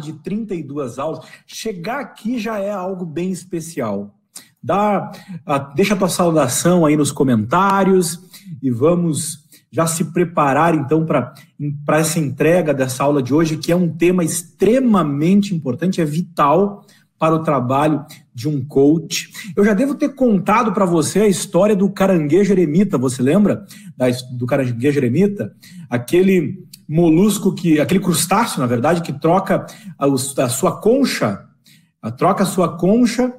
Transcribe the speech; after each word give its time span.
de 0.00 0.14
32 0.14 0.98
aulas. 0.98 1.24
Chegar 1.46 2.00
aqui 2.00 2.38
já 2.38 2.58
é 2.58 2.70
algo 2.70 3.04
bem 3.04 3.30
especial. 3.30 4.14
Dá, 4.62 5.10
a, 5.46 5.58
deixa 5.58 5.94
a 5.94 5.96
tua 5.96 6.08
saudação 6.08 6.84
aí 6.84 6.96
nos 6.96 7.10
comentários 7.10 8.20
e 8.62 8.70
vamos 8.70 9.48
já 9.72 9.86
se 9.86 10.04
preparar 10.06 10.74
então 10.74 11.06
para 11.06 11.98
essa 11.98 12.18
entrega 12.18 12.74
dessa 12.74 13.04
aula 13.04 13.22
de 13.22 13.32
hoje, 13.32 13.56
que 13.56 13.70
é 13.70 13.76
um 13.76 13.88
tema 13.88 14.24
extremamente 14.24 15.54
importante, 15.54 16.00
é 16.00 16.04
vital 16.04 16.84
para 17.18 17.34
o 17.34 17.42
trabalho 17.42 18.04
de 18.34 18.48
um 18.48 18.64
coach. 18.64 19.30
Eu 19.54 19.62
já 19.62 19.74
devo 19.74 19.94
ter 19.94 20.08
contado 20.14 20.72
para 20.72 20.86
você 20.86 21.20
a 21.20 21.28
história 21.28 21.76
do 21.76 21.90
caranguejo 21.90 22.52
eremita, 22.52 22.96
você 22.96 23.22
lembra 23.22 23.64
da, 23.96 24.06
do 24.32 24.46
caranguejo 24.46 24.98
eremita? 24.98 25.52
Aquele 25.88 26.66
molusco 26.90 27.54
que, 27.54 27.78
aquele 27.78 28.00
crustáceo, 28.00 28.58
na 28.58 28.66
verdade, 28.66 29.00
que 29.00 29.12
troca 29.12 29.64
a, 29.96 30.06
a 30.06 30.48
sua 30.48 30.80
concha, 30.80 31.46
a, 32.02 32.10
troca 32.10 32.42
a 32.42 32.46
sua 32.46 32.76
concha 32.76 33.32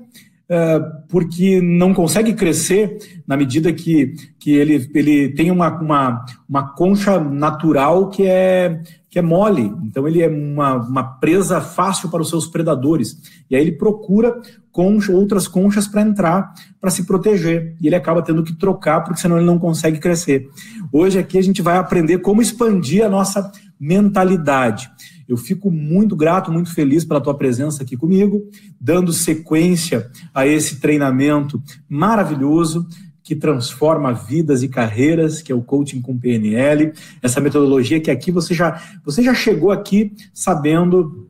porque 1.07 1.61
não 1.61 1.93
consegue 1.93 2.33
crescer 2.33 2.97
na 3.25 3.37
medida 3.37 3.71
que, 3.71 4.13
que 4.39 4.51
ele, 4.51 4.89
ele 4.93 5.29
tem 5.29 5.49
uma, 5.49 5.69
uma, 5.79 6.25
uma 6.47 6.73
concha 6.73 7.19
natural 7.19 8.09
que 8.09 8.25
é 8.25 8.81
que 9.11 9.19
é 9.19 9.21
mole, 9.21 9.73
então 9.83 10.07
ele 10.07 10.21
é 10.21 10.29
uma, 10.29 10.75
uma 10.75 11.03
presa 11.03 11.59
fácil 11.59 12.09
para 12.09 12.21
os 12.21 12.29
seus 12.29 12.47
predadores. 12.47 13.17
E 13.49 13.55
aí 13.57 13.61
ele 13.61 13.73
procura 13.73 14.33
concha, 14.71 15.11
outras 15.11 15.49
conchas 15.49 15.85
para 15.85 16.01
entrar, 16.01 16.53
para 16.79 16.89
se 16.89 17.05
proteger. 17.05 17.75
E 17.81 17.88
ele 17.88 17.95
acaba 17.95 18.21
tendo 18.21 18.41
que 18.41 18.53
trocar, 18.53 19.02
porque 19.02 19.19
senão 19.19 19.35
ele 19.35 19.45
não 19.45 19.59
consegue 19.59 19.99
crescer. 19.99 20.47
Hoje 20.93 21.19
aqui 21.19 21.38
a 21.38 21.43
gente 21.43 21.61
vai 21.61 21.75
aprender 21.75 22.19
como 22.19 22.41
expandir 22.41 23.05
a 23.05 23.09
nossa 23.09 23.52
mentalidade. 23.81 24.91
Eu 25.27 25.35
fico 25.35 25.71
muito 25.71 26.16
grato, 26.16 26.52
muito 26.52 26.72
feliz 26.72 27.03
pela 27.03 27.20
tua 27.20 27.34
presença 27.34 27.81
aqui 27.81 27.98
comigo, 27.98 28.48
dando 28.80 29.11
sequência 29.11 30.11
a 30.31 30.45
esse 30.45 30.80
treinamento 30.80 31.59
maravilhoso 31.89 32.88
que 33.23 33.36
transforma 33.36 34.14
vidas 34.14 34.61
e 34.61 34.67
carreiras, 34.67 35.42
que 35.42 35.52
é 35.52 35.55
o 35.55 35.64
coaching 35.64 36.00
com 36.00 36.17
PNL, 36.17 36.94
essa 37.23 37.42
metodologia 37.42 38.00
que 38.00 38.11
aqui 38.11 38.30
você 38.31 38.53
já 38.53 38.80
você 39.03 39.23
já 39.23 39.33
chegou 39.33 39.72
aqui 39.72 40.14
sabendo 40.31 41.27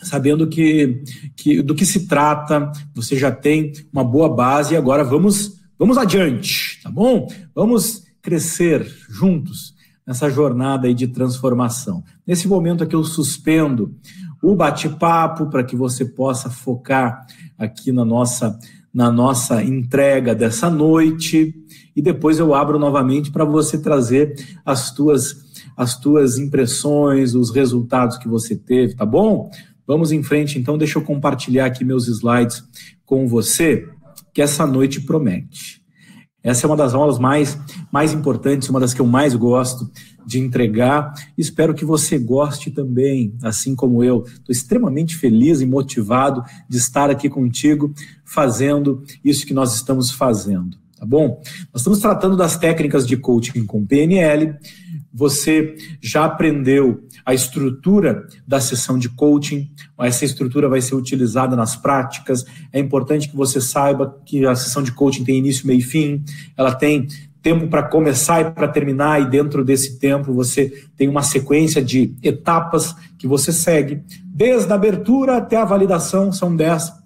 sabendo 0.00 0.46
que, 0.46 1.02
que 1.34 1.60
do 1.62 1.74
que 1.74 1.84
se 1.84 2.06
trata, 2.06 2.70
você 2.94 3.16
já 3.16 3.32
tem 3.32 3.72
uma 3.92 4.04
boa 4.04 4.28
base 4.28 4.74
e 4.74 4.76
agora 4.76 5.02
vamos 5.02 5.58
vamos 5.76 5.98
adiante, 5.98 6.80
tá 6.80 6.90
bom? 6.90 7.26
Vamos 7.54 8.04
crescer 8.22 8.86
juntos 9.08 9.77
nessa 10.08 10.30
jornada 10.30 10.86
aí 10.86 10.94
de 10.94 11.06
transformação. 11.06 12.02
Nesse 12.26 12.48
momento 12.48 12.82
aqui 12.82 12.96
eu 12.96 13.04
suspendo 13.04 13.94
o 14.42 14.54
bate-papo 14.56 15.50
para 15.50 15.62
que 15.62 15.76
você 15.76 16.02
possa 16.02 16.48
focar 16.48 17.26
aqui 17.58 17.92
na 17.92 18.06
nossa 18.06 18.58
na 18.94 19.12
nossa 19.12 19.62
entrega 19.62 20.34
dessa 20.34 20.70
noite 20.70 21.54
e 21.94 22.00
depois 22.00 22.38
eu 22.38 22.54
abro 22.54 22.78
novamente 22.78 23.30
para 23.30 23.44
você 23.44 23.78
trazer 23.78 24.34
as 24.64 24.90
tuas 24.90 25.46
as 25.76 26.00
tuas 26.00 26.38
impressões, 26.38 27.34
os 27.34 27.50
resultados 27.50 28.16
que 28.16 28.26
você 28.26 28.56
teve, 28.56 28.96
tá 28.96 29.04
bom? 29.04 29.50
Vamos 29.86 30.10
em 30.10 30.22
frente, 30.22 30.58
então 30.58 30.78
deixa 30.78 30.98
eu 30.98 31.02
compartilhar 31.02 31.66
aqui 31.66 31.84
meus 31.84 32.08
slides 32.08 32.64
com 33.04 33.28
você, 33.28 33.86
que 34.32 34.40
essa 34.40 34.66
noite 34.66 35.02
promete. 35.02 35.82
Essa 36.42 36.66
é 36.66 36.70
uma 36.70 36.76
das 36.76 36.94
aulas 36.94 37.18
mais 37.18 37.58
mais 37.90 38.12
importantes, 38.12 38.68
uma 38.68 38.80
das 38.80 38.94
que 38.94 39.00
eu 39.00 39.06
mais 39.06 39.34
gosto 39.34 39.90
de 40.24 40.38
entregar. 40.38 41.12
Espero 41.36 41.74
que 41.74 41.84
você 41.84 42.18
goste 42.18 42.70
também, 42.70 43.34
assim 43.42 43.74
como 43.74 44.04
eu. 44.04 44.24
Estou 44.26 44.52
extremamente 44.52 45.16
feliz 45.16 45.60
e 45.60 45.66
motivado 45.66 46.42
de 46.68 46.76
estar 46.76 47.10
aqui 47.10 47.30
contigo, 47.30 47.92
fazendo 48.24 49.02
isso 49.24 49.46
que 49.46 49.54
nós 49.54 49.74
estamos 49.74 50.10
fazendo. 50.10 50.76
Tá 50.98 51.06
bom? 51.06 51.40
Nós 51.72 51.80
estamos 51.80 52.00
tratando 52.00 52.36
das 52.36 52.56
técnicas 52.56 53.06
de 53.06 53.16
coaching 53.16 53.64
com 53.64 53.86
PNL. 53.86 54.54
Você 55.18 55.74
já 56.00 56.24
aprendeu 56.24 57.02
a 57.26 57.34
estrutura 57.34 58.24
da 58.46 58.60
sessão 58.60 58.96
de 58.96 59.08
coaching, 59.08 59.68
essa 59.98 60.24
estrutura 60.24 60.68
vai 60.68 60.80
ser 60.80 60.94
utilizada 60.94 61.56
nas 61.56 61.74
práticas. 61.74 62.44
É 62.72 62.78
importante 62.78 63.28
que 63.28 63.36
você 63.36 63.60
saiba 63.60 64.16
que 64.24 64.46
a 64.46 64.54
sessão 64.54 64.80
de 64.80 64.92
coaching 64.92 65.24
tem 65.24 65.38
início, 65.38 65.66
meio 65.66 65.80
e 65.80 65.82
fim, 65.82 66.22
ela 66.56 66.72
tem 66.72 67.08
tempo 67.42 67.66
para 67.66 67.82
começar 67.82 68.42
e 68.42 68.50
para 68.52 68.68
terminar, 68.68 69.20
e 69.20 69.28
dentro 69.28 69.64
desse 69.64 69.98
tempo 69.98 70.32
você 70.32 70.72
tem 70.96 71.08
uma 71.08 71.24
sequência 71.24 71.82
de 71.82 72.14
etapas 72.22 72.94
que 73.18 73.26
você 73.26 73.52
segue, 73.52 74.02
desde 74.24 74.70
a 74.70 74.76
abertura 74.76 75.36
até 75.36 75.56
a 75.56 75.64
validação, 75.64 76.30
são 76.30 76.54
10 76.54 76.97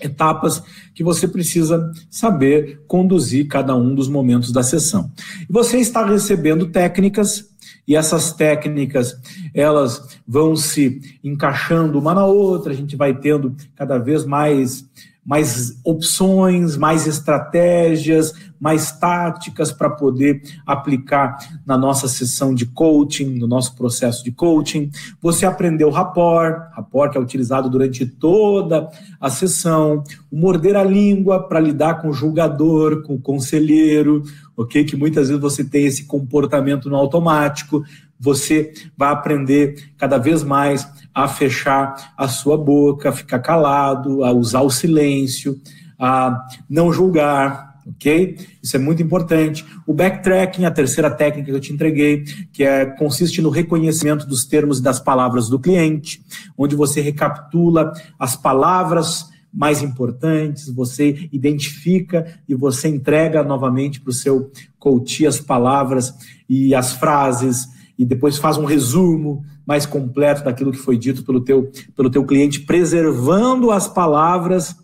etapas 0.00 0.62
que 0.94 1.02
você 1.02 1.26
precisa 1.26 1.92
saber 2.10 2.82
conduzir 2.86 3.48
cada 3.48 3.74
um 3.74 3.94
dos 3.94 4.08
momentos 4.08 4.52
da 4.52 4.62
sessão. 4.62 5.10
Você 5.48 5.78
está 5.78 6.04
recebendo 6.04 6.66
técnicas 6.66 7.48
e 7.86 7.96
essas 7.96 8.32
técnicas 8.32 9.18
elas 9.54 10.18
vão 10.26 10.54
se 10.56 11.00
encaixando 11.22 11.98
uma 11.98 12.14
na 12.14 12.24
outra, 12.24 12.72
a 12.72 12.76
gente 12.76 12.96
vai 12.96 13.14
tendo 13.14 13.54
cada 13.76 13.98
vez 13.98 14.24
mais 14.24 14.86
mais 15.28 15.78
opções, 15.84 16.74
mais 16.74 17.06
estratégias, 17.06 18.32
mais 18.58 18.92
táticas 18.92 19.70
para 19.70 19.90
poder 19.90 20.40
aplicar 20.66 21.36
na 21.66 21.76
nossa 21.76 22.08
sessão 22.08 22.54
de 22.54 22.64
coaching, 22.64 23.38
no 23.38 23.46
nosso 23.46 23.76
processo 23.76 24.24
de 24.24 24.32
coaching. 24.32 24.90
Você 25.20 25.44
aprendeu 25.44 25.90
rapport, 25.90 26.70
rapport 26.72 27.12
que 27.12 27.18
é 27.18 27.20
utilizado 27.20 27.68
durante 27.68 28.06
toda 28.06 28.88
a 29.20 29.28
sessão, 29.28 30.02
o 30.30 30.36
morder 30.38 30.76
a 30.76 30.82
língua 30.82 31.46
para 31.46 31.60
lidar 31.60 32.00
com 32.00 32.08
o 32.08 32.14
julgador, 32.14 33.02
com 33.02 33.16
o 33.16 33.20
conselheiro, 33.20 34.22
ok? 34.58 34.84
Que 34.84 34.96
muitas 34.96 35.28
vezes 35.28 35.40
você 35.40 35.64
tem 35.64 35.86
esse 35.86 36.04
comportamento 36.04 36.90
no 36.90 36.96
automático. 36.96 37.84
Você 38.18 38.72
vai 38.96 39.12
aprender 39.12 39.92
cada 39.96 40.18
vez 40.18 40.42
mais 40.42 40.86
a 41.14 41.28
fechar 41.28 42.12
a 42.16 42.26
sua 42.26 42.58
boca, 42.58 43.10
a 43.10 43.12
ficar 43.12 43.38
calado, 43.38 44.24
a 44.24 44.32
usar 44.32 44.62
o 44.62 44.70
silêncio, 44.70 45.56
a 45.96 46.44
não 46.68 46.92
julgar, 46.92 47.80
ok? 47.86 48.36
Isso 48.60 48.74
é 48.74 48.80
muito 48.80 49.00
importante. 49.00 49.64
O 49.86 49.94
backtracking, 49.94 50.64
a 50.64 50.70
terceira 50.72 51.08
técnica 51.08 51.50
que 51.50 51.56
eu 51.56 51.60
te 51.60 51.72
entreguei, 51.72 52.24
que 52.52 52.64
é, 52.64 52.84
consiste 52.84 53.40
no 53.40 53.50
reconhecimento 53.50 54.26
dos 54.26 54.44
termos 54.44 54.80
e 54.80 54.82
das 54.82 54.98
palavras 54.98 55.48
do 55.48 55.58
cliente, 55.58 56.20
onde 56.56 56.74
você 56.74 57.00
recapitula 57.00 57.92
as 58.18 58.34
palavras 58.34 59.28
mais 59.52 59.82
importantes, 59.82 60.68
você 60.68 61.28
identifica 61.32 62.26
e 62.48 62.54
você 62.54 62.88
entrega 62.88 63.42
novamente 63.42 64.00
para 64.00 64.10
o 64.10 64.14
seu 64.14 64.50
coach 64.78 65.26
as 65.26 65.40
palavras 65.40 66.12
e 66.48 66.74
as 66.74 66.92
frases 66.92 67.68
e 67.98 68.04
depois 68.04 68.38
faz 68.38 68.56
um 68.56 68.64
resumo 68.64 69.44
mais 69.66 69.84
completo 69.84 70.44
daquilo 70.44 70.70
que 70.70 70.78
foi 70.78 70.96
dito 70.96 71.24
pelo 71.24 71.40
teu, 71.40 71.70
pelo 71.96 72.08
teu 72.08 72.24
cliente, 72.24 72.60
preservando 72.60 73.72
as 73.72 73.88
palavras 73.88 74.76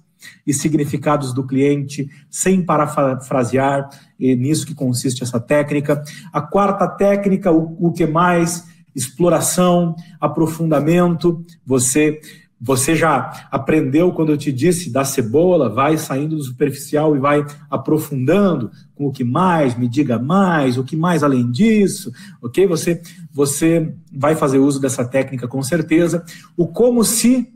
e 0.46 0.52
significados 0.52 1.32
do 1.32 1.46
cliente, 1.46 2.08
sem 2.28 2.62
parafrasear, 2.62 3.88
e 4.18 4.34
nisso 4.34 4.66
que 4.66 4.74
consiste 4.74 5.22
essa 5.22 5.38
técnica. 5.38 6.02
A 6.32 6.40
quarta 6.40 6.88
técnica, 6.88 7.52
o, 7.52 7.76
o 7.78 7.92
que 7.92 8.06
mais? 8.06 8.66
Exploração, 8.94 9.94
aprofundamento, 10.20 11.42
você 11.64 12.20
você 12.60 12.94
já 12.94 13.48
aprendeu 13.50 14.12
quando 14.12 14.32
eu 14.32 14.38
te 14.38 14.52
disse 14.52 14.90
da 14.90 15.04
cebola, 15.04 15.68
vai 15.68 15.98
saindo 15.98 16.36
do 16.36 16.42
superficial 16.42 17.16
e 17.16 17.18
vai 17.18 17.44
aprofundando 17.70 18.70
com 18.94 19.06
o 19.06 19.12
que 19.12 19.24
mais, 19.24 19.76
me 19.76 19.88
diga 19.88 20.18
mais, 20.18 20.78
o 20.78 20.84
que 20.84 20.96
mais 20.96 21.22
além 21.22 21.50
disso, 21.50 22.12
ok? 22.40 22.66
Você, 22.66 23.02
você 23.32 23.92
vai 24.12 24.34
fazer 24.34 24.58
uso 24.58 24.80
dessa 24.80 25.04
técnica 25.04 25.48
com 25.48 25.62
certeza. 25.62 26.24
O 26.56 26.66
como 26.66 27.04
se, 27.04 27.48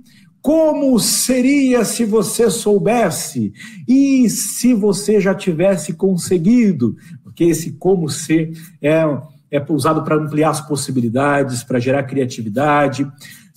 como 0.42 0.98
seria 0.98 1.84
se 1.84 2.04
você 2.04 2.50
soubesse 2.50 3.52
e 3.86 4.28
se 4.28 4.74
você 4.74 5.20
já 5.20 5.34
tivesse 5.34 5.92
conseguido, 5.92 6.96
ok? 7.24 7.48
Esse 7.48 7.72
como 7.72 8.08
se 8.08 8.52
é, 8.82 9.04
é 9.50 9.64
usado 9.70 10.02
para 10.02 10.16
ampliar 10.16 10.50
as 10.50 10.60
possibilidades, 10.60 11.62
para 11.62 11.78
gerar 11.78 12.02
criatividade. 12.02 13.06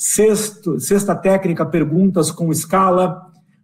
Sexto, 0.04 0.80
sexta 0.80 1.14
técnica, 1.14 1.64
perguntas 1.64 2.32
com 2.32 2.52
escala, 2.52 3.22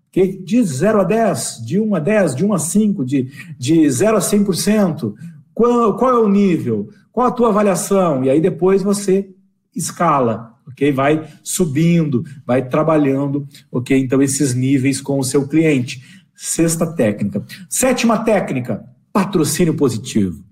okay? 0.07 0.37
de 0.37 0.61
0 0.61 1.01
a 1.01 1.03
10, 1.03 1.63
de 1.65 1.79
1 1.79 1.95
a 1.95 1.99
10, 1.99 2.35
de 2.35 2.45
1 2.45 2.53
a 2.53 2.59
5, 2.59 3.03
de, 3.03 3.31
de 3.57 3.89
0 3.89 4.17
a 4.17 4.19
100%. 4.19 5.15
Qual, 5.51 5.97
qual 5.97 6.11
é 6.11 6.19
o 6.19 6.29
nível? 6.29 6.89
Qual 7.11 7.25
a 7.25 7.31
tua 7.31 7.49
avaliação? 7.49 8.23
E 8.23 8.29
aí 8.29 8.39
depois 8.39 8.83
você 8.83 9.31
escala, 9.75 10.53
ok? 10.67 10.91
Vai 10.91 11.27
subindo, 11.41 12.23
vai 12.45 12.69
trabalhando, 12.69 13.47
ok? 13.71 13.97
Então 13.97 14.21
esses 14.21 14.53
níveis 14.53 15.01
com 15.01 15.17
o 15.17 15.23
seu 15.23 15.47
cliente. 15.47 16.03
Sexta 16.35 16.85
técnica. 16.85 17.43
Sétima 17.67 18.19
técnica, 18.19 18.85
patrocínio 19.11 19.73
positivo. 19.73 20.45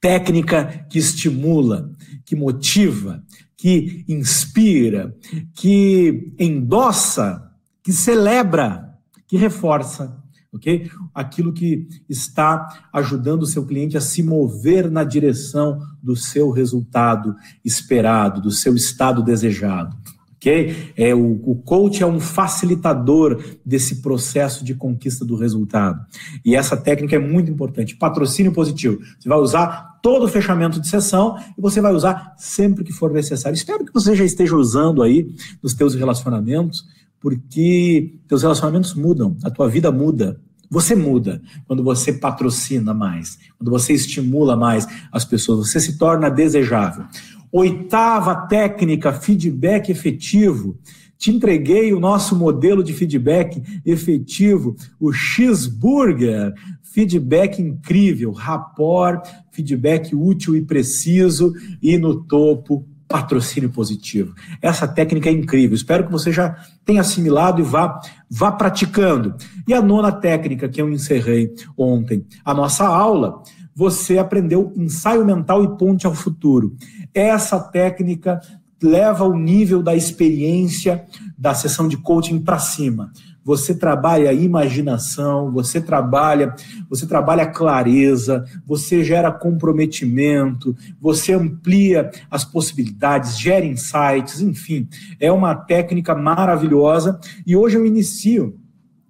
técnica 0.00 0.84
que 0.90 0.98
estimula, 0.98 1.93
que 2.24 2.36
motiva, 2.36 3.22
que 3.56 4.04
inspira, 4.08 5.16
que 5.54 6.34
endossa, 6.38 7.50
que 7.82 7.92
celebra, 7.92 8.94
que 9.26 9.36
reforça, 9.36 10.22
ok? 10.52 10.90
Aquilo 11.12 11.52
que 11.52 11.88
está 12.08 12.86
ajudando 12.92 13.42
o 13.42 13.46
seu 13.46 13.66
cliente 13.66 13.96
a 13.96 14.00
se 14.00 14.22
mover 14.22 14.90
na 14.90 15.02
direção 15.02 15.80
do 16.02 16.14
seu 16.14 16.50
resultado 16.50 17.34
esperado, 17.64 18.40
do 18.40 18.50
seu 18.50 18.74
estado 18.74 19.22
desejado. 19.22 19.96
ok? 20.36 20.92
É, 20.96 21.14
o, 21.14 21.40
o 21.44 21.56
coach 21.56 22.02
é 22.02 22.06
um 22.06 22.20
facilitador 22.20 23.42
desse 23.64 24.02
processo 24.02 24.64
de 24.64 24.74
conquista 24.74 25.24
do 25.24 25.36
resultado. 25.36 26.04
E 26.44 26.54
essa 26.54 26.76
técnica 26.76 27.16
é 27.16 27.18
muito 27.18 27.50
importante. 27.50 27.96
Patrocínio 27.96 28.52
positivo. 28.52 28.98
Você 29.18 29.28
vai 29.28 29.38
usar 29.38 29.93
todo 30.04 30.28
fechamento 30.28 30.78
de 30.78 30.86
sessão 30.86 31.34
e 31.56 31.62
você 31.62 31.80
vai 31.80 31.94
usar 31.94 32.34
sempre 32.36 32.84
que 32.84 32.92
for 32.92 33.10
necessário. 33.10 33.56
Espero 33.56 33.86
que 33.86 33.94
você 33.94 34.14
já 34.14 34.22
esteja 34.22 34.54
usando 34.54 35.02
aí 35.02 35.34
nos 35.62 35.72
teus 35.72 35.94
relacionamentos, 35.94 36.84
porque 37.18 38.14
teus 38.28 38.42
relacionamentos 38.42 38.92
mudam, 38.92 39.34
a 39.42 39.50
tua 39.50 39.66
vida 39.66 39.90
muda. 39.90 40.38
Você 40.70 40.94
muda 40.94 41.40
quando 41.66 41.82
você 41.82 42.12
patrocina 42.12 42.92
mais, 42.92 43.38
quando 43.56 43.70
você 43.70 43.94
estimula 43.94 44.54
mais 44.54 44.86
as 45.10 45.24
pessoas, 45.24 45.70
você 45.70 45.80
se 45.80 45.96
torna 45.96 46.28
desejável. 46.28 47.06
Oitava 47.50 48.46
técnica, 48.46 49.10
feedback 49.10 49.88
efetivo. 49.90 50.76
Te 51.18 51.30
entreguei 51.30 51.92
o 51.92 52.00
nosso 52.00 52.36
modelo 52.36 52.82
de 52.82 52.92
feedback 52.92 53.62
efetivo, 53.84 54.76
o 55.00 55.12
X-Burger. 55.12 56.52
Feedback 56.82 57.60
incrível, 57.60 58.30
rapport, 58.30 59.26
feedback 59.50 60.14
útil 60.14 60.54
e 60.54 60.62
preciso 60.62 61.52
e 61.82 61.98
no 61.98 62.22
topo, 62.22 62.86
patrocínio 63.08 63.70
positivo. 63.70 64.34
Essa 64.60 64.88
técnica 64.88 65.28
é 65.28 65.32
incrível. 65.32 65.74
Espero 65.74 66.04
que 66.04 66.12
você 66.12 66.32
já 66.32 66.56
tenha 66.84 67.00
assimilado 67.00 67.60
e 67.60 67.64
vá, 67.64 68.00
vá 68.30 68.50
praticando. 68.52 69.34
E 69.68 69.74
a 69.74 69.82
nona 69.82 70.10
técnica 70.10 70.68
que 70.68 70.80
eu 70.80 70.90
encerrei 70.90 71.52
ontem, 71.76 72.26
a 72.44 72.54
nossa 72.54 72.86
aula, 72.86 73.42
você 73.74 74.18
aprendeu 74.18 74.72
ensaio 74.76 75.24
mental 75.24 75.64
e 75.64 75.76
ponte 75.76 76.06
ao 76.06 76.14
futuro. 76.14 76.76
Essa 77.12 77.58
técnica 77.60 78.40
leva 78.84 79.24
o 79.24 79.36
nível 79.36 79.82
da 79.82 79.96
experiência 79.96 81.04
da 81.38 81.54
sessão 81.54 81.88
de 81.88 81.96
coaching 81.96 82.38
para 82.38 82.58
cima. 82.58 83.10
Você 83.42 83.74
trabalha 83.74 84.32
imaginação, 84.32 85.50
você 85.52 85.80
trabalha, 85.80 86.54
você 86.88 87.06
trabalha 87.06 87.46
clareza, 87.46 88.44
você 88.66 89.02
gera 89.04 89.32
comprometimento, 89.32 90.74
você 91.00 91.32
amplia 91.32 92.10
as 92.30 92.44
possibilidades, 92.44 93.38
gera 93.38 93.66
insights, 93.66 94.40
enfim, 94.40 94.88
é 95.20 95.30
uma 95.30 95.54
técnica 95.54 96.14
maravilhosa. 96.14 97.18
E 97.46 97.54
hoje 97.54 97.76
eu 97.76 97.84
inicio 97.84 98.58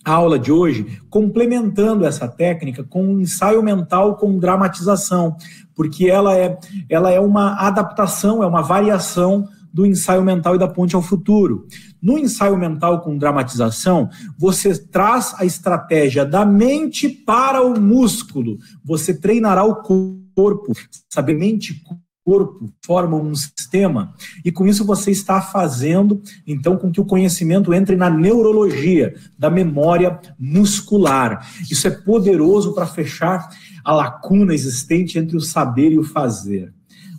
a 0.05 0.12
aula 0.12 0.38
de 0.38 0.53
hoje 0.53 1.00
complementando 1.09 2.05
essa 2.05 2.29
técnica 2.29 2.85
com 2.85 3.05
um 3.05 3.20
ensaio 3.20 3.62
mental 3.62 4.17
com 4.17 4.38
dramatização, 4.38 5.37
porque 5.75 6.06
ela 6.06 6.37
é, 6.37 6.59
ela 6.88 7.11
é 7.11 7.19
uma 7.19 7.55
adaptação, 7.55 8.43
é 8.43 8.47
uma 8.47 8.62
variação 8.62 9.49
do 9.75 9.85
ensaio 9.85 10.23
mental 10.23 10.55
e 10.55 10.59
da 10.59 10.69
ponte 10.69 10.94
ao 10.94 11.03
futuro. 11.03 11.67
No 12.00 12.17
ensaio 12.17 12.56
mental 12.56 13.00
com 13.00 13.19
dramatização, 13.19 14.09
você 14.38 14.79
traz 14.79 15.35
a 15.37 15.44
estratégia 15.44 16.25
da 16.25 16.47
mente 16.47 17.09
para 17.09 17.61
o 17.61 17.81
músculo. 17.81 18.56
Você 18.85 19.12
treinará 19.12 19.65
o 19.65 19.82
corpo, 19.82 20.73
saber 21.12 21.35
mente 21.35 21.82
corpo 22.25 22.73
formam 22.85 23.21
um 23.21 23.35
sistema 23.35 24.15
e 24.43 24.50
com 24.50 24.67
isso 24.67 24.85
você 24.85 25.11
está 25.11 25.43
fazendo 25.43 26.23
então 26.47 26.77
com 26.77 26.91
que 26.91 27.00
o 27.00 27.05
conhecimento 27.05 27.75
entre 27.75 27.97
na 27.97 28.09
neurologia 28.09 29.15
da 29.38 29.50
memória 29.50 30.19
muscular. 30.38 31.47
Isso 31.70 31.87
é 31.87 31.91
poderoso 31.91 32.75
para 32.75 32.87
fechar 32.87 33.50
a 33.85 33.93
lacuna 33.93 34.55
existente 34.55 35.19
entre 35.19 35.37
o 35.37 35.41
saber 35.41 35.93
e 35.93 35.99
o 35.99 36.03
fazer. 36.03 36.73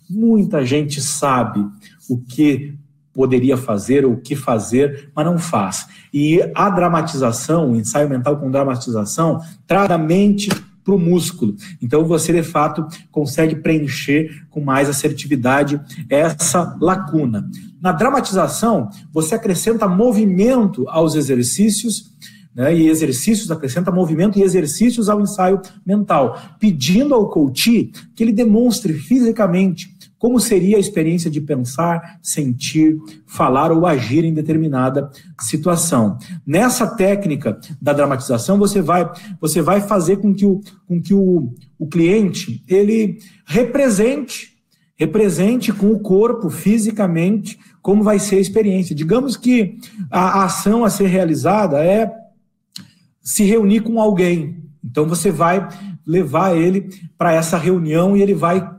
Muita 0.10 0.66
gente 0.66 1.02
sabe 1.02 1.64
o 2.10 2.18
que 2.18 2.78
poderia 3.16 3.56
fazer 3.56 4.06
o 4.06 4.18
que 4.18 4.36
fazer, 4.36 5.10
mas 5.16 5.26
não 5.26 5.40
faz. 5.40 5.88
E 6.14 6.42
a 6.54 6.70
dramatização, 6.70 7.72
o 7.72 7.76
ensaio 7.78 8.10
mental 8.10 8.38
com 8.38 8.52
dramatização, 8.52 9.40
traz 9.66 9.90
a 9.90 9.98
mente 9.98 10.50
para 10.84 10.94
o 10.94 11.00
músculo. 11.00 11.56
Então 11.82 12.06
você, 12.06 12.34
de 12.34 12.44
fato, 12.44 12.86
consegue 13.12 13.56
preencher 13.56 14.46
com 14.52 14.62
mais 14.62 14.88
assertividade 14.88 15.82
essa 16.10 16.78
lacuna. 16.80 17.50
Na 17.82 17.94
dramatização, 17.94 18.90
você 19.12 19.34
acrescenta 19.34 19.88
movimento 19.88 20.88
aos 20.90 21.16
exercícios. 21.16 22.14
Né, 22.54 22.74
e 22.74 22.88
exercícios, 22.88 23.52
acrescenta 23.52 23.92
movimento 23.92 24.40
e 24.40 24.42
exercícios 24.42 25.10
ao 25.10 25.20
ensaio 25.20 25.60
mental, 25.86 26.40
pedindo 26.58 27.14
ao 27.14 27.28
coach 27.30 27.92
que 28.16 28.24
ele 28.24 28.32
demonstre 28.32 28.94
fisicamente 28.94 29.94
como 30.26 30.40
seria 30.40 30.78
a 30.78 30.80
experiência 30.80 31.30
de 31.30 31.40
pensar, 31.40 32.18
sentir, 32.20 32.98
falar 33.28 33.72
ou 33.72 33.86
agir 33.86 34.26
em 34.26 34.34
determinada 34.34 35.08
situação. 35.40 36.18
Nessa 36.44 36.88
técnica 36.88 37.60
da 37.80 37.94
dramatização, 37.94 38.58
você 38.58 38.82
vai, 38.82 39.08
você 39.40 39.62
vai 39.62 39.82
fazer 39.82 40.18
com 40.18 40.34
que 40.34 40.44
o, 40.44 40.62
com 40.88 41.00
que 41.00 41.14
o, 41.14 41.54
o 41.78 41.86
cliente 41.86 42.64
ele 42.68 43.20
represente, 43.46 44.58
represente 44.98 45.72
com 45.72 45.92
o 45.92 46.00
corpo, 46.00 46.50
fisicamente, 46.50 47.60
como 47.80 48.04
vai 48.04 48.18
ser 48.18 48.38
a 48.38 48.42
experiência. 48.42 48.96
Digamos 48.96 49.38
que 49.38 49.78
a, 50.10 50.44
ação 50.44 50.84
a 50.84 50.90
ser 50.90 51.06
realizada 51.06 51.86
é 51.86 52.12
se 53.22 53.44
reunir 53.44 53.82
com 53.82 54.02
alguém. 54.02 54.58
Então 54.84 55.06
você 55.06 55.30
vai 55.30 55.68
levar 56.04 56.58
ele 56.58 56.90
para 57.16 57.32
essa 57.32 57.60
reunião 57.60 58.18
e 58.18 58.24
ele 58.24 58.34
vai 58.34 58.75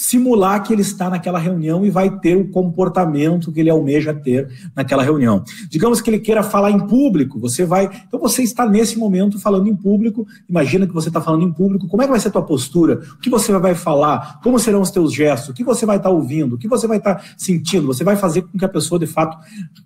simular 0.00 0.62
que 0.62 0.72
ele 0.72 0.80
está 0.80 1.10
naquela 1.10 1.38
reunião 1.38 1.84
e 1.84 1.90
vai 1.90 2.18
ter 2.20 2.34
o 2.34 2.48
comportamento 2.48 3.52
que 3.52 3.60
ele 3.60 3.68
almeja 3.68 4.14
ter 4.14 4.48
naquela 4.74 5.02
reunião. 5.02 5.44
Digamos 5.68 6.00
que 6.00 6.08
ele 6.08 6.18
queira 6.18 6.42
falar 6.42 6.70
em 6.70 6.86
público, 6.86 7.38
você 7.38 7.66
vai. 7.66 7.84
Então 8.08 8.18
você 8.18 8.42
está 8.42 8.66
nesse 8.66 8.98
momento 8.98 9.38
falando 9.38 9.68
em 9.68 9.76
público. 9.76 10.26
Imagina 10.48 10.86
que 10.86 10.94
você 10.94 11.08
está 11.08 11.20
falando 11.20 11.44
em 11.44 11.52
público. 11.52 11.86
Como 11.86 12.02
é 12.02 12.06
que 12.06 12.10
vai 12.12 12.18
ser 12.18 12.28
a 12.28 12.30
tua 12.30 12.42
postura? 12.42 13.02
O 13.12 13.18
que 13.18 13.28
você 13.28 13.52
vai 13.58 13.74
falar? 13.74 14.40
Como 14.42 14.58
serão 14.58 14.80
os 14.80 14.90
teus 14.90 15.12
gestos? 15.12 15.50
O 15.50 15.52
que 15.54 15.62
você 15.62 15.84
vai 15.84 15.98
estar 15.98 16.08
ouvindo? 16.08 16.54
O 16.54 16.58
que 16.58 16.66
você 16.66 16.86
vai 16.86 16.96
estar 16.96 17.22
sentindo? 17.36 17.86
Você 17.86 18.02
vai 18.02 18.16
fazer 18.16 18.40
com 18.40 18.56
que 18.56 18.64
a 18.64 18.70
pessoa 18.70 18.98
de 18.98 19.06
fato 19.06 19.36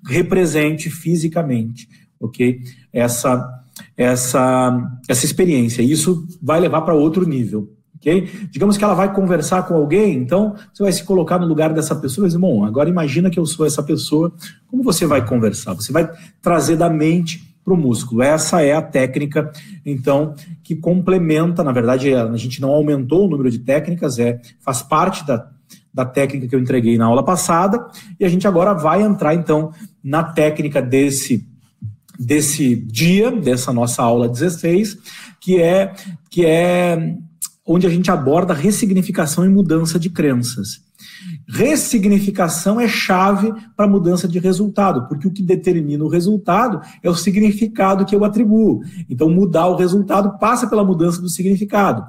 represente 0.06 0.90
fisicamente, 0.90 1.88
ok? 2.21 2.61
Essa 2.92 3.62
essa 3.97 4.97
essa 5.09 5.25
experiência. 5.25 5.83
Isso 5.83 6.25
vai 6.40 6.61
levar 6.61 6.83
para 6.83 6.94
outro 6.94 7.26
nível. 7.26 7.68
Okay? 8.04 8.49
Digamos 8.50 8.76
que 8.76 8.84
ela 8.84 8.92
vai 8.92 9.14
conversar 9.14 9.62
com 9.62 9.75
alguém, 9.75 10.18
então 10.18 10.54
você 10.73 10.82
vai 10.82 10.92
se 10.92 11.02
colocar 11.02 11.38
no 11.38 11.46
lugar 11.46 11.73
dessa 11.73 11.96
pessoa 11.96 12.26
e 12.26 12.28
dizer, 12.28 12.38
bom, 12.38 12.62
agora 12.62 12.90
imagina 12.90 13.30
que 13.30 13.40
eu 13.40 13.46
sou 13.46 13.64
essa 13.64 13.82
pessoa, 13.82 14.30
como 14.66 14.82
você 14.82 15.06
vai 15.06 15.26
conversar? 15.26 15.73
Você 15.73 15.90
vai 15.90 16.11
trazer 16.42 16.76
da 16.76 16.90
mente 16.90 17.56
para 17.64 17.73
o 17.73 17.76
músculo. 17.78 18.23
Essa 18.23 18.61
é 18.61 18.75
a 18.75 18.82
técnica, 18.82 19.50
então, 19.87 20.34
que 20.62 20.76
complementa, 20.76 21.64
na 21.64 21.73
verdade, 21.73 22.12
a 22.12 22.37
gente 22.37 22.61
não 22.61 22.68
aumentou 22.68 23.25
o 23.25 23.30
número 23.30 23.50
de 23.50 23.61
técnicas, 23.61 24.18
é 24.18 24.38
faz 24.61 24.82
parte 24.82 25.26
da, 25.26 25.49
da 25.92 26.04
técnica 26.04 26.46
que 26.46 26.54
eu 26.54 26.61
entreguei 26.61 26.99
na 26.99 27.06
aula 27.06 27.25
passada, 27.25 27.87
e 28.20 28.25
a 28.26 28.28
gente 28.28 28.46
agora 28.46 28.75
vai 28.75 29.00
entrar, 29.00 29.34
então, 29.34 29.73
na 30.02 30.23
técnica 30.23 30.82
desse 30.82 31.49
desse 32.16 32.76
dia, 32.76 33.32
dessa 33.32 33.73
nossa 33.73 34.00
aula 34.00 34.28
16, 34.28 34.99
que 35.40 35.61
é 35.61 35.92
que 36.30 36.46
é 36.46 37.16
onde 37.66 37.87
a 37.87 37.90
gente 37.90 38.11
aborda 38.11 38.52
ressignificação 38.52 39.44
e 39.44 39.49
mudança 39.49 39.99
de 39.99 40.11
crenças. 40.11 40.83
Ressignificação 41.49 42.80
é 42.80 42.87
chave 42.87 43.52
para 43.76 43.88
mudança 43.88 44.28
de 44.28 44.38
resultado, 44.38 45.09
porque 45.09 45.26
o 45.26 45.30
que 45.30 45.42
determina 45.42 46.04
o 46.04 46.09
resultado 46.09 46.80
é 47.02 47.09
o 47.09 47.14
significado 47.14 48.04
que 48.04 48.14
eu 48.14 48.25
atribuo. 48.25 48.83
Então, 49.09 49.30
mudar 49.30 49.66
o 49.68 49.76
resultado 49.76 50.38
passa 50.38 50.66
pela 50.66 50.85
mudança 50.85 51.21
do 51.21 51.28
significado. 51.28 52.04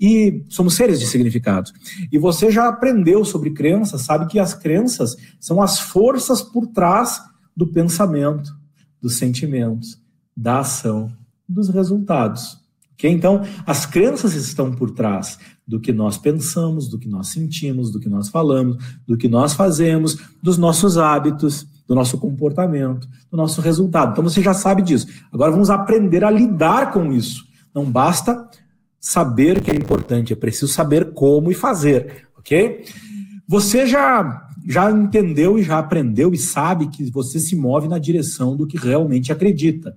E 0.00 0.44
somos 0.48 0.74
seres 0.74 0.98
de 0.98 1.06
significados. 1.06 1.72
E 2.10 2.18
você 2.18 2.50
já 2.50 2.68
aprendeu 2.68 3.24
sobre 3.24 3.50
crenças, 3.50 4.02
sabe 4.02 4.26
que 4.26 4.38
as 4.38 4.54
crenças 4.54 5.16
são 5.38 5.62
as 5.62 5.78
forças 5.78 6.42
por 6.42 6.66
trás 6.66 7.20
do 7.56 7.66
pensamento, 7.66 8.52
dos 9.00 9.16
sentimentos, 9.16 9.98
da 10.36 10.60
ação, 10.60 11.12
dos 11.48 11.68
resultados. 11.68 12.63
Okay? 12.94 13.10
Então, 13.10 13.42
as 13.66 13.86
crenças 13.86 14.34
estão 14.34 14.72
por 14.72 14.90
trás 14.90 15.38
do 15.66 15.80
que 15.80 15.92
nós 15.92 16.18
pensamos, 16.18 16.88
do 16.88 16.98
que 16.98 17.08
nós 17.08 17.28
sentimos, 17.28 17.90
do 17.90 18.00
que 18.00 18.08
nós 18.08 18.28
falamos, 18.28 18.76
do 19.06 19.16
que 19.16 19.28
nós 19.28 19.52
fazemos, 19.54 20.18
dos 20.42 20.58
nossos 20.58 20.96
hábitos, 20.98 21.66
do 21.86 21.94
nosso 21.94 22.18
comportamento, 22.18 23.06
do 23.30 23.36
nosso 23.36 23.60
resultado. 23.60 24.12
Então, 24.12 24.24
você 24.24 24.40
já 24.42 24.54
sabe 24.54 24.82
disso. 24.82 25.06
Agora, 25.32 25.50
vamos 25.50 25.70
aprender 25.70 26.24
a 26.24 26.30
lidar 26.30 26.92
com 26.92 27.12
isso. 27.12 27.44
Não 27.74 27.84
basta 27.84 28.48
saber 29.00 29.60
que 29.60 29.70
é 29.70 29.74
importante, 29.74 30.32
é 30.32 30.36
preciso 30.36 30.68
saber 30.68 31.12
como 31.12 31.50
e 31.50 31.54
fazer, 31.54 32.26
ok? 32.38 32.84
Você 33.46 33.86
já, 33.86 34.48
já 34.66 34.90
entendeu 34.90 35.58
e 35.58 35.62
já 35.62 35.78
aprendeu 35.78 36.32
e 36.32 36.38
sabe 36.38 36.88
que 36.88 37.10
você 37.10 37.38
se 37.38 37.54
move 37.54 37.86
na 37.86 37.98
direção 37.98 38.56
do 38.56 38.66
que 38.66 38.78
realmente 38.78 39.30
acredita. 39.30 39.94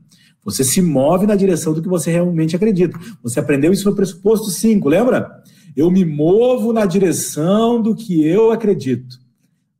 Você 0.47 0.63
se 0.63 0.81
move 0.81 1.27
na 1.27 1.35
direção 1.35 1.73
do 1.73 1.81
que 1.81 1.89
você 1.89 2.09
realmente 2.09 2.55
acredita. 2.55 2.97
Você 3.21 3.37
aprendeu 3.37 3.73
isso 3.73 3.89
no 3.89 3.93
pressuposto 3.93 4.49
5, 4.49 4.87
lembra? 4.87 5.43
Eu 5.75 5.91
me 5.91 6.05
movo 6.05 6.71
na 6.71 6.85
direção 6.85 7.81
do 7.81 7.93
que 7.93 8.25
eu 8.25 8.49
acredito. 8.49 9.19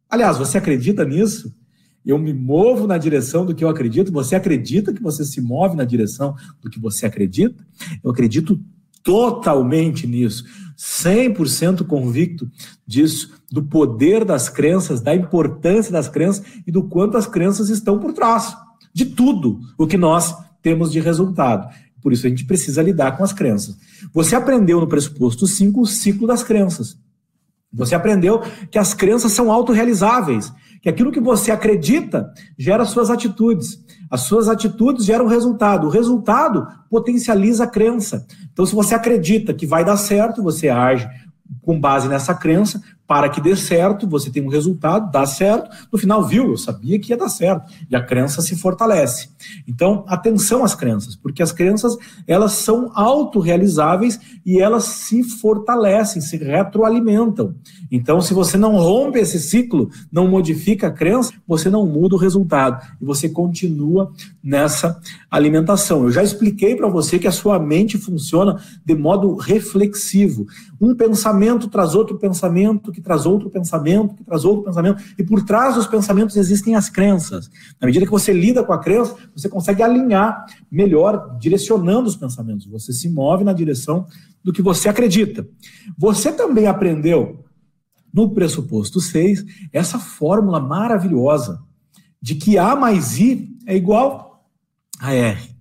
Aliás, 0.09 0.37
você 0.37 0.57
acredita 0.57 1.05
nisso? 1.05 1.55
Eu 2.05 2.19
me 2.19 2.33
movo 2.33 2.85
na 2.85 2.97
direção 2.97 3.45
do 3.45 3.55
que 3.55 3.63
eu 3.63 3.69
acredito. 3.69 4.11
Você 4.11 4.35
acredita 4.35 4.91
que 4.91 5.01
você 5.01 5.23
se 5.23 5.39
move 5.39 5.77
na 5.77 5.85
direção 5.85 6.35
do 6.61 6.69
que 6.69 6.81
você 6.81 7.05
acredita? 7.05 7.65
Eu 8.03 8.11
acredito 8.11 8.59
totalmente 9.01 10.05
nisso, 10.05 10.43
100% 10.77 11.85
convicto 11.87 12.45
disso, 12.85 13.31
do 13.49 13.63
poder 13.63 14.25
das 14.25 14.49
crenças, 14.49 14.99
da 14.99 15.15
importância 15.15 15.93
das 15.93 16.09
crenças 16.09 16.43
e 16.67 16.71
do 16.73 16.83
quanto 16.83 17.15
as 17.15 17.25
crenças 17.25 17.69
estão 17.69 17.99
por 17.99 18.11
trás 18.11 18.53
de 18.93 19.05
tudo 19.05 19.59
o 19.77 19.85
que 19.85 19.95
nós 19.95 20.35
temos 20.67 20.91
de 20.91 20.99
resultado. 20.99 21.73
Por 22.01 22.11
isso 22.11 22.27
a 22.27 22.29
gente 22.29 22.43
precisa 22.43 22.81
lidar 22.81 23.15
com 23.15 23.23
as 23.23 23.31
crenças. 23.31 23.77
Você 24.13 24.35
aprendeu 24.35 24.81
no 24.81 24.87
pressuposto 24.87 25.47
5 25.47 25.79
o 25.79 25.85
ciclo 25.85 26.27
das 26.27 26.43
crenças. 26.43 26.97
Você 27.71 27.95
aprendeu 27.95 28.41
que 28.69 28.77
as 28.77 28.93
crenças 28.93 29.31
são 29.31 29.49
autorrealizáveis, 29.49 30.51
que 30.81 30.89
aquilo 30.89 31.09
que 31.09 31.21
você 31.21 31.51
acredita 31.51 32.33
gera 32.57 32.83
suas 32.83 33.09
atitudes. 33.09 33.81
As 34.11 34.21
suas 34.21 34.49
atitudes 34.49 35.05
geram 35.05 35.25
resultado. 35.25 35.87
O 35.87 35.89
resultado 35.89 36.67
potencializa 36.89 37.63
a 37.63 37.67
crença. 37.67 38.25
Então, 38.51 38.65
se 38.65 38.75
você 38.75 38.93
acredita 38.93 39.53
que 39.53 39.65
vai 39.65 39.85
dar 39.85 39.95
certo, 39.95 40.43
você 40.43 40.67
age 40.67 41.07
com 41.61 41.79
base 41.79 42.09
nessa 42.09 42.35
crença, 42.35 42.81
para 43.07 43.29
que 43.29 43.39
dê 43.39 43.55
certo, 43.55 44.05
você 44.05 44.29
tem 44.29 44.43
um 44.43 44.49
resultado, 44.49 45.09
dá 45.09 45.25
certo, 45.25 45.69
no 45.91 45.97
final, 45.97 46.23
viu, 46.27 46.49
eu 46.49 46.57
sabia 46.57 46.99
que 46.99 47.13
ia 47.13 47.17
dar 47.17 47.29
certo, 47.29 47.71
e 47.89 47.95
a 47.95 48.03
crença 48.03 48.41
se 48.41 48.55
fortalece. 48.57 49.29
Então, 49.65 50.03
atenção 50.07 50.63
às 50.63 50.75
crenças, 50.75 51.15
porque 51.15 51.41
as 51.41 51.53
crenças, 51.53 51.95
elas 52.27 52.51
são 52.51 52.91
autorrealizáveis 52.93 54.19
e 54.45 54.59
elas 54.59 54.83
se 54.83 55.23
fortalecem, 55.23 56.21
se 56.21 56.35
retroalimentam. 56.35 57.55
Então, 57.89 58.19
se 58.19 58.33
você 58.33 58.57
não 58.57 58.75
rompe 58.75 59.19
esse 59.19 59.39
ciclo, 59.39 59.89
não 60.11 60.27
modifica 60.27 60.87
a 60.87 60.91
crença, 60.91 61.31
você 61.47 61.69
não 61.69 61.85
muda 61.85 62.15
o 62.15 62.19
resultado, 62.19 62.85
e 63.01 63.05
você 63.05 63.29
continua 63.29 64.11
nessa 64.43 64.99
alimentação. 65.31 66.03
Eu 66.03 66.11
já 66.11 66.23
expliquei 66.23 66.75
para 66.75 66.89
você 66.89 67.17
que 67.17 67.27
a 67.27 67.31
sua 67.31 67.57
mente 67.57 67.97
funciona 67.97 68.61
de 68.85 68.95
modo 68.95 69.35
reflexivo. 69.35 70.45
Um 70.79 70.93
pensamento 70.93 71.69
traz 71.69 71.95
outro 71.95 72.17
pensamento, 72.17 72.91
que 72.97 73.01
traz 73.01 73.27
outro 73.27 73.47
pensamento, 73.47 74.15
que 74.15 74.23
traz 74.23 74.43
outro 74.43 74.63
pensamento, 74.63 75.03
e 75.19 75.23
por 75.23 75.45
trás 75.45 75.75
dos 75.75 75.85
pensamentos 75.85 76.35
existem 76.35 76.73
as 76.73 76.89
crenças. 76.89 77.47
Na 77.79 77.85
medida 77.85 78.05
que 78.05 78.11
você 78.11 78.33
lida 78.33 78.63
com 78.63 78.73
a 78.73 78.79
crença, 78.79 79.15
você 79.35 79.47
consegue 79.47 79.83
alinhar 79.83 80.47
melhor, 80.69 81.37
direcionando 81.39 82.09
os 82.09 82.15
pensamentos. 82.15 82.65
Você 82.65 82.91
se 82.91 83.07
move 83.07 83.43
na 83.43 83.53
direção 83.53 84.07
do 84.43 84.51
que 84.51 84.63
você 84.63 84.89
acredita. 84.89 85.47
Você 85.95 86.31
também 86.31 86.65
aprendeu, 86.65 87.45
no 88.11 88.33
pressuposto 88.33 88.99
6, 88.99 89.45
essa 89.71 89.99
fórmula 89.99 90.59
maravilhosa 90.59 91.61
de 92.19 92.33
que 92.33 92.57
A 92.57 92.75
mais 92.75 93.19
I 93.19 93.47
é 93.67 93.75
igual 93.75 94.43
a 94.99 95.13
R. 95.13 95.56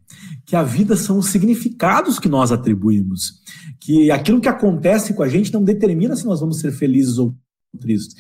Que 0.47 0.57
a 0.57 0.63
vida 0.63 0.97
são 0.97 1.19
os 1.19 1.29
significados 1.29 2.19
que 2.19 2.29
nós 2.29 2.53
atribuímos 2.53 3.43
que 3.81 4.11
aquilo 4.11 4.41
que 4.41 4.49
acontece 4.49 5.15
com 5.15 5.23
a 5.23 5.29
gente 5.29 5.53
não 5.53 5.63
determina 5.63 6.17
se 6.17 6.27
nós 6.27 6.41
vamos 6.41 6.59
ser 6.59 6.73
felizes 6.73 7.19
ou 7.19 7.35
tristes, 7.79 8.17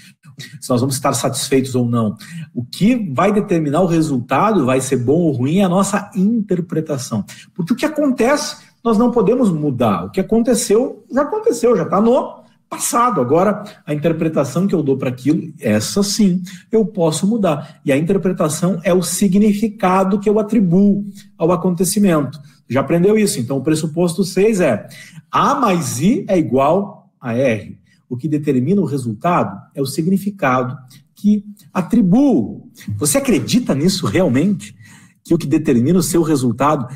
se 0.60 0.68
nós 0.70 0.80
vamos 0.80 0.96
estar 0.96 1.12
satisfeitos 1.14 1.74
ou 1.74 1.84
não. 1.84 2.16
O 2.54 2.64
que 2.64 3.12
vai 3.12 3.32
determinar 3.32 3.80
o 3.80 3.86
resultado, 3.86 4.66
vai 4.66 4.80
ser 4.80 4.98
bom 4.98 5.18
ou 5.22 5.32
ruim, 5.32 5.58
é 5.58 5.64
a 5.64 5.68
nossa 5.68 6.10
interpretação. 6.14 7.24
Porque 7.54 7.72
o 7.72 7.76
que 7.76 7.86
acontece, 7.86 8.58
nós 8.84 8.98
não 8.98 9.10
podemos 9.10 9.50
mudar. 9.50 10.04
O 10.04 10.10
que 10.10 10.20
aconteceu, 10.20 11.04
já 11.10 11.22
aconteceu, 11.22 11.76
já 11.76 11.84
está 11.84 12.00
no 12.00 12.45
passado. 12.68 13.20
Agora, 13.20 13.64
a 13.86 13.94
interpretação 13.94 14.66
que 14.66 14.74
eu 14.74 14.82
dou 14.82 14.96
para 14.96 15.08
aquilo, 15.08 15.52
essa 15.60 16.02
sim, 16.02 16.42
eu 16.70 16.84
posso 16.84 17.26
mudar. 17.26 17.80
E 17.84 17.92
a 17.92 17.96
interpretação 17.96 18.80
é 18.84 18.92
o 18.92 19.02
significado 19.02 20.18
que 20.18 20.28
eu 20.28 20.38
atribuo 20.38 21.04
ao 21.38 21.52
acontecimento. 21.52 22.40
Já 22.68 22.80
aprendeu 22.80 23.16
isso? 23.16 23.40
Então, 23.40 23.58
o 23.58 23.62
pressuposto 23.62 24.24
6 24.24 24.60
é 24.60 24.88
A 25.30 25.54
mais 25.54 26.00
I 26.00 26.24
é 26.28 26.38
igual 26.38 27.10
a 27.20 27.34
R. 27.34 27.78
O 28.08 28.16
que 28.16 28.28
determina 28.28 28.80
o 28.80 28.86
resultado 28.86 29.60
é 29.74 29.80
o 29.80 29.86
significado 29.86 30.76
que 31.14 31.44
atribuo. 31.72 32.68
Você 32.96 33.18
acredita 33.18 33.74
nisso 33.74 34.06
realmente? 34.06 34.76
Que 35.24 35.34
o 35.34 35.38
que 35.38 35.46
determina 35.46 35.98
o 35.98 36.02
seu 36.02 36.22
resultado 36.22 36.86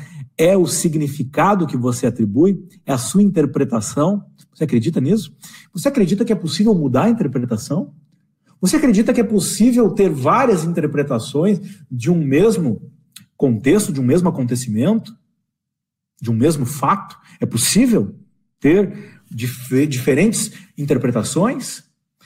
é 0.43 0.57
o 0.57 0.65
significado 0.65 1.67
que 1.67 1.77
você 1.77 2.07
atribui? 2.07 2.65
É 2.85 2.93
a 2.93 2.97
sua 2.97 3.21
interpretação? 3.21 4.25
Você 4.53 4.63
acredita 4.63 4.99
nisso? 4.99 5.35
Você 5.73 5.87
acredita 5.87 6.25
que 6.25 6.33
é 6.33 6.35
possível 6.35 6.73
mudar 6.73 7.03
a 7.03 7.09
interpretação? 7.09 7.93
Você 8.59 8.75
acredita 8.75 9.13
que 9.13 9.21
é 9.21 9.23
possível 9.23 9.89
ter 9.91 10.09
várias 10.09 10.63
interpretações 10.63 11.59
de 11.89 12.11
um 12.11 12.23
mesmo 12.23 12.91
contexto, 13.35 13.91
de 13.91 13.99
um 13.99 14.03
mesmo 14.03 14.29
acontecimento? 14.29 15.13
de 16.21 16.29
um 16.29 16.35
mesmo 16.35 16.65
fato? 16.65 17.17
É 17.39 17.45
possível 17.45 18.15
ter 18.59 19.19
dif 19.29 19.87
diferentes 19.87 20.51
interpretações? 20.77 21.83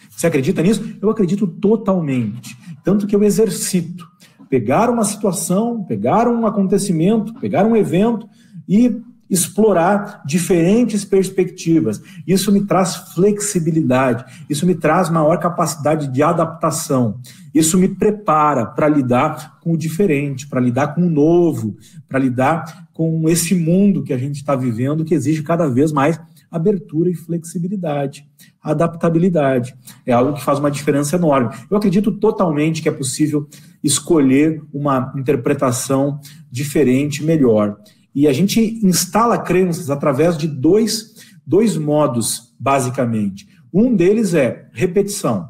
Você 0.10 0.28
acredita 0.28 0.62
nisso? 0.62 0.98
Eu 1.02 1.10
acredito 1.10 1.48
totalmente. 1.48 2.58
Tanto 2.84 3.08
que 3.08 3.16
eu 3.16 3.24
exercito. 3.24 4.06
Pegar 4.50 4.90
uma 4.90 5.04
situação, 5.04 5.84
pegar 5.84 6.28
um 6.28 6.46
acontecimento, 6.46 7.34
pegar 7.40 7.66
um 7.66 7.76
evento 7.76 8.28
e 8.68 9.02
explorar 9.30 10.22
diferentes 10.26 11.04
perspectivas. 11.04 12.02
Isso 12.28 12.52
me 12.52 12.66
traz 12.66 12.96
flexibilidade, 13.14 14.24
isso 14.50 14.66
me 14.66 14.76
traz 14.76 15.10
maior 15.10 15.40
capacidade 15.40 16.08
de 16.08 16.22
adaptação. 16.22 17.20
Isso 17.54 17.78
me 17.78 17.88
prepara 17.88 18.66
para 18.66 18.88
lidar 18.88 19.60
com 19.62 19.74
o 19.74 19.78
diferente, 19.78 20.48
para 20.48 20.62
lidar 20.62 20.94
com 20.94 21.02
o 21.02 21.10
novo, 21.10 21.76
para 22.08 22.20
lidar 22.20 22.88
com 22.94 23.28
esse 23.28 23.56
mundo 23.56 24.04
que 24.04 24.14
a 24.14 24.18
gente 24.18 24.36
está 24.36 24.56
vivendo, 24.56 25.04
que 25.04 25.16
exige 25.16 25.42
cada 25.42 25.68
vez 25.68 25.92
mais 25.92 26.20
abertura 26.52 27.10
e 27.10 27.16
flexibilidade, 27.16 28.26
adaptabilidade. 28.62 29.76
É 30.06 30.14
algo 30.14 30.34
que 30.34 30.44
faz 30.44 30.60
uma 30.60 30.72
diferença 30.72 31.16
enorme. 31.16 31.54
Eu 31.70 31.76
acredito 31.76 32.12
totalmente 32.12 32.82
que 32.82 32.88
é 32.88 32.92
possível 32.92 33.48
escolher 33.86 34.62
uma 34.74 35.14
interpretação 35.16 36.20
diferente, 36.52 37.24
melhor. 37.24 37.78
E 38.14 38.28
a 38.28 38.34
gente 38.34 38.60
instala 38.84 39.38
crenças 39.38 39.92
através 39.92 40.36
de 40.38 40.48
dois, 40.48 41.14
dois 41.46 41.78
modos, 41.78 42.56
basicamente. 42.60 43.48
Um 43.72 43.96
deles 43.96 44.34
é 44.34 44.68
repetição. 44.74 45.50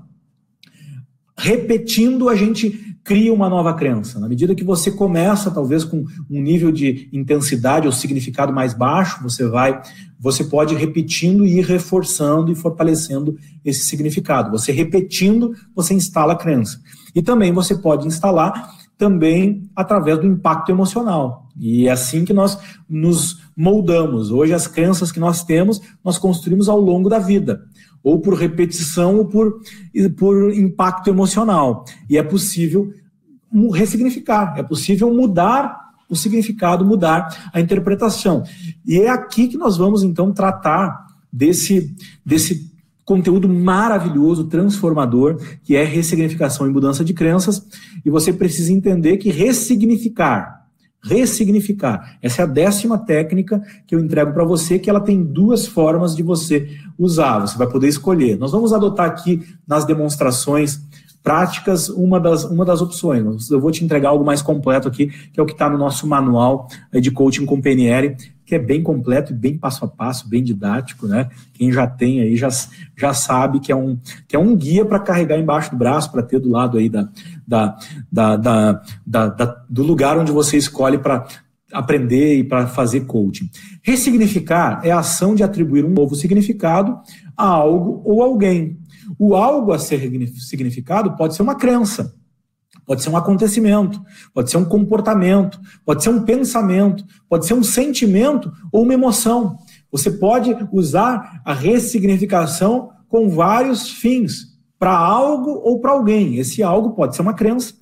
Repetindo, 1.38 2.28
a 2.28 2.36
gente 2.36 2.85
cria 3.06 3.32
uma 3.32 3.48
nova 3.48 3.72
crença. 3.76 4.20
Na 4.20 4.28
medida 4.28 4.56
que 4.56 4.64
você 4.64 4.90
começa, 4.90 5.52
talvez 5.52 5.84
com 5.84 6.04
um 6.28 6.42
nível 6.42 6.72
de 6.72 7.08
intensidade 7.14 7.86
ou 7.86 7.94
significado 7.94 8.52
mais 8.52 8.74
baixo, 8.74 9.22
você 9.22 9.48
vai, 9.48 9.80
você 10.20 10.44
pode 10.44 10.74
repetindo 10.74 11.46
e 11.46 11.60
ir 11.60 11.66
reforçando 11.66 12.52
e 12.52 12.56
fortalecendo 12.56 13.38
esse 13.64 13.86
significado. 13.86 14.50
Você 14.50 14.72
repetindo, 14.72 15.54
você 15.76 15.94
instala 15.94 16.34
a 16.34 16.36
crença. 16.36 16.82
E 17.14 17.22
também 17.22 17.54
você 17.54 17.76
pode 17.76 18.08
instalar 18.08 18.74
também 18.98 19.70
através 19.76 20.18
do 20.18 20.26
impacto 20.26 20.72
emocional. 20.72 21.46
E 21.60 21.88
é 21.88 21.92
assim 21.92 22.26
que 22.26 22.34
nós 22.34 22.58
nos 22.90 23.40
moldamos. 23.56 24.32
Hoje, 24.32 24.54
as 24.54 24.66
crenças 24.68 25.12
que 25.12 25.20
nós 25.20 25.44
temos, 25.44 25.80
nós 26.04 26.18
construímos 26.18 26.68
ao 26.68 26.80
longo 26.80 27.08
da 27.08 27.20
vida, 27.20 27.62
ou 28.06 28.20
por 28.20 28.36
repetição 28.36 29.18
ou 29.18 29.26
por, 29.26 29.62
por 30.16 30.54
impacto 30.54 31.10
emocional. 31.10 31.84
E 32.08 32.20
é 32.20 32.22
possível 32.22 32.94
ressignificar, 33.74 34.54
é 34.58 34.62
possível 34.62 35.12
mudar 35.12 35.86
o 36.08 36.16
significado, 36.16 36.86
mudar 36.86 37.50
a 37.52 37.60
interpretação. 37.60 38.44
E 38.86 39.00
é 39.00 39.10
aqui 39.10 39.48
que 39.48 39.58
nós 39.58 39.76
vamos, 39.76 40.04
então, 40.04 40.32
tratar 40.32 41.08
desse, 41.34 41.96
desse 42.24 42.72
conteúdo 43.04 43.50
maravilhoso, 43.50 44.44
transformador, 44.44 45.42
que 45.64 45.76
é 45.76 45.84
ressignificação 45.84 46.68
e 46.68 46.70
mudança 46.70 47.04
de 47.04 47.12
crenças, 47.12 47.66
e 48.06 48.10
você 48.12 48.32
precisa 48.32 48.72
entender 48.72 49.18
que 49.18 49.32
ressignificar, 49.32 50.65
ressignificar, 51.06 52.18
essa 52.22 52.42
é 52.42 52.44
a 52.44 52.48
décima 52.48 52.98
técnica 52.98 53.62
que 53.86 53.96
eu 53.96 54.00
entrego 54.00 54.34
para 54.34 54.44
você, 54.44 54.80
que 54.80 54.90
ela 54.90 55.00
tem 55.00 55.24
duas 55.24 55.68
formas 55.68 56.16
de 56.16 56.24
você 56.24 56.70
usar, 56.98 57.40
você 57.40 57.58
vai 57.58 57.68
poder 57.68 57.88
escolher. 57.88 58.38
Nós 58.38 58.52
vamos 58.52 58.74
adotar 58.74 59.08
aqui 59.08 59.42
nas 59.68 59.86
demonstrações 59.86 60.82
práticas 61.26 61.90
uma 61.90 62.20
das, 62.20 62.44
uma 62.44 62.64
das 62.64 62.82
opções. 62.82 63.50
Eu 63.50 63.60
vou 63.60 63.72
te 63.72 63.84
entregar 63.84 64.10
algo 64.10 64.24
mais 64.24 64.44
completo 64.44 64.88
aqui, 64.88 65.08
que 65.34 65.40
é 65.40 65.44
o 65.44 65.46
que 65.46 65.54
está 65.54 65.68
no 65.68 65.78
nosso 65.78 66.06
manual 66.06 66.68
de 66.94 67.10
coaching 67.10 67.46
com 67.46 67.60
PNL, 67.60 68.16
que 68.46 68.54
é 68.54 68.60
bem 68.60 68.84
completo 68.84 69.34
e 69.34 69.36
bem 69.36 69.58
passo 69.58 69.84
a 69.84 69.88
passo, 69.88 70.30
bem 70.30 70.44
didático, 70.44 71.08
né? 71.08 71.28
Quem 71.52 71.72
já 71.72 71.88
tem 71.88 72.22
aí 72.22 72.36
já, 72.36 72.50
já 72.96 73.12
sabe 73.12 73.60
que 73.60 73.72
é 73.72 73.76
um, 73.76 73.98
que 74.28 74.36
é 74.36 74.40
um 74.40 74.56
guia 74.56 74.86
para 74.86 75.00
carregar 75.00 75.40
embaixo 75.40 75.72
do 75.72 75.78
braço, 75.78 76.12
para 76.12 76.22
ter 76.22 76.40
do 76.40 76.50
lado 76.50 76.78
aí 76.78 76.88
da, 76.88 77.10
da, 77.48 77.78
da, 78.12 78.36
da, 78.36 78.82
da, 79.28 79.46
do 79.70 79.84
lugar 79.84 80.18
onde 80.18 80.32
você 80.32 80.58
escolhe 80.58 80.98
para 80.98 81.26
aprender 81.72 82.38
e 82.38 82.44
para 82.44 82.68
fazer 82.68 83.02
coaching. 83.02 83.50
Ressignificar 83.82 84.82
é 84.84 84.92
a 84.92 85.00
ação 85.00 85.36
de 85.36 85.44
atribuir 85.44 85.84
um 85.84 85.90
novo 85.90 86.16
significado 86.16 86.98
a 87.36 87.46
algo 87.46 88.02
ou 88.06 88.22
alguém. 88.22 88.80
O 89.20 89.36
algo 89.36 89.72
a 89.72 89.80
ser 89.80 90.00
significado 90.40 91.16
pode 91.16 91.36
ser 91.36 91.42
uma 91.42 91.56
crença, 91.56 92.16
pode 92.86 93.04
ser 93.04 93.10
um 93.10 93.18
acontecimento, 93.18 94.02
pode 94.34 94.50
ser 94.50 94.58
um 94.58 94.66
comportamento, 94.66 95.60
pode 95.86 96.04
ser 96.04 96.10
um 96.10 96.24
pensamento, 96.24 97.04
pode 97.30 97.46
ser 97.46 97.54
um 97.54 97.64
sentimento 97.64 98.52
ou 98.72 98.84
uma 98.84 98.94
emoção. 98.94 99.58
Você 99.92 100.12
pode 100.12 100.56
usar 100.72 101.42
a 101.46 101.54
ressignificação 101.54 102.90
com 103.08 103.30
vários 103.30 103.90
fins, 103.90 104.55
para 104.80 104.96
algo 104.96 105.52
ou 105.64 105.80
para 105.80 105.92
alguém. 105.92 106.38
Esse 106.38 106.62
algo 106.64 106.92
pode 106.92 107.16
ser 107.16 107.22
uma 107.22 107.34
crença, 107.34 107.74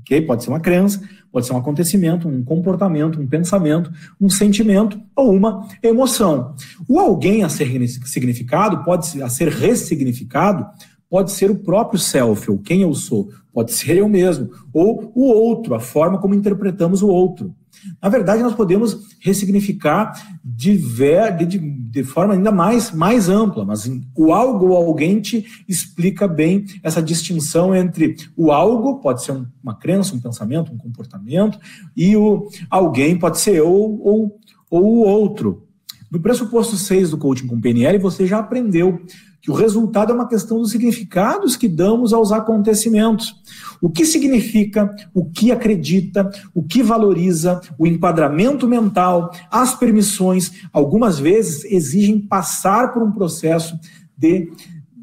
ok? 0.00 0.22
Pode 0.22 0.44
ser 0.44 0.50
uma 0.50 0.60
crença, 0.60 1.02
pode 1.30 1.46
ser 1.46 1.52
um 1.52 1.58
acontecimento, 1.58 2.28
um 2.28 2.44
comportamento, 2.44 3.20
um 3.20 3.26
pensamento, 3.26 3.90
um 4.20 4.28
sentimento 4.28 5.00
ou 5.16 5.32
uma 5.32 5.66
emoção. 5.82 6.54
O 6.88 6.98
alguém 6.98 7.42
a 7.42 7.48
ser 7.48 7.66
significado 8.04 8.84
pode 8.84 9.22
a 9.22 9.28
ser 9.28 9.48
ressignificado 9.48 10.66
pode 11.12 11.30
ser 11.30 11.50
o 11.50 11.58
próprio 11.58 12.00
self, 12.00 12.50
ou 12.50 12.56
quem 12.56 12.80
eu 12.80 12.94
sou, 12.94 13.28
pode 13.52 13.70
ser 13.72 13.98
eu 13.98 14.08
mesmo, 14.08 14.48
ou 14.72 15.12
o 15.14 15.24
outro, 15.26 15.74
a 15.74 15.78
forma 15.78 16.18
como 16.18 16.34
interpretamos 16.34 17.02
o 17.02 17.08
outro. 17.08 17.54
Na 18.00 18.08
verdade, 18.08 18.42
nós 18.42 18.54
podemos 18.54 18.98
ressignificar 19.20 20.12
de, 20.44 20.76
ver, 20.76 21.36
de, 21.36 21.58
de, 21.58 22.04
forma 22.04 22.34
ainda 22.34 22.52
mais, 22.52 22.92
mais 22.92 23.28
ampla, 23.28 23.64
mas 23.64 23.90
o 24.16 24.32
algo 24.32 24.68
ou 24.68 24.76
alguém 24.76 25.20
te 25.20 25.46
explica 25.68 26.26
bem 26.26 26.64
essa 26.82 27.02
distinção 27.02 27.74
entre 27.74 28.16
o 28.36 28.50
algo, 28.50 29.00
pode 29.00 29.22
ser 29.24 29.40
uma 29.62 29.74
crença, 29.74 30.14
um 30.14 30.20
pensamento, 30.20 30.72
um 30.72 30.78
comportamento, 30.78 31.58
e 31.96 32.16
o 32.16 32.48
alguém 32.70 33.18
pode 33.18 33.40
ser 33.40 33.56
eu 33.56 33.70
ou, 33.70 34.38
ou 34.70 34.84
o 34.84 35.00
outro. 35.00 35.66
No 36.10 36.20
pressuposto 36.20 36.76
6 36.76 37.10
do 37.10 37.18
coaching 37.18 37.46
com 37.46 37.60
PNL, 37.60 37.98
você 37.98 38.26
já 38.26 38.38
aprendeu 38.38 39.00
que 39.42 39.50
o 39.50 39.54
resultado 39.54 40.12
é 40.12 40.14
uma 40.14 40.28
questão 40.28 40.58
dos 40.58 40.70
significados 40.70 41.56
que 41.56 41.68
damos 41.68 42.12
aos 42.12 42.30
acontecimentos. 42.30 43.34
O 43.80 43.90
que 43.90 44.06
significa, 44.06 44.88
o 45.12 45.28
que 45.28 45.50
acredita, 45.50 46.30
o 46.54 46.62
que 46.62 46.80
valoriza, 46.80 47.60
o 47.76 47.84
enquadramento 47.84 48.68
mental, 48.68 49.32
as 49.50 49.74
permissões, 49.74 50.52
algumas 50.72 51.18
vezes 51.18 51.64
exigem 51.64 52.20
passar 52.20 52.94
por 52.94 53.02
um 53.02 53.10
processo 53.10 53.76
de 54.16 54.48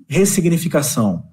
ressignificação. 0.08 1.25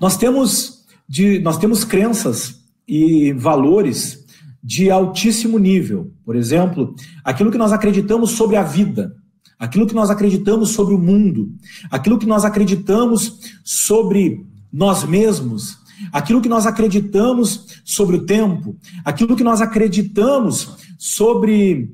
Nós 0.00 0.16
temos, 0.16 0.86
de, 1.06 1.38
nós 1.40 1.58
temos 1.58 1.84
crenças 1.84 2.62
e 2.88 3.34
valores 3.34 4.24
de 4.64 4.90
altíssimo 4.90 5.58
nível. 5.58 6.10
Por 6.24 6.34
exemplo, 6.34 6.94
aquilo 7.22 7.50
que 7.50 7.58
nós 7.58 7.72
acreditamos 7.72 8.30
sobre 8.30 8.56
a 8.56 8.62
vida 8.62 9.14
aquilo 9.58 9.86
que 9.86 9.94
nós 9.94 10.10
acreditamos 10.10 10.70
sobre 10.70 10.94
o 10.94 10.98
mundo, 10.98 11.52
aquilo 11.90 12.18
que 12.18 12.26
nós 12.26 12.44
acreditamos 12.44 13.40
sobre 13.64 14.44
nós 14.72 15.04
mesmos, 15.04 15.78
aquilo 16.12 16.42
que 16.42 16.48
nós 16.48 16.66
acreditamos 16.66 17.80
sobre 17.84 18.16
o 18.16 18.26
tempo, 18.26 18.76
aquilo 19.04 19.36
que 19.36 19.44
nós 19.44 19.60
acreditamos 19.60 20.76
sobre 20.98 21.90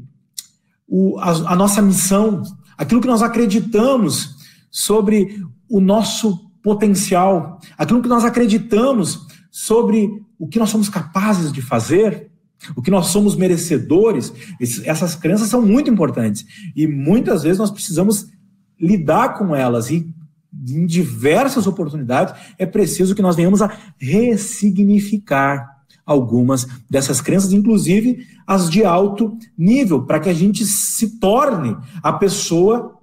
o, 0.88 1.18
a, 1.20 1.52
a 1.52 1.56
nossa 1.56 1.80
missão, 1.80 2.42
aquilo 2.76 3.00
que 3.00 3.06
nós 3.06 3.22
acreditamos 3.22 4.36
sobre 4.70 5.40
o 5.68 5.80
nosso 5.80 6.50
potencial, 6.62 7.60
aquilo 7.78 8.02
que 8.02 8.08
nós 8.08 8.24
acreditamos 8.24 9.26
sobre 9.50 10.22
o 10.38 10.48
que 10.48 10.58
nós 10.58 10.70
somos 10.70 10.88
capazes 10.88 11.52
de 11.52 11.62
fazer, 11.62 12.31
o 12.76 12.82
que 12.82 12.90
nós 12.90 13.06
somos 13.06 13.36
merecedores, 13.36 14.32
essas 14.84 15.14
crenças 15.14 15.48
são 15.48 15.62
muito 15.62 15.90
importantes. 15.90 16.44
E 16.74 16.86
muitas 16.86 17.42
vezes 17.42 17.58
nós 17.58 17.70
precisamos 17.70 18.28
lidar 18.80 19.34
com 19.38 19.54
elas 19.54 19.90
e 19.90 20.12
em 20.68 20.86
diversas 20.86 21.66
oportunidades 21.66 22.34
é 22.58 22.66
preciso 22.66 23.14
que 23.14 23.22
nós 23.22 23.36
venhamos 23.36 23.62
a 23.62 23.74
ressignificar 23.98 25.72
algumas 26.04 26.66
dessas 26.90 27.20
crenças, 27.20 27.52
inclusive 27.52 28.26
as 28.46 28.68
de 28.68 28.84
alto 28.84 29.36
nível, 29.56 30.04
para 30.04 30.20
que 30.20 30.28
a 30.28 30.34
gente 30.34 30.64
se 30.66 31.18
torne 31.18 31.76
a 32.02 32.12
pessoa 32.12 32.98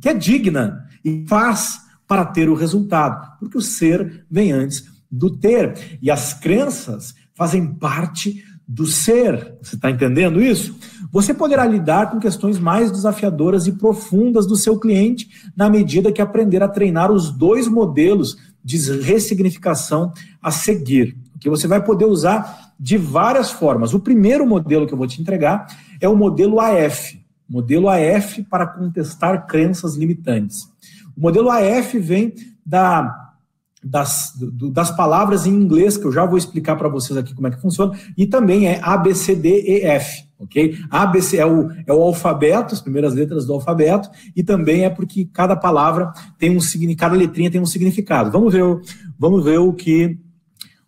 que 0.00 0.08
é 0.08 0.14
digna 0.14 0.84
e 1.04 1.24
faz 1.26 1.78
para 2.06 2.24
ter 2.24 2.48
o 2.48 2.54
resultado, 2.54 3.38
porque 3.38 3.56
o 3.56 3.62
ser 3.62 4.26
vem 4.30 4.52
antes 4.52 4.84
do 5.10 5.30
ter. 5.30 5.98
E 6.02 6.10
as 6.10 6.34
crenças 6.34 7.14
fazem 7.34 7.66
parte 7.74 8.44
do 8.66 8.86
ser. 8.86 9.56
Você 9.62 9.76
está 9.76 9.90
entendendo 9.90 10.42
isso? 10.42 10.74
Você 11.12 11.34
poderá 11.34 11.66
lidar 11.66 12.10
com 12.10 12.18
questões 12.18 12.58
mais 12.58 12.90
desafiadoras 12.90 13.66
e 13.66 13.72
profundas 13.72 14.46
do 14.46 14.56
seu 14.56 14.78
cliente 14.78 15.28
na 15.56 15.68
medida 15.68 16.10
que 16.10 16.22
aprender 16.22 16.62
a 16.62 16.68
treinar 16.68 17.12
os 17.12 17.30
dois 17.30 17.68
modelos 17.68 18.36
de 18.64 18.78
ressignificação 19.00 20.12
a 20.42 20.50
seguir, 20.50 21.16
que 21.38 21.50
você 21.50 21.68
vai 21.68 21.84
poder 21.84 22.06
usar 22.06 22.72
de 22.80 22.96
várias 22.96 23.52
formas. 23.52 23.92
O 23.92 24.00
primeiro 24.00 24.46
modelo 24.46 24.86
que 24.86 24.94
eu 24.94 24.98
vou 24.98 25.06
te 25.06 25.20
entregar 25.20 25.66
é 26.00 26.08
o 26.08 26.16
modelo 26.16 26.58
AF, 26.58 27.22
modelo 27.48 27.88
AF 27.88 28.42
para 28.44 28.66
contestar 28.66 29.46
crenças 29.46 29.94
limitantes. 29.94 30.68
O 31.16 31.20
modelo 31.20 31.50
AF 31.50 31.98
vem 31.98 32.34
da 32.64 33.23
das, 33.84 34.32
do, 34.36 34.70
das 34.70 34.90
palavras 34.90 35.46
em 35.46 35.52
inglês, 35.52 35.96
que 35.96 36.06
eu 36.06 36.12
já 36.12 36.24
vou 36.24 36.38
explicar 36.38 36.76
para 36.76 36.88
vocês 36.88 37.16
aqui 37.16 37.34
como 37.34 37.46
é 37.46 37.50
que 37.50 37.60
funciona, 37.60 37.92
e 38.16 38.26
também 38.26 38.66
é 38.66 38.80
A, 38.82 38.96
B, 38.96 39.14
C, 39.14 39.34
D, 39.36 39.62
E, 39.66 39.84
F, 39.84 40.24
ok? 40.38 40.78
A, 40.90 41.06
B, 41.06 41.20
C 41.20 41.36
é 41.36 41.46
o, 41.46 41.70
é 41.86 41.92
o 41.92 42.00
alfabeto, 42.00 42.74
as 42.74 42.80
primeiras 42.80 43.14
letras 43.14 43.44
do 43.44 43.52
alfabeto, 43.52 44.08
e 44.34 44.42
também 44.42 44.84
é 44.84 44.90
porque 44.90 45.26
cada 45.26 45.54
palavra 45.54 46.12
tem 46.38 46.56
um 46.56 46.58
cada 46.96 47.14
letrinha 47.14 47.50
tem 47.50 47.60
um 47.60 47.66
significado. 47.66 48.30
Vamos 48.30 48.52
ver, 48.52 48.64
vamos 49.18 49.44
ver 49.44 49.58
o 49.58 49.72
que, 49.72 50.18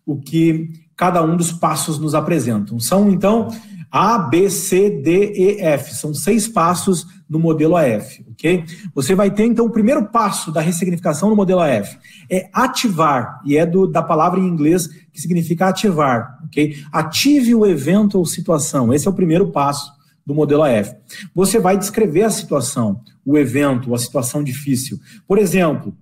o 0.05 0.17
que 0.17 0.71
cada 0.95 1.23
um 1.23 1.37
dos 1.37 1.51
passos 1.51 1.99
nos 1.99 2.15
apresentam. 2.15 2.79
São, 2.79 3.11
então, 3.11 3.49
A, 3.91 4.17
B, 4.19 4.49
C, 4.49 4.89
D, 4.89 5.33
E, 5.33 5.61
F. 5.61 5.95
São 5.95 6.13
seis 6.13 6.47
passos 6.47 7.05
no 7.29 7.39
modelo 7.39 7.75
AF, 7.75 8.25
ok? 8.31 8.63
Você 8.93 9.13
vai 9.13 9.29
ter, 9.31 9.45
então, 9.45 9.65
o 9.65 9.71
primeiro 9.71 10.05
passo 10.07 10.51
da 10.51 10.61
ressignificação 10.61 11.29
no 11.29 11.35
modelo 11.35 11.61
AF 11.61 11.97
é 12.29 12.49
ativar, 12.53 13.41
e 13.45 13.57
é 13.57 13.65
do, 13.65 13.87
da 13.87 14.01
palavra 14.01 14.39
em 14.39 14.47
inglês 14.47 14.87
que 15.11 15.19
significa 15.19 15.67
ativar, 15.67 16.39
ok? 16.45 16.77
Ative 16.91 17.53
o 17.53 17.65
evento 17.65 18.17
ou 18.17 18.25
situação, 18.25 18.93
esse 18.93 19.07
é 19.07 19.11
o 19.11 19.13
primeiro 19.13 19.51
passo 19.51 19.91
do 20.25 20.35
modelo 20.35 20.63
AF. 20.63 20.93
Você 21.33 21.59
vai 21.59 21.77
descrever 21.77 22.23
a 22.23 22.29
situação, 22.29 23.01
o 23.25 23.37
evento, 23.37 23.93
a 23.95 23.97
situação 23.97 24.43
difícil. 24.43 24.99
Por 25.25 25.37
exemplo, 25.37 25.95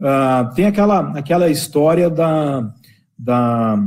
uh, 0.00 0.54
tem 0.54 0.66
aquela, 0.66 1.18
aquela 1.18 1.50
história 1.50 2.08
da, 2.08 2.72
da 3.18 3.78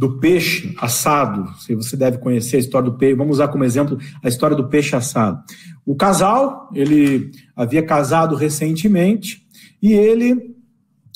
do 0.00 0.18
peixe 0.18 0.74
assado. 0.80 1.54
Se 1.58 1.74
você 1.74 1.94
deve 1.94 2.16
conhecer 2.16 2.56
a 2.56 2.60
história 2.60 2.90
do 2.90 2.96
peixe, 2.96 3.14
vamos 3.14 3.36
usar 3.36 3.48
como 3.48 3.64
exemplo 3.64 3.98
a 4.24 4.28
história 4.28 4.56
do 4.56 4.66
peixe 4.66 4.96
assado. 4.96 5.44
O 5.84 5.94
casal, 5.94 6.70
ele 6.72 7.30
havia 7.54 7.82
casado 7.82 8.34
recentemente 8.34 9.46
e 9.82 9.92
ele 9.92 10.56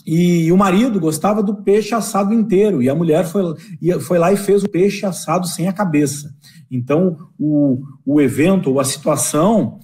e 0.07 0.53
o 0.53 0.57
marido 0.59 1.01
gostava 1.01 1.42
do 1.42 1.55
peixe 1.55 1.94
assado 1.94 2.35
inteiro 2.35 2.83
e 2.83 2.90
a 2.90 2.94
mulher 2.94 3.25
foi, 3.25 3.55
foi 4.01 4.18
lá 4.18 4.31
e 4.35 4.37
fez 4.37 4.62
o 4.62 4.68
peixe 4.68 5.07
assado 5.07 5.47
sem 5.47 5.66
a 5.66 5.73
cabeça. 5.73 6.35
Então, 6.70 7.16
o, 7.38 7.83
o 8.05 8.20
evento 8.20 8.70
ou 8.70 8.79
a 8.79 8.85
situação 8.85 9.81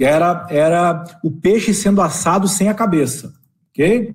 era, 0.00 0.46
era 0.48 1.04
o 1.22 1.30
peixe 1.30 1.74
sendo 1.74 2.00
assado 2.00 2.48
sem 2.48 2.70
a 2.70 2.74
cabeça, 2.74 3.34
ok? 3.70 4.14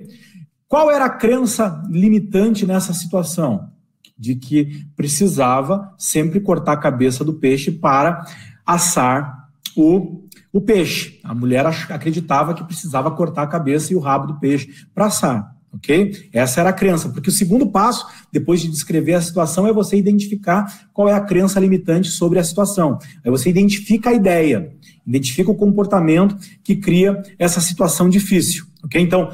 Qual 0.67 0.89
era 0.89 1.05
a 1.05 1.09
crença 1.11 1.79
limitante 1.91 2.65
nessa 2.65 2.91
situação? 2.91 3.74
De 4.17 4.35
que 4.35 4.85
precisava 4.95 5.93
sempre 5.97 6.39
cortar 6.39 6.73
a 6.73 6.77
cabeça 6.77 7.23
do 7.23 7.33
peixe 7.33 7.71
para 7.71 8.25
assar 8.65 9.49
o, 9.75 10.23
o 10.51 10.61
peixe. 10.61 11.19
A 11.23 11.35
mulher 11.35 11.65
acreditava 11.65 12.53
que 12.53 12.63
precisava 12.63 13.11
cortar 13.11 13.43
a 13.43 13.47
cabeça 13.47 13.91
e 13.91 13.95
o 13.95 13.99
rabo 13.99 14.27
do 14.27 14.39
peixe 14.39 14.87
para 14.93 15.07
assar. 15.07 15.55
Ok? 15.73 16.29
Essa 16.31 16.61
era 16.61 16.69
a 16.69 16.73
crença, 16.73 17.09
porque 17.09 17.27
o 17.27 17.33
segundo 17.33 17.67
passo, 17.67 18.07
depois 18.31 18.61
de 18.61 18.69
descrever 18.69 19.13
a 19.13 19.21
situação, 19.21 19.67
é 19.67 19.73
você 19.73 19.97
identificar 19.97 20.87
qual 20.93 21.09
é 21.09 21.13
a 21.13 21.19
crença 21.19 21.59
limitante 21.59 22.09
sobre 22.09 22.39
a 22.39 22.43
situação. 22.45 22.97
Aí 23.23 23.29
você 23.29 23.49
identifica 23.49 24.09
a 24.09 24.13
ideia, 24.13 24.71
identifica 25.05 25.51
o 25.51 25.55
comportamento 25.55 26.37
que 26.63 26.77
cria 26.77 27.21
essa 27.37 27.59
situação 27.59 28.07
difícil. 28.07 28.65
Ok? 28.85 29.01
Então, 29.01 29.33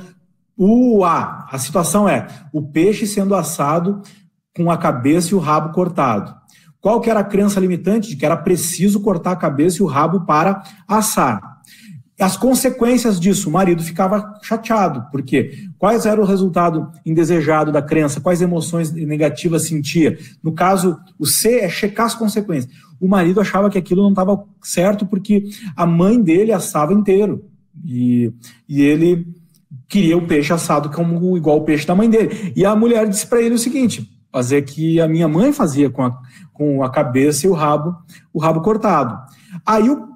o 0.57 1.03
A, 1.03 1.47
a 1.51 1.59
situação 1.59 2.09
é 2.09 2.27
o 2.51 2.61
peixe 2.61 3.05
sendo 3.05 3.35
assado 3.35 4.01
com 4.55 4.69
a 4.69 4.77
cabeça 4.77 5.31
e 5.31 5.35
o 5.35 5.39
rabo 5.39 5.73
cortado. 5.73 6.33
Qual 6.79 6.99
que 6.99 7.09
era 7.09 7.19
a 7.19 7.23
crença 7.23 7.59
limitante? 7.59 8.09
De 8.09 8.15
que 8.15 8.25
era 8.25 8.35
preciso 8.35 8.99
cortar 9.01 9.31
a 9.31 9.35
cabeça 9.35 9.77
e 9.77 9.83
o 9.83 9.87
rabo 9.87 10.25
para 10.25 10.63
assar. 10.87 11.61
As 12.19 12.37
consequências 12.37 13.19
disso, 13.19 13.49
o 13.49 13.51
marido 13.51 13.81
ficava 13.81 14.39
chateado, 14.43 15.07
porque 15.11 15.67
quais 15.77 16.05
era 16.05 16.21
o 16.21 16.25
resultado 16.25 16.91
indesejado 17.03 17.71
da 17.71 17.81
crença, 17.81 18.21
quais 18.21 18.41
emoções 18.41 18.91
negativas 18.91 19.67
sentia. 19.67 20.19
No 20.43 20.51
caso, 20.51 20.99
o 21.17 21.25
C 21.25 21.61
é 21.61 21.69
checar 21.69 22.05
as 22.05 22.13
consequências. 22.13 22.71
O 22.99 23.07
marido 23.07 23.41
achava 23.41 23.71
que 23.71 23.77
aquilo 23.77 24.03
não 24.03 24.11
estava 24.11 24.43
certo 24.61 25.05
porque 25.07 25.49
a 25.75 25.85
mãe 25.87 26.21
dele 26.21 26.51
assava 26.51 26.93
inteiro. 26.93 27.43
E, 27.83 28.31
e 28.69 28.81
ele 28.81 29.25
queria 29.87 30.15
o 30.15 30.27
peixe 30.27 30.53
assado 30.53 30.89
como 30.91 31.35
igual 31.35 31.57
o 31.57 31.63
peixe 31.63 31.87
da 31.87 31.95
mãe 31.95 32.07
dele. 32.07 32.53
E 32.55 32.63
a 32.63 32.75
mulher 32.75 33.07
disse 33.09 33.25
para 33.25 33.41
ele 33.41 33.55
o 33.55 33.59
seguinte: 33.59 34.07
fazer 34.31 34.61
que 34.63 35.01
a 35.01 35.07
minha 35.07 35.27
mãe 35.27 35.51
fazia 35.51 35.89
com 35.89 36.03
a, 36.03 36.17
com 36.53 36.83
a 36.83 36.89
cabeça 36.89 37.45
e 37.45 37.49
o 37.49 37.53
rabo, 37.53 37.95
o 38.33 38.39
rabo 38.39 38.61
cortado. 38.61 39.19
Aí 39.65 39.89
o 39.89 40.11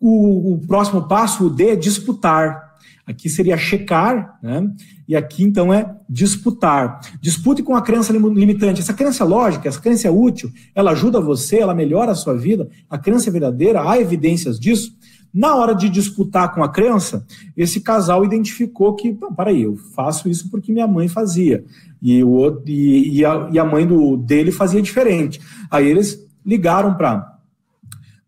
o, 0.00 0.54
o 0.54 0.58
próximo 0.66 1.06
passo, 1.06 1.46
o 1.46 1.50
D, 1.50 1.70
é 1.70 1.76
disputar. 1.76 2.70
Aqui 3.06 3.28
seria 3.28 3.56
checar, 3.58 4.38
né? 4.42 4.70
E 5.06 5.16
aqui 5.16 5.42
então 5.42 5.74
é 5.74 5.96
disputar. 6.08 7.00
Dispute 7.20 7.62
com 7.62 7.74
a 7.74 7.82
crença 7.82 8.12
limitante. 8.12 8.80
Essa 8.80 8.94
crença 8.94 9.24
lógica, 9.24 9.68
essa 9.68 9.80
crença 9.80 10.06
é 10.06 10.10
útil, 10.10 10.50
ela 10.74 10.92
ajuda 10.92 11.20
você, 11.20 11.58
ela 11.58 11.74
melhora 11.74 12.12
a 12.12 12.14
sua 12.14 12.34
vida. 12.34 12.68
A 12.88 12.96
crença 12.96 13.28
é 13.28 13.32
verdadeira, 13.32 13.82
há 13.88 13.98
evidências 13.98 14.58
disso. 14.58 14.96
Na 15.32 15.54
hora 15.54 15.74
de 15.74 15.88
disputar 15.88 16.52
com 16.52 16.62
a 16.62 16.68
crença, 16.68 17.24
esse 17.56 17.80
casal 17.80 18.24
identificou 18.24 18.94
que, 18.94 19.12
não, 19.12 19.32
peraí, 19.32 19.62
eu 19.62 19.76
faço 19.76 20.28
isso 20.28 20.50
porque 20.50 20.72
minha 20.72 20.86
mãe 20.86 21.06
fazia. 21.08 21.64
E, 22.02 22.22
o, 22.24 22.62
e, 22.66 23.18
e, 23.18 23.24
a, 23.24 23.48
e 23.52 23.58
a 23.58 23.64
mãe 23.64 23.86
do, 23.86 24.16
dele 24.16 24.50
fazia 24.50 24.82
diferente. 24.82 25.40
Aí 25.70 25.86
eles 25.86 26.26
ligaram 26.44 26.94
para 26.94 27.30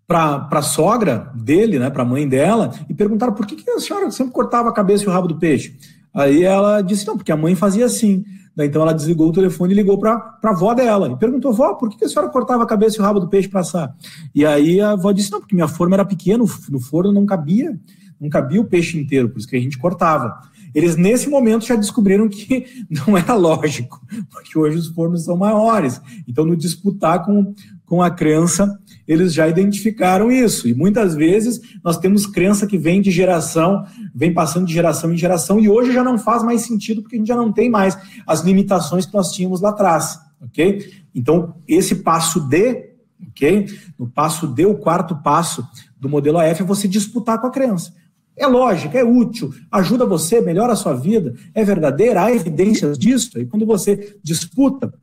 para 0.07 0.47
a 0.51 0.63
sogra 0.63 1.33
dele, 1.35 1.79
né, 1.79 1.89
para 1.89 2.03
a 2.03 2.07
mãe 2.07 2.29
dela, 2.29 2.71
e 2.87 2.93
perguntaram 2.93 3.33
por 3.33 3.47
que, 3.47 3.57
que 3.57 3.71
a 3.71 3.81
senhora 3.81 4.11
sempre 4.11 4.35
cortava 4.35 4.69
a 4.69 4.73
cabeça 4.73 5.05
e 5.05 5.07
o 5.07 5.11
rabo 5.11 5.27
do 5.27 5.39
peixe. 5.39 5.75
Aí 6.15 6.43
ela 6.43 6.83
disse, 6.83 7.07
não, 7.07 7.17
porque 7.17 7.33
a 7.33 7.37
mãe 7.37 7.55
fazia 7.55 7.87
assim. 7.87 8.25
Daí, 8.55 8.69
então 8.69 8.83
ela 8.83 8.93
desligou 8.93 9.29
o 9.29 9.33
telefone 9.33 9.73
e 9.73 9.77
ligou 9.77 9.99
para 9.99 10.39
a 10.43 10.51
avó 10.51 10.75
dela. 10.75 11.11
E 11.11 11.17
perguntou, 11.17 11.53
vó, 11.53 11.75
por 11.75 11.89
que, 11.89 12.05
a 12.05 12.09
senhora 12.09 12.31
cortava 12.31 12.63
a 12.63 12.67
cabeça 12.67 12.97
e 12.97 13.01
o 13.01 13.03
rabo 13.03 13.19
do 13.19 13.29
peixe 13.29 13.49
para 13.49 13.61
assar? 13.61 13.95
E 14.35 14.45
aí 14.45 14.81
a 14.81 14.91
avó 14.91 15.11
disse, 15.11 15.33
não, 15.33 15.41
porque 15.41 15.55
minha 15.55 15.69
forma 15.69 15.97
era 15.97 16.05
pequena, 16.05 16.45
no 16.69 16.81
forno 16.81 17.13
não 17.13 17.25
cabia, 17.25 17.79
não 18.21 18.29
cabia 18.29 18.61
o 18.61 18.65
peixe 18.65 18.99
inteiro, 18.99 19.31
por 19.31 19.39
isso 19.39 19.49
que 19.49 19.57
a 19.57 19.61
gente 19.61 19.79
cortava. 19.79 20.39
Eles, 20.75 20.97
nesse 20.97 21.29
momento, 21.29 21.67
já 21.67 21.77
descobriram 21.77 22.29
que 22.29 22.67
não 22.89 23.17
era 23.17 23.35
lógico, 23.35 24.01
porque 24.31 24.59
hoje 24.59 24.79
os 24.79 24.89
fornos 24.89 25.25
são 25.25 25.37
maiores. 25.37 26.01
Então, 26.27 26.45
no 26.45 26.57
disputar 26.57 27.25
com, 27.25 27.55
com 27.93 28.01
a 28.01 28.11
crença, 28.11 28.81
eles 29.07 29.35
já 29.35 29.47
identificaram 29.47 30.33
isso. 30.33 30.67
E 30.67 30.73
muitas 30.73 31.15
vezes 31.15 31.61
nós 31.85 31.99
temos 31.99 32.25
crença 32.25 32.67
que 32.67 32.79
vem 32.79 33.03
de 33.03 33.11
geração, 33.11 33.85
vem 34.15 34.33
passando 34.33 34.67
de 34.67 34.73
geração 34.73 35.13
em 35.13 35.17
geração, 35.19 35.61
e 35.61 35.69
hoje 35.69 35.93
já 35.93 36.03
não 36.03 36.17
faz 36.17 36.43
mais 36.43 36.63
sentido, 36.63 37.03
porque 37.03 37.17
a 37.17 37.19
gente 37.19 37.29
já 37.29 37.37
não 37.37 37.53
tem 37.53 37.69
mais 37.69 37.99
as 38.27 38.41
limitações 38.41 39.05
que 39.05 39.13
nós 39.13 39.31
tínhamos 39.31 39.61
lá 39.61 39.69
atrás. 39.69 40.19
Ok? 40.41 40.91
Então, 41.15 41.55
esse 41.69 41.97
passo 41.97 42.41
D, 42.41 42.95
ok? 43.29 43.67
No 43.99 44.09
passo 44.09 44.47
D, 44.47 44.65
o 44.65 44.79
quarto 44.79 45.15
passo 45.17 45.63
do 46.01 46.09
modelo 46.09 46.39
AF 46.39 46.63
é 46.63 46.65
você 46.65 46.89
disputar 46.89 47.43
com 47.43 47.49
a 47.49 47.51
crença. 47.51 47.93
É 48.35 48.47
lógico, 48.47 48.97
é 48.97 49.05
útil, 49.05 49.53
ajuda 49.71 50.07
você, 50.07 50.41
melhora 50.41 50.73
a 50.73 50.77
sua 50.77 50.95
vida, 50.95 51.35
é 51.53 51.63
verdadeira, 51.63 52.25
há 52.25 52.35
evidências 52.35 52.99
disso. 52.99 53.39
E 53.39 53.45
quando 53.45 53.67
você 53.67 54.17
disputa, 54.23 54.95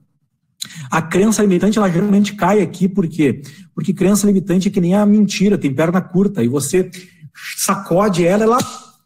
a 0.89 1.01
crença 1.01 1.41
limitante, 1.41 1.77
ela 1.77 1.89
geralmente 1.89 2.34
cai 2.36 2.62
aqui, 2.62 2.88
por 2.88 3.08
quê? 3.08 3.41
Porque 3.73 3.93
crença 3.93 4.27
limitante 4.27 4.67
é 4.67 4.71
que 4.71 4.82
nem 4.82 4.95
a 4.95 5.05
mentira, 5.05 5.58
tem 5.58 5.73
perna 5.73 6.01
curta, 6.01 6.43
e 6.43 6.47
você 6.47 6.89
sacode 7.58 8.25
ela, 8.25 8.43
ela 8.43 8.58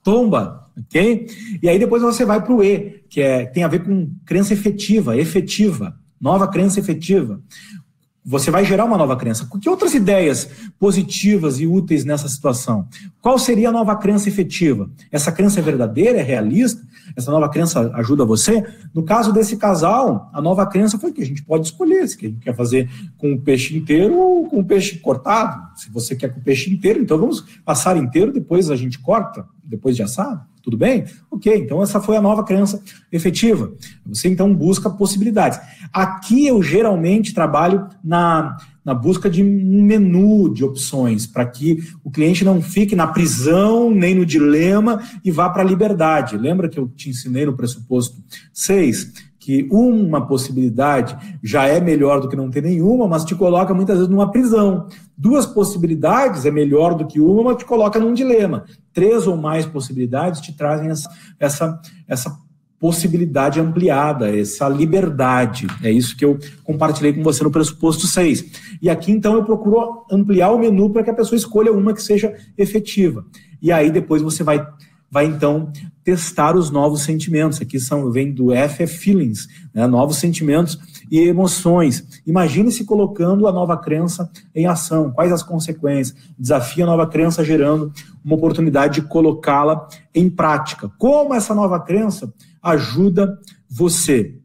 tomba, 0.04 0.70
ok? 0.78 1.28
E 1.62 1.70
aí 1.70 1.80
depois 1.80 2.02
você 2.02 2.26
vai 2.26 2.44
para 2.44 2.54
o 2.54 2.64
E, 2.64 3.04
que 3.10 3.22
é, 3.22 3.46
tem 3.46 3.64
a 3.64 3.68
ver 3.68 3.84
com 3.84 4.12
crença 4.26 4.54
efetiva, 4.54 5.18
efetiva, 5.18 5.96
nova 6.20 6.48
crença 6.48 6.80
efetiva. 6.80 7.42
Você 8.26 8.50
vai 8.50 8.64
gerar 8.64 8.86
uma 8.86 8.98
nova 8.98 9.18
crença. 9.18 9.48
Que 9.62 9.70
outras 9.70 9.94
ideias 9.94 10.50
positivas 10.80 11.60
e 11.60 11.68
úteis 11.68 12.06
nessa 12.06 12.30
situação? 12.30 12.88
Qual 13.22 13.38
seria 13.38 13.70
a 13.70 13.72
nova 13.72 13.96
crença 13.98 14.30
efetiva? 14.30 14.90
Essa 15.12 15.32
crença 15.32 15.60
é 15.60 15.64
verdadeira, 15.64 16.20
é 16.20 16.22
realista? 16.22 16.82
Essa 17.18 17.32
nova 17.32 17.50
crença 17.50 17.92
ajuda 17.96 18.24
você? 18.24 18.64
No 18.94 19.04
caso 19.04 19.34
desse 19.34 19.58
casal, 19.58 20.30
a 20.34 20.42
nova 20.42 20.66
crença 20.66 20.98
foi 20.98 21.12
que 21.12 21.22
a 21.22 21.26
gente 21.26 21.44
pode 21.44 21.66
escolher 21.66 22.08
se 22.08 22.18
a 22.18 22.30
gente 22.30 22.40
quer 22.40 22.56
fazer 22.56 22.90
com 23.18 23.34
o 23.34 23.42
peixe 23.42 23.76
inteiro 23.76 24.16
ou 24.18 24.48
com 24.48 24.60
o 24.60 24.66
peixe 24.66 25.00
cortado. 25.00 25.78
Se 25.78 25.92
você 25.92 26.16
quer 26.16 26.34
com 26.34 26.40
o 26.40 26.44
peixe 26.44 26.72
inteiro, 26.72 27.02
então 27.02 27.18
vamos 27.18 27.42
passar 27.66 27.98
inteiro, 27.98 28.32
depois 28.32 28.72
a 28.72 28.76
gente 28.76 29.00
corta, 29.00 29.46
depois 29.64 29.96
de 29.96 30.04
assado. 30.04 30.53
Tudo 30.64 30.78
bem? 30.78 31.04
Ok, 31.30 31.54
então 31.54 31.84
essa 31.84 32.00
foi 32.00 32.16
a 32.16 32.22
nova 32.22 32.42
crença 32.42 32.82
efetiva. 33.12 33.74
Você 34.06 34.30
então 34.30 34.56
busca 34.56 34.90
possibilidades. 34.90 35.60
Aqui 35.92 36.48
eu 36.48 36.64
geralmente 36.64 37.34
trabalho 37.34 37.90
na, 38.02 38.56
na 38.84 38.94
busca 38.94 39.30
de 39.30 39.44
um 39.44 39.84
menu 39.84 40.54
de 40.54 40.64
opções, 40.64 41.28
para 41.28 41.46
que 41.46 41.84
o 42.02 42.10
cliente 42.10 42.46
não 42.46 42.62
fique 42.62 42.96
na 42.96 43.08
prisão, 43.08 43.92
nem 43.92 44.16
no 44.16 44.26
dilema 44.26 45.04
e 45.22 45.32
vá 45.32 45.50
para 45.50 45.64
a 45.64 45.66
liberdade. 45.66 46.38
Lembra 46.38 46.70
que 46.70 46.80
eu 46.80 46.88
te 46.88 47.10
ensinei 47.10 47.46
no 47.46 47.58
pressuposto 47.58 48.24
6? 48.54 49.33
Que 49.44 49.68
uma 49.70 50.26
possibilidade 50.26 51.18
já 51.44 51.66
é 51.66 51.82
melhor 51.82 52.22
do 52.22 52.30
que 52.30 52.36
não 52.36 52.50
ter 52.50 52.64
nenhuma, 52.64 53.10
mas 53.10 53.26
te 53.26 53.36
coloca 53.36 53.74
muitas 53.74 53.98
vezes 53.98 54.10
numa 54.10 54.32
prisão. 54.32 54.88
Duas 55.18 55.46
possibilidades 55.46 56.46
é 56.46 56.52
melhor 56.52 56.96
do 56.96 57.06
que 57.06 57.20
uma, 57.20 57.44
mas 57.44 57.58
te 57.58 57.66
coloca 57.66 58.00
num 58.00 58.14
dilema. 58.14 58.64
Três 58.94 59.28
ou 59.28 59.36
mais 59.36 59.66
possibilidades 59.66 60.40
te 60.40 60.56
trazem 60.56 60.90
essa, 60.90 61.10
essa, 61.38 61.82
essa 62.08 62.38
possibilidade 62.80 63.60
ampliada, 63.60 64.34
essa 64.34 64.70
liberdade. 64.70 65.68
É 65.84 65.92
isso 65.92 66.16
que 66.16 66.24
eu 66.24 66.40
compartilhei 66.64 67.12
com 67.12 67.22
você 67.22 67.44
no 67.44 67.52
pressuposto 67.52 68.08
6. 68.08 68.80
E 68.82 68.90
aqui, 68.90 69.12
então, 69.12 69.34
eu 69.36 69.44
procuro 69.44 70.06
ampliar 70.10 70.52
o 70.52 70.60
menu 70.60 70.90
para 70.90 71.04
que 71.04 71.10
a 71.10 71.14
pessoa 71.14 71.38
escolha 71.38 71.74
uma 71.74 71.94
que 71.94 72.02
seja 72.02 72.34
efetiva. 72.58 73.26
E 73.62 73.74
aí, 73.74 73.92
depois, 73.92 74.22
você 74.22 74.42
vai 74.42 74.66
vai 75.14 75.28
então 75.28 75.72
testar 76.04 76.56
os 76.56 76.72
novos 76.72 77.04
sentimentos. 77.04 77.62
Aqui 77.62 77.80
são 77.80 78.12
vem 78.12 78.34
do 78.34 78.52
F 78.52 78.82
é 78.82 78.88
feelings, 78.88 79.48
né? 79.72 79.86
novos 79.86 80.18
sentimentos 80.18 80.80
e 81.12 81.20
emoções. 81.20 82.04
Imagine-se 82.26 82.84
colocando 82.84 83.48
a 83.48 83.52
nova 83.52 83.78
crença 83.78 84.28
em 84.56 84.66
ação. 84.66 85.12
Quais 85.12 85.32
as 85.32 85.44
consequências? 85.44 86.18
Desafia 86.38 86.84
a 86.86 86.88
nova 86.88 87.06
crença 87.06 87.46
gerando 87.46 87.94
uma 88.26 88.34
oportunidade 88.36 89.02
de 89.02 89.08
colocá-la 89.08 89.88
em 90.16 90.28
prática. 90.32 90.90
Como 90.98 91.36
essa 91.36 91.54
nova 91.54 91.80
crença 91.80 92.34
ajuda 92.60 93.40
você? 93.70 94.40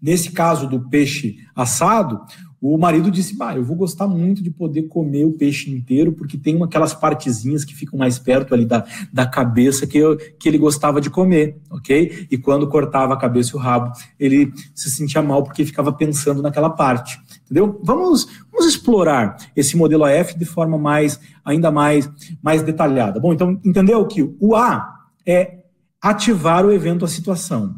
Nesse 0.00 0.32
caso 0.32 0.66
do 0.66 0.88
peixe 0.88 1.36
assado, 1.54 2.22
o 2.60 2.76
marido 2.76 3.10
disse: 3.10 3.34
bah, 3.36 3.56
eu 3.56 3.64
vou 3.64 3.76
gostar 3.76 4.06
muito 4.06 4.42
de 4.42 4.50
poder 4.50 4.82
comer 4.82 5.24
o 5.24 5.32
peixe 5.32 5.70
inteiro, 5.70 6.12
porque 6.12 6.36
tem 6.36 6.62
aquelas 6.62 6.92
partezinhas 6.92 7.64
que 7.64 7.74
ficam 7.74 7.98
mais 7.98 8.18
perto 8.18 8.52
ali 8.52 8.66
da, 8.66 8.84
da 9.12 9.26
cabeça 9.26 9.86
que, 9.86 9.96
eu, 9.96 10.16
que 10.16 10.48
ele 10.48 10.58
gostava 10.58 11.00
de 11.00 11.08
comer, 11.08 11.58
ok? 11.70 12.26
E 12.30 12.36
quando 12.36 12.68
cortava 12.68 13.14
a 13.14 13.16
cabeça 13.16 13.52
e 13.52 13.56
o 13.56 13.58
rabo, 13.58 13.92
ele 14.18 14.52
se 14.74 14.90
sentia 14.90 15.22
mal 15.22 15.42
porque 15.42 15.64
ficava 15.64 15.92
pensando 15.92 16.42
naquela 16.42 16.68
parte. 16.68 17.18
Entendeu? 17.44 17.80
Vamos, 17.82 18.28
vamos 18.52 18.66
explorar 18.66 19.36
esse 19.56 19.76
modelo 19.76 20.04
AF 20.04 20.38
de 20.38 20.44
forma 20.44 20.76
mais, 20.76 21.18
ainda 21.44 21.70
mais, 21.70 22.10
mais 22.42 22.62
detalhada. 22.62 23.18
Bom, 23.18 23.32
então 23.32 23.58
entendeu 23.64 24.06
que 24.06 24.22
o 24.38 24.54
A 24.54 25.06
é 25.26 25.60
ativar 26.00 26.64
o 26.64 26.72
evento, 26.72 27.04
a 27.04 27.08
situação. 27.08 27.74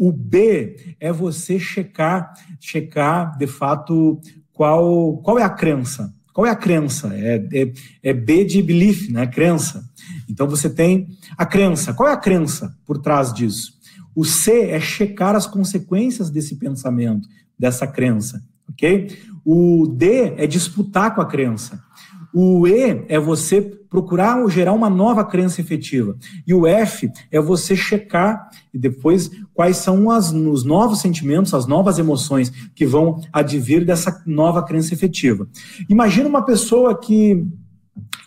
O 0.00 0.10
B 0.10 0.96
é 0.98 1.12
você 1.12 1.58
checar, 1.58 2.32
checar 2.58 3.36
de 3.36 3.46
fato 3.46 4.18
qual, 4.50 5.18
qual 5.18 5.38
é 5.38 5.42
a 5.42 5.50
crença. 5.50 6.10
Qual 6.32 6.46
é 6.46 6.50
a 6.50 6.56
crença? 6.56 7.10
É, 7.12 7.46
é, 7.52 7.72
é 8.02 8.14
B 8.14 8.46
de 8.46 8.62
belief, 8.62 9.10
né? 9.10 9.26
Crença. 9.26 9.84
Então 10.26 10.48
você 10.48 10.70
tem 10.70 11.06
a 11.36 11.44
crença. 11.44 11.92
Qual 11.92 12.08
é 12.08 12.12
a 12.14 12.16
crença 12.16 12.74
por 12.86 12.96
trás 12.96 13.30
disso? 13.30 13.74
O 14.14 14.24
C 14.24 14.70
é 14.70 14.80
checar 14.80 15.36
as 15.36 15.46
consequências 15.46 16.30
desse 16.30 16.56
pensamento, 16.56 17.28
dessa 17.58 17.86
crença, 17.86 18.42
ok? 18.70 19.18
O 19.44 19.86
D 19.86 20.34
é 20.38 20.46
disputar 20.46 21.14
com 21.14 21.20
a 21.20 21.26
crença. 21.26 21.78
O 22.32 22.66
E 22.66 23.04
é 23.08 23.18
você 23.18 23.60
procurar 23.90 24.48
gerar 24.48 24.72
uma 24.72 24.88
nova 24.88 25.24
crença 25.24 25.60
efetiva. 25.60 26.16
E 26.46 26.54
o 26.54 26.66
F 26.66 27.10
é 27.30 27.40
você 27.40 27.74
checar 27.74 28.48
e 28.72 28.78
depois 28.78 29.30
quais 29.52 29.78
são 29.78 30.10
as, 30.10 30.32
os 30.32 30.64
novos 30.64 31.00
sentimentos, 31.00 31.52
as 31.52 31.66
novas 31.66 31.98
emoções 31.98 32.50
que 32.74 32.86
vão 32.86 33.20
advir 33.32 33.84
dessa 33.84 34.22
nova 34.24 34.62
crença 34.62 34.94
efetiva. 34.94 35.48
Imagina 35.88 36.28
uma 36.28 36.44
pessoa 36.44 36.98
que, 36.98 37.44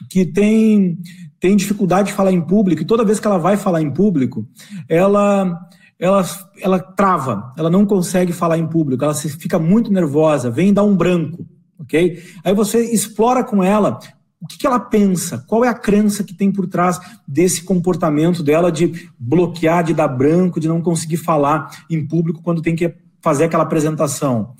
que 0.10 0.26
tem, 0.26 0.98
tem 1.40 1.56
dificuldade 1.56 2.10
de 2.10 2.14
falar 2.14 2.34
em 2.34 2.42
público 2.42 2.82
e 2.82 2.86
toda 2.86 3.06
vez 3.06 3.20
que 3.20 3.28
ela 3.28 3.38
vai 3.38 3.56
falar 3.56 3.82
em 3.82 3.92
público, 3.92 4.46
ela 4.90 5.60
ela, 6.00 6.26
ela 6.60 6.80
trava, 6.80 7.54
ela 7.56 7.70
não 7.70 7.86
consegue 7.86 8.34
falar 8.34 8.58
em 8.58 8.68
público, 8.68 9.06
ela 9.06 9.14
fica 9.14 9.58
muito 9.58 9.94
nervosa, 9.94 10.52
vem 10.52 10.74
dar 10.74 10.84
um 10.84 10.98
branco 10.98 11.48
ok? 11.84 12.24
Aí 12.44 12.54
você 12.54 12.84
explora 12.92 13.44
com 13.44 13.64
ela 13.64 14.00
o 14.42 14.48
que, 14.48 14.58
que, 14.58 14.68
ela 14.68 14.80
pensa, 14.80 15.46
qual 15.48 15.64
é 15.64 15.70
a 15.70 15.74
crença 15.74 16.22
que 16.22 16.34
tem 16.34 16.52
por 16.52 16.68
trás 16.68 17.00
desse 17.26 17.64
comportamento 17.64 18.44
dela 18.44 18.70
de 18.70 19.10
bloquear, 19.18 19.86
de 19.86 19.94
dar 19.94 20.10
branco, 20.10 20.60
de 20.60 20.68
não 20.68 20.82
conseguir 20.82 21.16
falar 21.16 21.70
em 21.90 22.06
público 22.06 22.42
quando 22.44 22.62
tem 22.62 22.76
que 22.76 22.94
fazer 23.22 23.46
aquela 23.46 23.64
apresentação. 23.64 24.54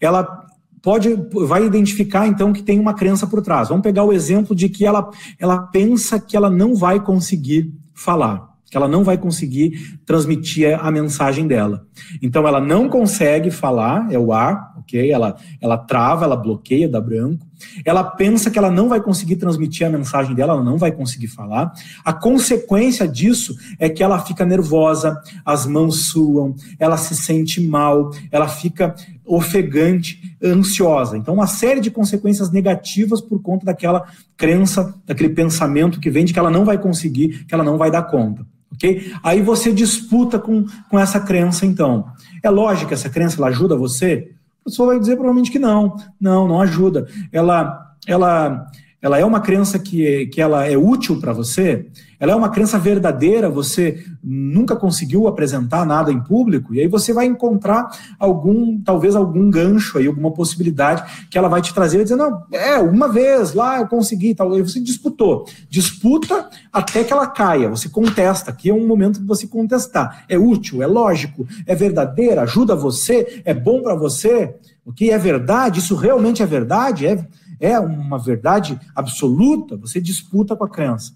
Ela 0.00 0.44
pode 0.82 1.14
vai 1.46 1.64
identificar 1.64 2.26
então 2.26 2.52
que 2.52 2.62
tem 2.62 2.80
uma 2.80 2.94
crença 2.94 3.28
por 3.28 3.40
trás. 3.40 3.68
Vamos 3.68 3.84
pegar 3.84 4.02
o 4.02 4.12
exemplo 4.12 4.56
de 4.56 4.68
que 4.68 4.84
ela, 4.84 5.08
ela 5.38 5.58
pensa 5.58 6.18
que 6.18 6.36
ela 6.36 6.50
não 6.50 6.74
vai 6.74 6.98
conseguir 6.98 7.72
falar, 7.94 8.47
que 8.70 8.76
ela 8.76 8.88
não 8.88 9.02
vai 9.02 9.16
conseguir 9.16 9.98
transmitir 10.04 10.78
a 10.78 10.90
mensagem 10.90 11.46
dela. 11.46 11.86
Então 12.22 12.46
ela 12.46 12.60
não 12.60 12.88
consegue 12.88 13.50
falar, 13.50 14.12
é 14.12 14.18
o 14.18 14.32
A, 14.32 14.74
ok? 14.78 15.10
Ela, 15.10 15.36
ela 15.60 15.76
trava, 15.76 16.24
ela 16.24 16.36
bloqueia, 16.36 16.88
dá 16.88 17.00
branco. 17.00 17.46
Ela 17.84 18.04
pensa 18.04 18.50
que 18.50 18.58
ela 18.58 18.70
não 18.70 18.88
vai 18.88 19.00
conseguir 19.00 19.36
transmitir 19.36 19.86
a 19.86 19.90
mensagem 19.90 20.34
dela, 20.34 20.52
ela 20.52 20.64
não 20.64 20.78
vai 20.78 20.92
conseguir 20.92 21.28
falar. 21.28 21.72
A 22.04 22.12
consequência 22.12 23.06
disso 23.06 23.54
é 23.78 23.88
que 23.88 24.02
ela 24.02 24.18
fica 24.20 24.44
nervosa, 24.44 25.20
as 25.44 25.66
mãos 25.66 26.06
suam, 26.06 26.54
ela 26.78 26.96
se 26.96 27.16
sente 27.16 27.60
mal, 27.60 28.10
ela 28.30 28.48
fica 28.48 28.94
ofegante, 29.26 30.36
ansiosa. 30.42 31.16
Então, 31.16 31.34
uma 31.34 31.46
série 31.46 31.80
de 31.80 31.90
consequências 31.90 32.50
negativas 32.50 33.20
por 33.20 33.42
conta 33.42 33.66
daquela 33.66 34.06
crença, 34.36 34.94
daquele 35.04 35.30
pensamento 35.30 36.00
que 36.00 36.10
vem 36.10 36.24
de 36.24 36.32
que 36.32 36.38
ela 36.38 36.50
não 36.50 36.64
vai 36.64 36.78
conseguir, 36.78 37.44
que 37.44 37.52
ela 37.52 37.64
não 37.64 37.76
vai 37.76 37.90
dar 37.90 38.04
conta. 38.04 38.46
Ok? 38.72 39.12
Aí 39.22 39.42
você 39.42 39.72
disputa 39.72 40.38
com, 40.38 40.64
com 40.88 40.98
essa 40.98 41.20
crença, 41.20 41.66
então. 41.66 42.06
É 42.42 42.50
lógico 42.50 42.88
que 42.88 42.94
essa 42.94 43.08
crença 43.08 43.38
ela 43.38 43.48
ajuda 43.48 43.76
você? 43.76 44.30
A 44.62 44.64
pessoa 44.68 44.88
vai 44.88 45.00
dizer 45.00 45.16
provavelmente 45.16 45.50
que 45.50 45.58
não, 45.58 45.96
não, 46.20 46.46
não 46.46 46.60
ajuda. 46.60 47.08
Ela, 47.32 47.94
ela, 48.06 48.66
ela 49.00 49.18
é 49.18 49.24
uma 49.24 49.40
crença 49.40 49.78
que, 49.78 50.26
que 50.26 50.40
ela 50.40 50.66
é 50.66 50.76
útil 50.76 51.20
para 51.20 51.32
você, 51.32 51.86
ela 52.20 52.32
é 52.32 52.34
uma 52.34 52.48
crença 52.48 52.78
verdadeira, 52.78 53.48
você 53.48 54.04
nunca 54.22 54.74
conseguiu 54.74 55.28
apresentar 55.28 55.86
nada 55.86 56.10
em 56.10 56.20
público, 56.20 56.74
e 56.74 56.80
aí 56.80 56.88
você 56.88 57.12
vai 57.12 57.26
encontrar 57.26 57.88
algum, 58.18 58.80
talvez 58.80 59.14
algum 59.14 59.48
gancho 59.48 59.98
aí, 59.98 60.06
alguma 60.08 60.32
possibilidade 60.32 61.28
que 61.30 61.38
ela 61.38 61.48
vai 61.48 61.62
te 61.62 61.72
trazer 61.72 62.00
e 62.00 62.02
dizer, 62.02 62.16
não, 62.16 62.42
é, 62.52 62.76
uma 62.78 63.08
vez 63.08 63.54
lá 63.54 63.78
eu 63.78 63.86
consegui, 63.86 64.34
tal, 64.34 64.52
aí 64.52 64.62
você 64.62 64.80
disputou. 64.80 65.46
Disputa 65.70 66.48
até 66.72 67.04
que 67.04 67.12
ela 67.12 67.26
caia, 67.26 67.68
você 67.68 67.88
contesta, 67.88 68.50
aqui 68.50 68.70
é 68.70 68.74
um 68.74 68.86
momento 68.86 69.20
de 69.20 69.26
você 69.26 69.46
contestar. 69.46 70.24
É 70.28 70.36
útil, 70.36 70.82
é 70.82 70.86
lógico, 70.86 71.46
é 71.66 71.74
verdadeira, 71.74 72.42
ajuda 72.42 72.74
você, 72.74 73.42
é 73.44 73.54
bom 73.54 73.80
para 73.80 73.94
você, 73.94 74.56
o 74.84 74.92
que 74.92 75.10
é 75.10 75.18
verdade, 75.18 75.78
isso 75.78 75.94
realmente 75.94 76.42
é 76.42 76.46
verdade, 76.46 77.06
é, 77.06 77.24
é 77.60 77.78
uma 77.78 78.18
verdade 78.18 78.78
absoluta, 78.94 79.76
você 79.76 80.00
disputa 80.00 80.56
com 80.56 80.64
a 80.64 80.68
crença. 80.68 81.12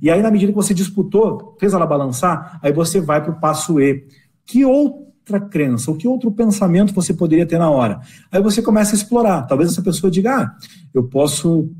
E 0.00 0.10
aí, 0.10 0.22
na 0.22 0.30
medida 0.30 0.52
que 0.52 0.56
você 0.56 0.72
disputou, 0.72 1.56
fez 1.58 1.72
ela 1.74 1.86
balançar, 1.86 2.58
aí 2.62 2.72
você 2.72 3.00
vai 3.00 3.22
para 3.22 3.32
o 3.32 3.40
passo 3.40 3.80
E. 3.80 4.06
Que 4.46 4.64
outra 4.64 5.40
crença, 5.40 5.90
ou 5.90 5.96
que 5.96 6.06
outro 6.06 6.30
pensamento 6.30 6.94
você 6.94 7.12
poderia 7.12 7.46
ter 7.46 7.58
na 7.58 7.70
hora? 7.70 8.00
Aí 8.30 8.40
você 8.40 8.62
começa 8.62 8.92
a 8.92 8.96
explorar. 8.96 9.42
Talvez 9.42 9.70
essa 9.70 9.82
pessoa 9.82 10.10
diga, 10.10 10.36
ah, 10.36 10.56
eu 10.94 11.04
posso 11.04 11.70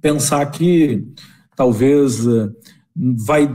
pensar 0.00 0.44
que 0.46 1.06
talvez 1.56 2.26
eh, 2.26 2.50
vai, 2.94 3.50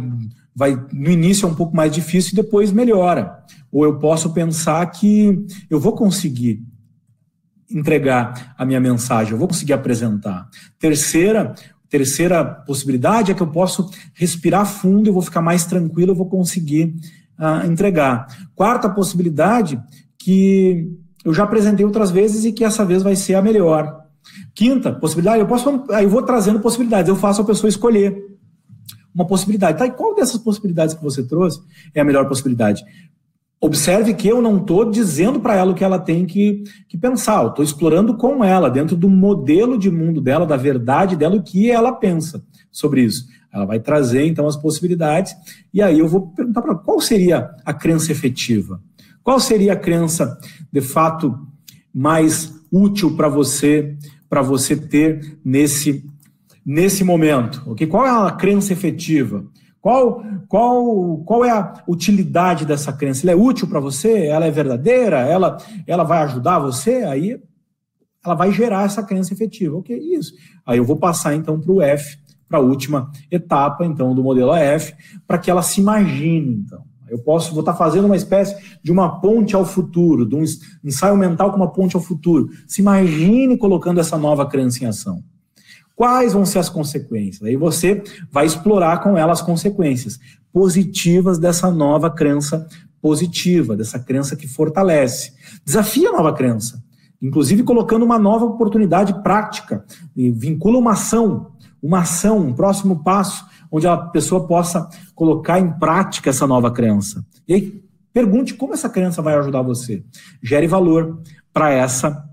vai 0.55 0.87
no 0.91 1.09
início 1.09 1.45
é 1.45 1.49
um 1.49 1.55
pouco 1.55 1.75
mais 1.75 1.91
difícil 1.91 2.33
e 2.33 2.35
depois 2.35 2.71
melhora. 2.71 3.43
Ou 3.71 3.85
eu 3.85 3.97
posso 3.97 4.33
pensar 4.33 4.85
que 4.87 5.45
eu 5.69 5.79
vou 5.79 5.93
conseguir 5.93 6.63
entregar 7.69 8.53
a 8.57 8.65
minha 8.65 8.79
mensagem, 8.79 9.33
eu 9.33 9.37
vou 9.37 9.47
conseguir 9.47 9.73
apresentar. 9.73 10.47
Terceira, 10.79 11.53
terceira 11.89 12.43
possibilidade 12.43 13.31
é 13.31 13.33
que 13.33 13.41
eu 13.41 13.47
posso 13.47 13.89
respirar 14.13 14.65
fundo, 14.65 15.09
eu 15.09 15.13
vou 15.13 15.21
ficar 15.21 15.41
mais 15.41 15.65
tranquilo, 15.65 16.11
eu 16.11 16.15
vou 16.15 16.27
conseguir 16.27 16.95
uh, 17.39 17.65
entregar. 17.65 18.27
Quarta 18.55 18.89
possibilidade, 18.89 19.81
que 20.17 20.89
eu 21.23 21.33
já 21.33 21.43
apresentei 21.43 21.85
outras 21.85 22.11
vezes 22.11 22.45
e 22.45 22.51
que 22.51 22.63
essa 22.63 22.83
vez 22.85 23.01
vai 23.03 23.15
ser 23.15 23.35
a 23.35 23.41
melhor. 23.41 24.03
Quinta 24.53 24.91
possibilidade, 24.91 25.39
eu 25.39 25.47
posso, 25.47 25.85
aí 25.91 26.05
eu 26.05 26.09
vou 26.09 26.23
trazendo 26.23 26.59
possibilidades, 26.59 27.09
eu 27.09 27.15
faço 27.15 27.41
a 27.41 27.45
pessoa 27.45 27.69
escolher 27.69 28.15
uma 29.13 29.25
possibilidade. 29.25 29.77
Tá, 29.77 29.85
e 29.85 29.91
qual 29.91 30.15
dessas 30.15 30.37
possibilidades 30.39 30.95
que 30.95 31.03
você 31.03 31.23
trouxe 31.23 31.59
é 31.93 32.01
a 32.01 32.05
melhor 32.05 32.27
possibilidade? 32.27 32.83
Observe 33.63 34.13
que 34.13 34.27
eu 34.27 34.41
não 34.41 34.57
estou 34.57 34.91
dizendo 34.91 35.39
para 35.39 35.55
ela 35.55 35.71
o 35.71 35.73
que 35.73 35.85
ela 35.85 35.97
tem 35.97 36.25
que, 36.25 36.65
que 36.85 36.97
pensar, 36.97 37.41
eu 37.41 37.47
estou 37.47 37.63
explorando 37.63 38.17
com 38.17 38.43
ela, 38.43 38.69
dentro 38.69 38.93
do 38.93 39.07
modelo 39.07 39.77
de 39.77 39.89
mundo 39.89 40.19
dela, 40.19 40.45
da 40.45 40.57
verdade 40.57 41.15
dela, 41.15 41.37
o 41.37 41.41
que 41.41 41.71
ela 41.71 41.93
pensa 41.93 42.43
sobre 42.69 43.03
isso. 43.05 43.25
Ela 43.53 43.63
vai 43.63 43.79
trazer, 43.79 44.25
então, 44.27 44.47
as 44.47 44.57
possibilidades, 44.57 45.33
e 45.73 45.81
aí 45.81 45.97
eu 45.97 46.09
vou 46.09 46.27
perguntar 46.27 46.61
para 46.61 46.71
ela 46.71 46.79
qual 46.81 46.99
seria 46.99 47.51
a 47.63 47.73
crença 47.73 48.11
efetiva? 48.11 48.81
Qual 49.23 49.39
seria 49.39 49.71
a 49.71 49.77
crença, 49.77 50.37
de 50.69 50.81
fato, 50.81 51.33
mais 51.95 52.53
útil 52.69 53.15
para 53.15 53.29
você, 53.29 53.95
para 54.29 54.41
você 54.41 54.75
ter 54.75 55.37
nesse, 55.41 56.03
nesse 56.65 57.01
momento? 57.01 57.63
Okay? 57.67 57.87
Qual 57.87 58.05
é 58.05 58.09
a 58.09 58.31
crença 58.31 58.73
efetiva? 58.73 59.45
Qual, 59.83 60.23
qual, 60.47 61.17
qual 61.25 61.43
é 61.43 61.51
a 61.51 61.83
utilidade 61.85 62.65
dessa 62.65 62.93
crença? 62.93 63.25
Ela 63.25 63.33
é 63.33 63.35
útil 63.35 63.67
para 63.67 63.81
você? 63.81 64.27
Ela 64.27 64.45
é 64.45 64.49
verdadeira? 64.49 65.19
Ela, 65.19 65.57
ela 65.85 66.05
vai 66.05 66.19
ajudar 66.19 66.57
você? 66.57 67.03
Aí 67.03 67.37
ela 68.25 68.33
vai 68.33 68.53
gerar 68.53 68.85
essa 68.85 69.03
crença 69.03 69.33
efetiva. 69.33 69.75
Ok, 69.75 69.93
isso. 69.93 70.35
Aí 70.65 70.77
eu 70.77 70.85
vou 70.85 70.95
passar 70.95 71.35
então 71.35 71.59
para 71.59 71.69
o 71.69 71.81
F, 71.81 72.17
para 72.47 72.59
a 72.59 72.61
última 72.61 73.11
etapa 73.29 73.85
então 73.85 74.15
do 74.15 74.23
modelo 74.23 74.53
AF, 74.53 74.93
para 75.27 75.37
que 75.37 75.51
ela 75.51 75.61
se 75.61 75.81
imagine 75.81 76.63
então. 76.65 76.85
Eu 77.09 77.19
posso, 77.19 77.51
vou 77.51 77.59
estar 77.59 77.73
tá 77.73 77.77
fazendo 77.77 78.05
uma 78.05 78.15
espécie 78.15 78.55
de 78.81 78.89
uma 78.89 79.19
ponte 79.19 79.53
ao 79.53 79.65
futuro, 79.65 80.25
de 80.25 80.33
um 80.33 80.45
ensaio 80.81 81.17
mental 81.17 81.51
com 81.51 81.57
uma 81.57 81.73
ponte 81.73 81.97
ao 81.97 82.01
futuro. 82.01 82.47
Se 82.69 82.79
imagine 82.79 83.57
colocando 83.57 83.99
essa 83.99 84.17
nova 84.17 84.45
crença 84.45 84.81
em 84.81 84.87
ação. 84.87 85.21
Quais 85.95 86.33
vão 86.33 86.45
ser 86.45 86.59
as 86.59 86.69
consequências? 86.69 87.43
Aí 87.43 87.55
você 87.55 88.03
vai 88.31 88.45
explorar 88.45 89.01
com 89.01 89.17
ela 89.17 89.31
as 89.31 89.41
consequências 89.41 90.19
positivas 90.51 91.37
dessa 91.37 91.69
nova 91.71 92.09
crença 92.09 92.67
positiva, 93.01 93.75
dessa 93.75 93.99
crença 93.99 94.35
que 94.35 94.47
fortalece. 94.47 95.33
Desafia 95.63 96.09
a 96.09 96.13
nova 96.13 96.33
crença, 96.33 96.83
inclusive 97.21 97.63
colocando 97.63 98.03
uma 98.03 98.17
nova 98.17 98.45
oportunidade 98.45 99.21
prática, 99.21 99.85
vincula 100.15 100.79
uma 100.79 100.93
ação, 100.93 101.51
uma 101.81 101.99
ação, 101.99 102.39
um 102.39 102.53
próximo 102.53 103.03
passo, 103.03 103.45
onde 103.71 103.87
a 103.87 103.97
pessoa 103.97 104.47
possa 104.47 104.87
colocar 105.13 105.59
em 105.59 105.71
prática 105.77 106.29
essa 106.29 106.47
nova 106.47 106.71
crença. 106.71 107.25
E 107.47 107.53
aí, 107.53 107.83
pergunte 108.13 108.53
como 108.53 108.73
essa 108.73 108.89
crença 108.89 109.21
vai 109.21 109.35
ajudar 109.35 109.61
você. 109.61 110.03
Gere 110.41 110.67
valor 110.67 111.21
para 111.51 111.71
essa 111.71 112.23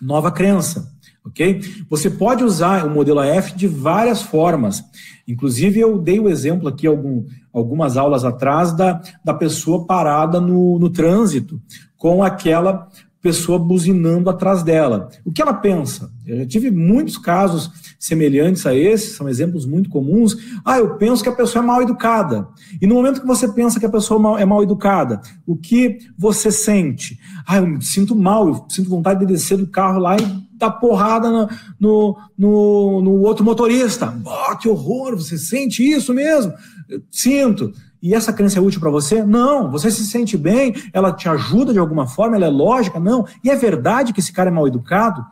nova 0.00 0.30
crença 0.32 0.97
ok? 1.28 1.60
Você 1.88 2.10
pode 2.10 2.44
usar 2.44 2.84
o 2.84 2.90
modelo 2.90 3.20
AF 3.20 3.54
de 3.54 3.66
várias 3.66 4.22
formas. 4.22 4.82
Inclusive, 5.26 5.80
eu 5.80 5.98
dei 5.98 6.18
o 6.18 6.28
exemplo 6.28 6.68
aqui 6.68 6.86
algum, 6.86 7.24
algumas 7.52 7.96
aulas 7.96 8.24
atrás 8.24 8.72
da, 8.72 9.00
da 9.24 9.34
pessoa 9.34 9.84
parada 9.86 10.40
no, 10.40 10.78
no 10.78 10.90
trânsito 10.90 11.60
com 11.96 12.22
aquela 12.22 12.88
pessoa 13.20 13.58
buzinando 13.58 14.30
atrás 14.30 14.62
dela. 14.62 15.08
O 15.24 15.32
que 15.32 15.42
ela 15.42 15.54
pensa? 15.54 16.10
Eu 16.26 16.38
já 16.38 16.46
tive 16.46 16.70
muitos 16.70 17.18
casos 17.18 17.70
semelhantes 17.98 18.64
a 18.64 18.74
esses, 18.74 19.16
são 19.16 19.28
exemplos 19.28 19.66
muito 19.66 19.90
comuns. 19.90 20.36
Ah, 20.64 20.78
eu 20.78 20.96
penso 20.96 21.22
que 21.22 21.28
a 21.28 21.34
pessoa 21.34 21.62
é 21.62 21.66
mal 21.66 21.82
educada. 21.82 22.48
E 22.80 22.86
no 22.86 22.94
momento 22.94 23.20
que 23.20 23.26
você 23.26 23.48
pensa 23.48 23.80
que 23.80 23.86
a 23.86 23.90
pessoa 23.90 24.40
é 24.40 24.44
mal 24.44 24.62
educada, 24.62 25.20
o 25.46 25.56
que 25.56 25.98
você 26.16 26.52
sente? 26.52 27.18
Ah, 27.46 27.56
eu 27.56 27.66
me 27.66 27.82
sinto 27.82 28.14
mal, 28.14 28.48
eu 28.48 28.66
sinto 28.68 28.88
vontade 28.88 29.20
de 29.20 29.26
descer 29.26 29.58
do 29.58 29.66
carro 29.66 29.98
lá 29.98 30.16
e 30.16 30.48
dar 30.56 30.72
porrada 30.72 31.30
no, 31.30 31.48
no, 31.78 32.18
no, 32.36 33.02
no 33.02 33.22
outro 33.22 33.44
motorista. 33.44 34.14
Oh, 34.24 34.56
que 34.56 34.68
horror, 34.68 35.16
você 35.16 35.36
sente 35.36 35.82
isso 35.82 36.14
mesmo? 36.14 36.52
Eu 36.88 37.02
sinto. 37.10 37.72
E 38.02 38.14
essa 38.14 38.32
crença 38.32 38.58
é 38.58 38.62
útil 38.62 38.80
para 38.80 38.90
você? 38.90 39.24
Não. 39.24 39.70
Você 39.70 39.90
se 39.90 40.06
sente 40.06 40.36
bem? 40.36 40.74
Ela 40.92 41.12
te 41.12 41.28
ajuda 41.28 41.72
de 41.72 41.78
alguma 41.78 42.06
forma? 42.06 42.36
Ela 42.36 42.46
é 42.46 42.50
lógica? 42.50 43.00
Não. 43.00 43.26
E 43.42 43.50
é 43.50 43.56
verdade 43.56 44.12
que 44.12 44.20
esse 44.20 44.32
cara 44.32 44.50
é 44.50 44.52
mal 44.52 44.66
educado? 44.66 45.24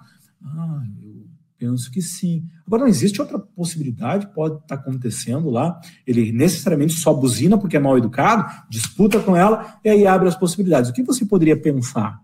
Ah, 0.45 0.83
eu 1.03 1.27
penso 1.59 1.91
que 1.91 2.03
sim. 2.03 2.45
Agora, 2.67 2.83
não 2.83 2.89
existe 2.89 3.21
outra 3.21 3.39
possibilidade, 3.39 4.29
pode 4.35 4.57
estar 4.57 4.77
tá 4.77 4.83
acontecendo 4.83 5.49
lá. 5.49 5.79
Ele 6.07 6.33
necessariamente 6.33 6.95
só 6.95 7.15
buzina 7.15 7.57
porque 7.57 7.77
é 7.77 7.81
mal 7.81 7.97
educado, 7.97 8.45
disputa 8.69 9.21
com 9.21 9.37
ela 9.37 9.79
e 9.85 9.89
aí 9.89 10.07
abre 10.07 10.29
as 10.29 10.37
possibilidades. 10.37 10.91
O 10.91 10.93
que 10.93 11.03
você 11.03 11.25
poderia 11.25 11.57
pensar? 11.57 12.21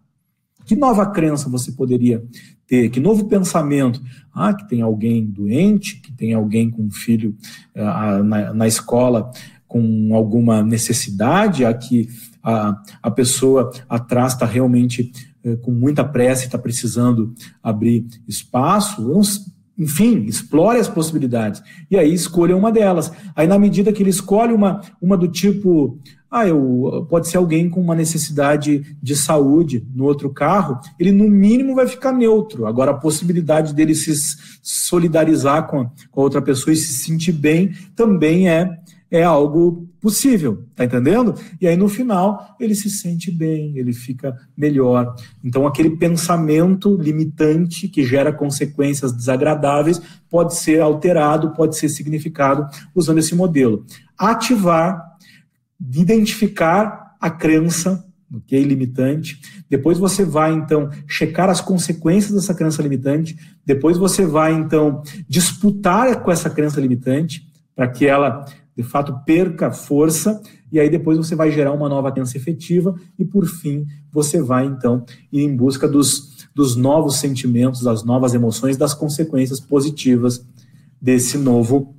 Que 0.65 0.77
nova 0.77 1.07
crença 1.07 1.49
você 1.49 1.73
poderia 1.73 2.25
ter? 2.67 2.89
Que 2.91 3.01
novo 3.01 3.27
pensamento? 3.27 4.01
Ah, 4.33 4.55
que 4.55 4.69
tem 4.69 4.81
alguém 4.81 5.25
doente, 5.25 6.01
que 6.01 6.13
tem 6.13 6.35
alguém 6.35 6.71
com 6.71 6.83
um 6.83 6.91
filho 6.91 7.37
uh, 7.77 8.23
na, 8.23 8.55
na 8.55 8.67
escola 8.67 9.31
com 9.73 10.15
alguma 10.15 10.63
necessidade, 10.63 11.65
a 11.65 11.73
que 11.73 12.07
a, 12.43 12.77
a 13.03 13.11
pessoa 13.11 13.73
atrás 13.89 14.35
está 14.35 14.45
realmente 14.45 15.11
é, 15.43 15.57
com 15.57 15.71
muita 15.71 16.05
pressa 16.05 16.43
e 16.43 16.47
está 16.47 16.59
precisando 16.59 17.33
abrir 17.63 18.07
espaço, 18.29 19.11
enfim, 19.79 20.27
explore 20.27 20.79
as 20.79 20.89
possibilidades. 20.89 21.63
E 21.91 21.97
aí 21.97 22.13
escolha 22.13 22.55
uma 22.55 22.71
delas. 22.71 23.11
Aí, 23.35 23.47
na 23.47 23.59
medida 23.59 23.93
que 23.95 24.03
ele 24.03 24.11
escolhe 24.11 24.53
uma, 24.53 24.83
uma 25.01 25.17
do 25.17 25.27
tipo, 25.27 25.99
ah, 26.31 26.47
eu, 26.47 27.07
pode 27.09 27.29
ser 27.29 27.39
alguém 27.39 27.71
com 27.71 27.81
uma 27.81 27.95
necessidade 27.95 28.97
de 29.03 29.17
saúde 29.17 29.87
no 29.95 30.05
outro 30.05 30.29
carro, 30.29 30.79
ele 30.99 31.13
no 31.13 31.29
mínimo 31.29 31.75
vai 31.75 31.87
ficar 31.87 32.13
neutro. 32.13 32.67
Agora, 32.67 32.91
a 32.91 32.99
possibilidade 32.99 33.75
dele 33.75 33.95
se 33.95 34.13
solidarizar 34.63 35.67
com 35.67 35.81
a, 35.81 35.91
com 36.11 36.21
a 36.21 36.25
outra 36.25 36.43
pessoa 36.43 36.75
e 36.75 36.77
se 36.77 36.93
sentir 36.93 37.33
bem 37.33 37.73
também 37.97 38.51
é, 38.51 38.79
é 39.13 39.23
algo 39.23 39.87
possível, 40.01 40.65
tá 40.75 40.87
entendendo? 40.87 41.35
E 41.61 41.69
aí 41.69 41.77
no 41.77 41.87
final 41.87 42.57
ele 42.59 42.75
se 42.75 42.89
sente 42.89 43.31
bem, 43.31 43.77
ele 43.77 43.93
fica 43.93 44.35
melhor. 44.57 45.15
Então 45.45 45.67
aquele 45.67 45.91
pensamento 45.91 46.97
limitante 46.97 47.89
que 47.89 48.03
gera 48.03 48.33
consequências 48.33 49.13
desagradáveis 49.13 50.01
pode 50.31 50.57
ser 50.57 50.81
alterado, 50.81 51.53
pode 51.53 51.77
ser 51.77 51.91
significado 51.91 52.67
usando 52.95 53.19
esse 53.19 53.35
modelo. 53.35 53.85
Ativar, 54.17 55.19
identificar 55.79 57.15
a 57.21 57.31
crença 57.31 58.03
ok, 58.35 58.63
limitante. 58.65 59.43
Depois 59.69 59.99
você 59.99 60.25
vai 60.25 60.55
então 60.55 60.89
checar 61.07 61.51
as 61.51 61.61
consequências 61.61 62.33
dessa 62.33 62.55
crença 62.55 62.81
limitante. 62.81 63.37
Depois 63.65 63.99
você 63.99 64.25
vai 64.25 64.55
então 64.55 65.03
disputar 65.29 66.23
com 66.23 66.33
essa 66.33 66.49
crença 66.49 66.81
limitante 66.81 67.47
para 67.77 67.89
que 67.89 68.07
ela 68.07 68.47
de 68.77 68.83
fato 68.83 69.15
perca 69.25 69.71
força, 69.71 70.41
e 70.71 70.81
aí 70.81 70.89
depois 70.89 71.19
você 71.19 71.35
vai 71.35 71.51
gerar 71.51 71.73
uma 71.73 71.89
nova 71.89 72.11
crença 72.11 72.37
efetiva, 72.37 72.95
e 73.19 73.25
por 73.25 73.47
fim 73.47 73.87
você 74.11 74.41
vai 74.41 74.67
então 74.67 75.05
ir 75.31 75.43
em 75.43 75.55
busca 75.55 75.87
dos, 75.87 76.47
dos 76.55 76.77
novos 76.77 77.17
sentimentos, 77.17 77.83
das 77.83 78.05
novas 78.05 78.35
emoções, 78.35 78.77
das 78.77 78.95
consequências 78.95 79.61
positivas 79.61 80.47
desse 81.01 81.37
novo 81.37 81.95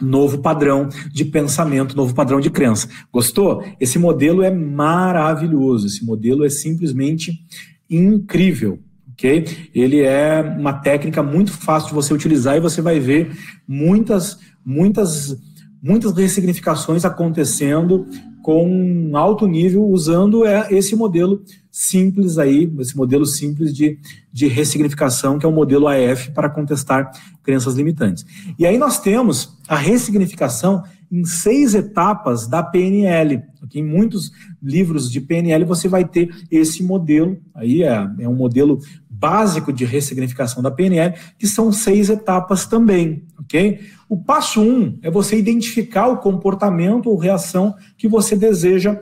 novo 0.00 0.38
padrão 0.38 0.88
de 1.12 1.24
pensamento, 1.24 1.96
novo 1.96 2.12
padrão 2.12 2.40
de 2.40 2.50
crença. 2.50 2.88
Gostou? 3.12 3.62
Esse 3.78 3.98
modelo 4.00 4.42
é 4.42 4.50
maravilhoso, 4.50 5.86
esse 5.86 6.04
modelo 6.04 6.44
é 6.44 6.50
simplesmente 6.50 7.44
incrível. 7.88 8.80
ok? 9.12 9.46
Ele 9.72 10.00
é 10.00 10.40
uma 10.58 10.72
técnica 10.72 11.22
muito 11.22 11.52
fácil 11.52 11.90
de 11.90 11.94
você 11.94 12.12
utilizar 12.12 12.56
e 12.56 12.60
você 12.60 12.82
vai 12.82 12.98
ver 12.98 13.36
muitas, 13.68 14.38
muitas 14.64 15.36
muitas 15.82 16.12
ressignificações 16.12 17.04
acontecendo 17.04 18.06
com 18.42 19.10
alto 19.14 19.46
nível, 19.46 19.84
usando 19.88 20.44
é, 20.44 20.66
esse 20.70 20.96
modelo 20.96 21.42
simples 21.70 22.38
aí, 22.38 22.70
esse 22.78 22.96
modelo 22.96 23.24
simples 23.24 23.74
de, 23.74 23.98
de 24.32 24.46
ressignificação, 24.46 25.38
que 25.38 25.46
é 25.46 25.48
o 25.48 25.52
modelo 25.52 25.88
AF 25.88 26.32
para 26.32 26.50
contestar 26.50 27.10
crenças 27.42 27.74
limitantes. 27.74 28.26
E 28.58 28.66
aí 28.66 28.76
nós 28.76 29.00
temos 29.00 29.58
a 29.68 29.76
ressignificação 29.76 30.82
em 31.10 31.24
seis 31.24 31.74
etapas 31.74 32.46
da 32.46 32.62
PNL. 32.62 33.42
Em 33.74 33.82
muitos 33.82 34.32
livros 34.62 35.10
de 35.10 35.20
PNL 35.20 35.64
você 35.64 35.88
vai 35.88 36.04
ter 36.04 36.30
esse 36.50 36.82
modelo, 36.82 37.38
aí 37.54 37.82
é, 37.82 38.08
é 38.20 38.28
um 38.28 38.34
modelo 38.34 38.80
básico 39.22 39.72
de 39.72 39.84
ressignificação 39.84 40.60
da 40.60 40.70
PNL, 40.70 41.14
que 41.38 41.46
são 41.46 41.70
seis 41.70 42.10
etapas 42.10 42.66
também, 42.66 43.24
ok? 43.38 43.78
O 44.08 44.16
passo 44.16 44.60
um 44.60 44.98
é 45.00 45.08
você 45.08 45.38
identificar 45.38 46.08
o 46.08 46.18
comportamento 46.18 47.08
ou 47.08 47.16
reação 47.16 47.72
que 47.96 48.08
você 48.08 48.34
deseja 48.34 49.00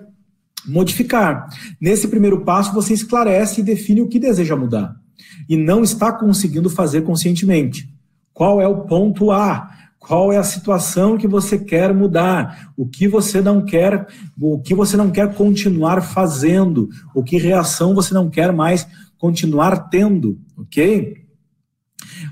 modificar. 0.66 1.48
Nesse 1.80 2.06
primeiro 2.06 2.42
passo, 2.42 2.74
você 2.74 2.92
esclarece 2.92 3.62
e 3.62 3.64
define 3.64 4.02
o 4.02 4.08
que 4.08 4.18
deseja 4.18 4.54
mudar 4.54 4.94
e 5.48 5.56
não 5.56 5.82
está 5.82 6.12
conseguindo 6.12 6.68
fazer 6.68 7.00
conscientemente. 7.00 7.88
Qual 8.34 8.60
é 8.60 8.68
o 8.68 8.82
ponto 8.82 9.30
A? 9.30 9.70
Qual 10.00 10.32
é 10.32 10.38
a 10.38 10.42
situação 10.42 11.18
que 11.18 11.28
você 11.28 11.58
quer 11.58 11.94
mudar? 11.94 12.72
O 12.74 12.88
que 12.88 13.06
você 13.06 13.40
não 13.40 13.62
quer, 13.62 14.08
o 14.40 14.58
que 14.58 14.74
você 14.74 14.96
não 14.96 15.10
quer 15.10 15.34
continuar 15.34 16.00
fazendo? 16.00 16.88
O 17.14 17.22
que 17.22 17.36
reação 17.36 17.94
você 17.94 18.12
não 18.14 18.30
quer 18.30 18.50
mais 18.50 18.88
continuar 19.18 19.90
tendo, 19.90 20.40
ok? 20.56 21.20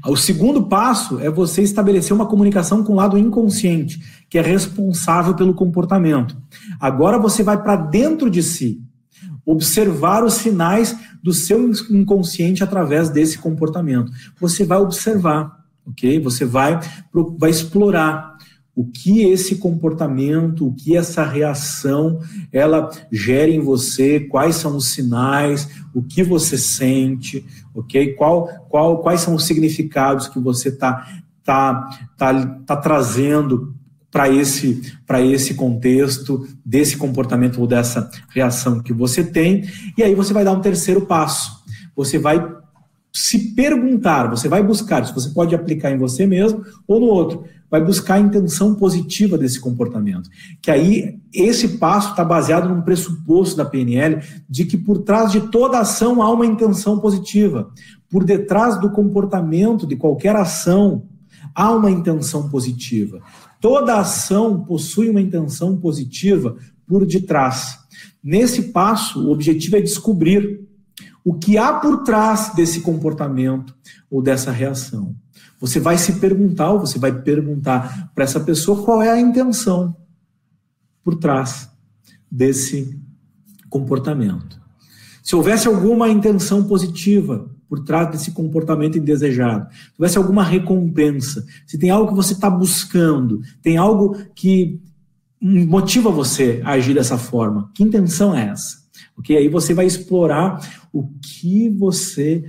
O 0.07 0.17
segundo 0.17 0.67
passo 0.67 1.21
é 1.21 1.31
você 1.31 1.63
estabelecer 1.63 2.15
uma 2.15 2.27
comunicação 2.27 2.83
com 2.83 2.95
o 2.95 2.97
lado 2.97 3.19
inconsciente, 3.19 4.01
que 4.31 4.39
é 4.39 4.43
responsável 4.43 5.35
pelo 5.35 5.55
comportamento. 5.55 6.37
Agora 6.81 7.19
você 7.19 7.43
vai 7.43 7.63
para 7.63 7.77
dentro 7.77 8.31
de 8.31 8.43
si, 8.43 8.83
observar 9.45 10.25
os 10.25 10.35
sinais 10.35 10.97
do 11.23 11.35
seu 11.35 11.71
inconsciente 11.91 12.65
através 12.65 13.11
desse 13.11 13.39
comportamento. 13.39 14.11
Você 14.41 14.65
vai 14.65 14.79
observar, 14.79 15.58
ok? 15.89 16.21
Você 16.21 16.45
vai, 16.45 16.79
vai 17.39 17.51
explorar 17.51 18.37
o 18.79 18.87
que 18.87 19.23
esse 19.23 19.57
comportamento, 19.57 20.65
o 20.65 20.73
que 20.73 20.97
essa 20.97 21.25
reação, 21.25 22.21
ela 22.53 22.89
gera 23.11 23.51
em 23.51 23.59
você, 23.59 24.21
quais 24.21 24.55
são 24.55 24.77
os 24.77 24.87
sinais, 24.93 25.69
o 25.93 26.01
que 26.01 26.23
você 26.23 26.57
sente, 26.57 27.45
ok? 27.75 28.15
Qual, 28.15 28.47
qual, 28.69 29.03
quais 29.03 29.21
são 29.21 29.35
os 29.35 29.47
significados 29.47 30.29
que 30.29 30.39
você 30.39 30.69
está 30.69 31.05
tá, 31.43 31.89
tá, 32.17 32.47
tá 32.67 32.77
trazendo 32.77 33.75
para 34.13 34.31
esse, 34.31 34.81
esse 35.33 35.55
contexto, 35.55 36.47
desse 36.65 36.97
comportamento 36.97 37.61
ou 37.61 37.67
dessa 37.67 38.09
reação 38.29 38.81
que 38.81 38.93
você 38.93 39.25
tem, 39.25 39.65
e 39.97 40.05
aí 40.05 40.15
você 40.15 40.33
vai 40.33 40.45
dar 40.45 40.53
um 40.53 40.61
terceiro 40.61 41.01
passo. 41.05 41.65
Você 41.97 42.17
vai 42.17 42.39
se 43.13 43.55
perguntar, 43.55 44.29
você 44.29 44.49
vai 44.49 44.63
buscar, 44.63 45.05
se 45.07 45.15
você 45.15 45.31
pode 45.31 45.55
aplicar 45.55 45.91
em 45.91 45.99
você 45.99 46.27
mesmo 46.27 46.65
ou 46.87 47.01
no 47.01 47.07
outro 47.07 47.45
vai 47.71 47.85
buscar 47.85 48.15
a 48.15 48.21
intenção 48.21 48.75
positiva 48.75 49.37
desse 49.37 49.61
comportamento. 49.61 50.31
Que 50.63 50.71
aí 50.71 51.19
esse 51.33 51.77
passo 51.77 52.11
está 52.11 52.25
baseado 52.25 52.69
num 52.69 52.83
pressuposto 52.83 53.57
da 53.57 53.65
PNL 53.65 54.23
de 54.49 54.65
que 54.65 54.77
por 54.77 55.03
trás 55.03 55.31
de 55.31 55.41
toda 55.51 55.79
ação 55.79 56.23
há 56.23 56.31
uma 56.31 56.47
intenção 56.47 56.99
positiva. 56.99 57.71
Por 58.09 58.25
detrás 58.25 58.81
do 58.81 58.91
comportamento 58.91 59.87
de 59.87 59.97
qualquer 59.97 60.35
ação 60.35 61.05
há 61.55 61.71
uma 61.71 61.91
intenção 61.91 62.49
positiva. 62.49 63.21
Toda 63.61 63.99
ação 63.99 64.65
possui 64.65 65.11
uma 65.11 65.21
intenção 65.21 65.77
positiva 65.77 66.57
por 66.87 67.05
detrás. 67.05 67.79
Nesse 68.23 68.73
passo, 68.73 69.27
o 69.27 69.31
objetivo 69.31 69.77
é 69.77 69.81
descobrir 69.81 70.68
o 71.25 71.35
que 71.35 71.59
há 71.59 71.75
por 71.75 72.05
trás 72.05 72.53
desse 72.55 72.81
comportamento 72.81 73.75
ou 74.11 74.23
dessa 74.23 74.51
reação. 74.51 75.15
Você 75.61 75.81
vai 75.81 75.99
se 75.99 76.15
perguntar, 76.15 76.71
ou 76.71 76.81
você 76.81 76.99
vai 76.99 77.13
perguntar 77.13 78.11
para 78.15 78.25
essa 78.25 78.41
pessoa 78.41 78.85
qual 78.85 79.03
é 79.03 79.11
a 79.11 79.21
intenção 79.21 79.97
por 81.03 81.17
trás 81.17 81.69
desse 82.31 82.99
comportamento. 83.69 84.61
Se 85.23 85.35
houvesse 85.37 85.69
alguma 85.69 86.09
intenção 86.09 86.65
positiva 86.65 87.51
por 87.69 87.81
trás 87.85 88.11
desse 88.11 88.31
comportamento 88.31 88.97
indesejado, 88.97 89.69
se 89.71 89.93
houvesse 89.99 90.17
alguma 90.17 90.43
recompensa, 90.43 91.45
se 91.67 91.77
tem 91.77 91.91
algo 91.91 92.09
que 92.09 92.17
você 92.17 92.33
está 92.33 92.49
buscando, 92.49 93.41
tem 93.61 93.77
algo 93.77 94.17
que 94.35 94.81
motiva 95.41 96.11
você 96.11 96.63
a 96.65 96.73
agir 96.73 96.95
dessa 96.95 97.19
forma, 97.19 97.71
que 97.75 97.83
intenção 97.83 98.35
é 98.35 98.49
essa? 98.49 98.88
Porque 99.19 99.35
aí 99.35 99.49
você 99.49 99.75
vai 99.75 99.85
explorar 99.85 100.61
o 100.93 101.09
que 101.21 101.69
você 101.71 102.45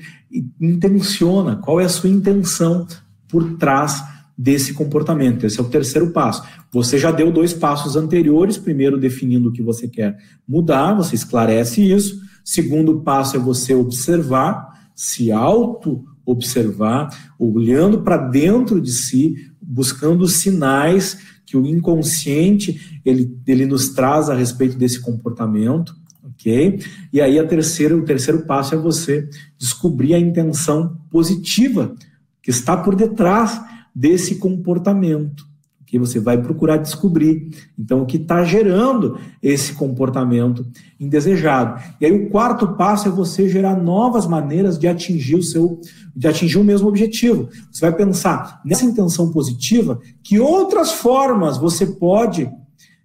intenciona, 0.62 1.56
qual 1.56 1.82
é 1.82 1.86
a 1.86 1.90
sua 1.90 2.12
intenção 2.12 2.86
por 3.28 3.58
trás 3.58 4.04
desse 4.38 4.72
comportamento. 4.72 5.48
Esse 5.48 5.60
é 5.60 5.64
o 5.64 5.68
terceiro 5.68 6.12
passo. 6.12 6.44
Você 6.72 7.00
já 7.00 7.12
deu 7.12 7.32
dois 7.32 7.56
passos 7.56 7.96
anteriores, 7.96 8.56
primeiro 8.56 9.00
definindo 9.00 9.50
o 9.50 9.52
que 9.52 9.64
você 9.64 9.88
quer 9.88 10.16
mudar, 10.48 10.94
você 10.94 11.16
esclarece 11.16 11.92
isso. 11.92 12.22
Segundo 12.46 13.02
passo 13.02 13.36
é 13.36 13.40
você 13.40 13.74
observar, 13.74 14.92
se 14.94 15.32
auto 15.32 16.06
observar, 16.24 17.10
olhando 17.40 18.04
para 18.04 18.18
dentro 18.18 18.80
de 18.80 18.92
si, 18.92 19.34
buscando 19.60 20.28
sinais 20.28 21.18
que 21.48 21.58
o 21.58 21.66
inconsciente 21.66 23.02
ele, 23.04 23.36
ele 23.48 23.66
nos 23.66 23.90
traz 23.90 24.30
a 24.30 24.36
respeito 24.36 24.78
desse 24.78 25.00
comportamento 25.00 25.98
ok? 26.40 26.80
E 27.12 27.20
aí 27.20 27.38
a 27.38 27.46
terceira, 27.46 27.96
o 27.96 28.06
terceiro 28.06 28.46
passo 28.46 28.74
é 28.74 28.78
você 28.78 29.28
descobrir 29.58 30.14
a 30.14 30.20
intenção 30.20 30.98
positiva 31.12 31.94
que 32.42 32.50
está 32.50 32.78
por 32.78 32.96
detrás 32.96 33.62
desse 33.94 34.36
comportamento, 34.36 35.46
que 35.86 36.00
você 36.00 36.20
vai 36.20 36.42
procurar 36.42 36.78
descobrir. 36.78 37.50
Então, 37.78 38.04
o 38.04 38.06
que 38.06 38.18
está 38.18 38.44
gerando 38.44 39.20
esse 39.42 39.74
comportamento 39.74 40.66
indesejado. 41.00 41.82
E 42.00 42.06
aí 42.06 42.12
o 42.12 42.30
quarto 42.30 42.76
passo 42.76 43.10
é 43.10 43.12
você 43.12 43.50
gerar 43.50 43.76
novas 43.76 44.26
maneiras 44.26 44.80
de 44.80 44.88
atingir 44.88 45.36
o 45.36 45.44
seu, 45.44 45.82
de 46.16 46.28
atingir 46.28 46.60
o 46.60 46.64
mesmo 46.64 46.88
objetivo. 46.88 47.50
Você 47.72 47.82
vai 47.82 47.96
pensar 47.96 48.62
nessa 48.64 48.86
intenção 48.86 49.32
positiva, 49.32 50.00
que 50.24 50.40
outras 50.40 50.92
formas 50.92 51.58
você 51.58 51.86
pode 51.86 52.50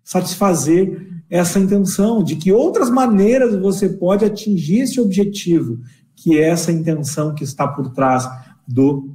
satisfazer 0.05 1.13
essa 1.30 1.58
intenção, 1.58 2.22
de 2.22 2.36
que 2.36 2.52
outras 2.52 2.90
maneiras 2.90 3.54
você 3.56 3.88
pode 3.88 4.24
atingir 4.24 4.80
esse 4.80 5.00
objetivo, 5.00 5.78
que 6.14 6.38
é 6.38 6.48
essa 6.48 6.70
intenção 6.70 7.34
que 7.34 7.44
está 7.44 7.66
por 7.66 7.90
trás 7.90 8.28
do 8.66 9.14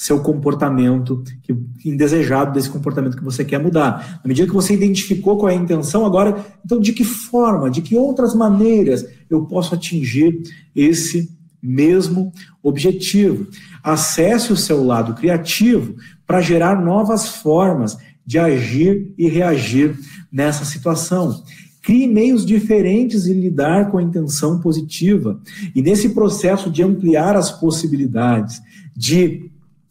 seu 0.00 0.20
comportamento 0.20 1.22
que, 1.42 1.54
indesejado 1.84 2.52
desse 2.54 2.70
comportamento 2.70 3.18
que 3.18 3.22
você 3.22 3.44
quer 3.44 3.62
mudar. 3.62 4.20
Na 4.24 4.28
medida 4.28 4.48
que 4.48 4.54
você 4.54 4.72
identificou 4.72 5.36
qual 5.36 5.50
é 5.50 5.52
a 5.52 5.58
intenção, 5.58 6.06
agora, 6.06 6.42
então 6.64 6.80
de 6.80 6.94
que 6.94 7.04
forma, 7.04 7.70
de 7.70 7.82
que 7.82 7.94
outras 7.94 8.34
maneiras 8.34 9.04
eu 9.28 9.44
posso 9.44 9.74
atingir 9.74 10.40
esse 10.74 11.30
mesmo 11.62 12.32
objetivo? 12.62 13.46
Acesse 13.82 14.50
o 14.50 14.56
seu 14.56 14.82
lado 14.82 15.12
criativo 15.12 15.94
para 16.26 16.40
gerar 16.40 16.82
novas 16.82 17.28
formas 17.28 17.98
de 18.30 18.38
agir 18.38 19.12
e 19.18 19.28
reagir 19.28 19.98
nessa 20.30 20.64
situação. 20.64 21.42
Crie 21.82 22.06
meios 22.06 22.46
diferentes 22.46 23.24
de 23.24 23.32
lidar 23.32 23.90
com 23.90 23.98
a 23.98 24.02
intenção 24.04 24.60
positiva. 24.60 25.40
E 25.74 25.82
nesse 25.82 26.10
processo 26.10 26.70
de 26.70 26.80
ampliar 26.80 27.34
as 27.34 27.50
possibilidades, 27.50 28.62
de 28.96 29.50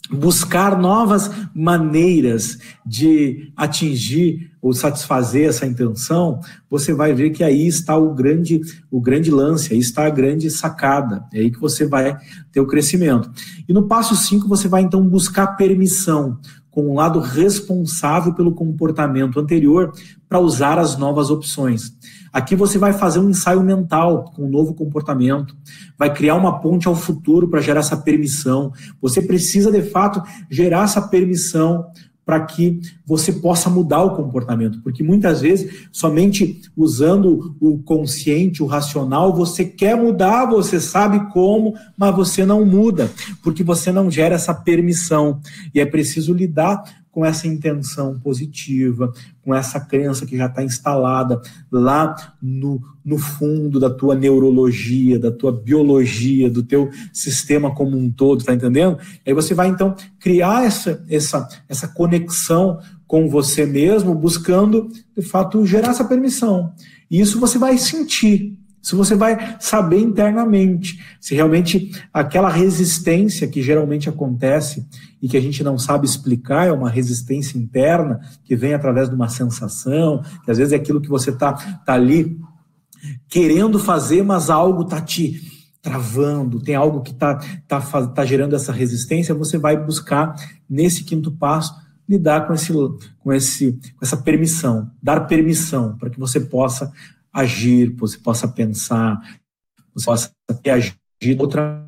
buscar 0.09 0.79
novas 0.79 1.29
maneiras 1.53 2.57
de 2.85 3.51
atingir 3.57 4.49
ou 4.61 4.73
satisfazer 4.73 5.49
essa 5.49 5.65
intenção, 5.65 6.39
você 6.69 6.93
vai 6.93 7.13
ver 7.13 7.31
que 7.31 7.43
aí 7.43 7.67
está 7.67 7.97
o 7.97 8.13
grande, 8.13 8.61
o 8.89 9.01
grande 9.01 9.29
lance, 9.29 9.73
aí 9.73 9.79
está 9.79 10.05
a 10.05 10.09
grande 10.09 10.49
sacada, 10.49 11.25
é 11.33 11.39
aí 11.39 11.51
que 11.51 11.59
você 11.59 11.85
vai 11.85 12.17
ter 12.51 12.61
o 12.61 12.67
crescimento. 12.67 13.29
E 13.67 13.73
no 13.73 13.87
passo 13.87 14.15
5 14.15 14.47
você 14.47 14.69
vai 14.69 14.81
então 14.81 15.05
buscar 15.05 15.57
permissão 15.57 16.39
com 16.79 16.91
um 16.91 16.95
lado 16.95 17.19
responsável 17.19 18.33
pelo 18.33 18.53
comportamento 18.53 19.37
anterior 19.37 19.91
para 20.29 20.39
usar 20.39 20.79
as 20.79 20.97
novas 20.97 21.29
opções. 21.29 21.93
Aqui 22.31 22.55
você 22.55 22.77
vai 22.77 22.93
fazer 22.93 23.19
um 23.19 23.29
ensaio 23.29 23.61
mental 23.61 24.31
com 24.33 24.45
um 24.45 24.49
novo 24.49 24.73
comportamento, 24.73 25.57
vai 25.97 26.13
criar 26.13 26.35
uma 26.35 26.61
ponte 26.61 26.87
ao 26.87 26.95
futuro 26.95 27.49
para 27.49 27.59
gerar 27.59 27.81
essa 27.81 27.97
permissão. 27.97 28.71
Você 29.01 29.21
precisa, 29.21 29.69
de 29.69 29.81
fato, 29.81 30.23
gerar 30.49 30.85
essa 30.85 31.01
permissão 31.01 31.85
para 32.29 32.41
que 32.41 32.79
você 33.07 33.33
possa 33.33 33.71
mudar 33.71 34.03
o 34.03 34.15
comportamento, 34.15 34.83
porque 34.83 35.01
muitas 35.01 35.41
vezes, 35.41 35.87
somente 35.91 36.61
usando 36.77 37.55
o 37.59 37.79
consciente, 37.79 38.61
o 38.61 38.67
racional, 38.67 39.35
você 39.35 39.65
quer 39.65 39.97
mudar, 39.97 40.45
você 40.45 40.79
sabe 40.79 41.31
como, 41.33 41.73
mas 41.97 42.15
você 42.15 42.45
não 42.45 42.63
muda, 42.63 43.09
porque 43.41 43.63
você 43.63 43.91
não 43.91 44.11
gera 44.11 44.35
essa 44.35 44.53
permissão. 44.53 45.41
E 45.73 45.79
é 45.79 45.87
preciso 45.87 46.31
lidar 46.31 46.83
com 47.19 47.25
essa 47.25 47.47
intenção 47.49 48.17
positiva, 48.17 49.11
com 49.43 49.53
essa 49.53 49.77
crença 49.77 50.25
que 50.25 50.37
já 50.37 50.45
está 50.45 50.63
instalada 50.63 51.41
lá 51.69 52.15
no, 52.41 52.81
no 53.03 53.17
fundo 53.17 53.77
da 53.77 53.89
tua 53.89 54.15
neurologia, 54.15 55.19
da 55.19 55.29
tua 55.29 55.51
biologia, 55.51 56.49
do 56.49 56.63
teu 56.63 56.89
sistema 57.11 57.75
como 57.75 57.97
um 57.97 58.09
todo, 58.09 58.45
tá 58.45 58.53
entendendo? 58.53 58.97
Aí 59.27 59.33
você 59.33 59.53
vai 59.53 59.67
então 59.67 59.93
criar 60.17 60.63
essa, 60.63 61.03
essa, 61.09 61.45
essa 61.67 61.89
conexão 61.89 62.79
com 63.05 63.27
você 63.27 63.65
mesmo, 63.65 64.15
buscando 64.15 64.87
de 65.13 65.21
fato 65.21 65.65
gerar 65.65 65.89
essa 65.89 66.05
permissão. 66.05 66.71
E 67.11 67.19
isso 67.19 67.37
você 67.37 67.59
vai 67.59 67.77
sentir. 67.77 68.57
Se 68.81 68.95
você 68.95 69.15
vai 69.15 69.57
saber 69.59 69.99
internamente 69.99 70.99
se 71.19 71.35
realmente 71.35 71.91
aquela 72.13 72.49
resistência 72.49 73.47
que 73.47 73.61
geralmente 73.61 74.09
acontece 74.09 74.87
e 75.21 75.27
que 75.27 75.37
a 75.37 75.41
gente 75.41 75.63
não 75.63 75.77
sabe 75.77 76.05
explicar 76.05 76.67
é 76.67 76.71
uma 76.71 76.89
resistência 76.89 77.57
interna 77.57 78.19
que 78.43 78.55
vem 78.55 78.73
através 78.73 79.09
de 79.09 79.15
uma 79.15 79.27
sensação, 79.27 80.23
que 80.43 80.51
às 80.51 80.57
vezes 80.57 80.73
é 80.73 80.77
aquilo 80.77 81.01
que 81.01 81.09
você 81.09 81.29
está 81.29 81.53
tá 81.53 81.93
ali 81.93 82.39
querendo 83.27 83.79
fazer, 83.79 84.23
mas 84.23 84.49
algo 84.49 84.83
está 84.83 85.01
te 85.01 85.41
travando, 85.81 86.61
tem 86.61 86.75
algo 86.75 87.01
que 87.01 87.11
está 87.11 87.35
tá, 87.67 87.79
tá 87.81 88.25
gerando 88.25 88.55
essa 88.55 88.71
resistência, 88.71 89.33
você 89.33 89.57
vai 89.57 89.77
buscar 89.77 90.35
nesse 90.69 91.03
quinto 91.03 91.31
passo 91.31 91.73
lidar 92.07 92.47
com 92.47 92.53
esse 92.53 92.73
com 93.19 93.31
esse 93.31 93.73
com 93.73 94.03
essa 94.03 94.17
permissão, 94.17 94.89
dar 95.01 95.21
permissão 95.21 95.95
para 95.97 96.09
que 96.09 96.19
você 96.19 96.39
possa 96.39 96.91
agir, 97.31 97.95
você 97.95 98.17
possa 98.17 98.47
pensar, 98.47 99.19
você 99.93 100.05
possa 100.05 100.31
agir 100.71 100.95
de 101.21 101.35
outra 101.37 101.83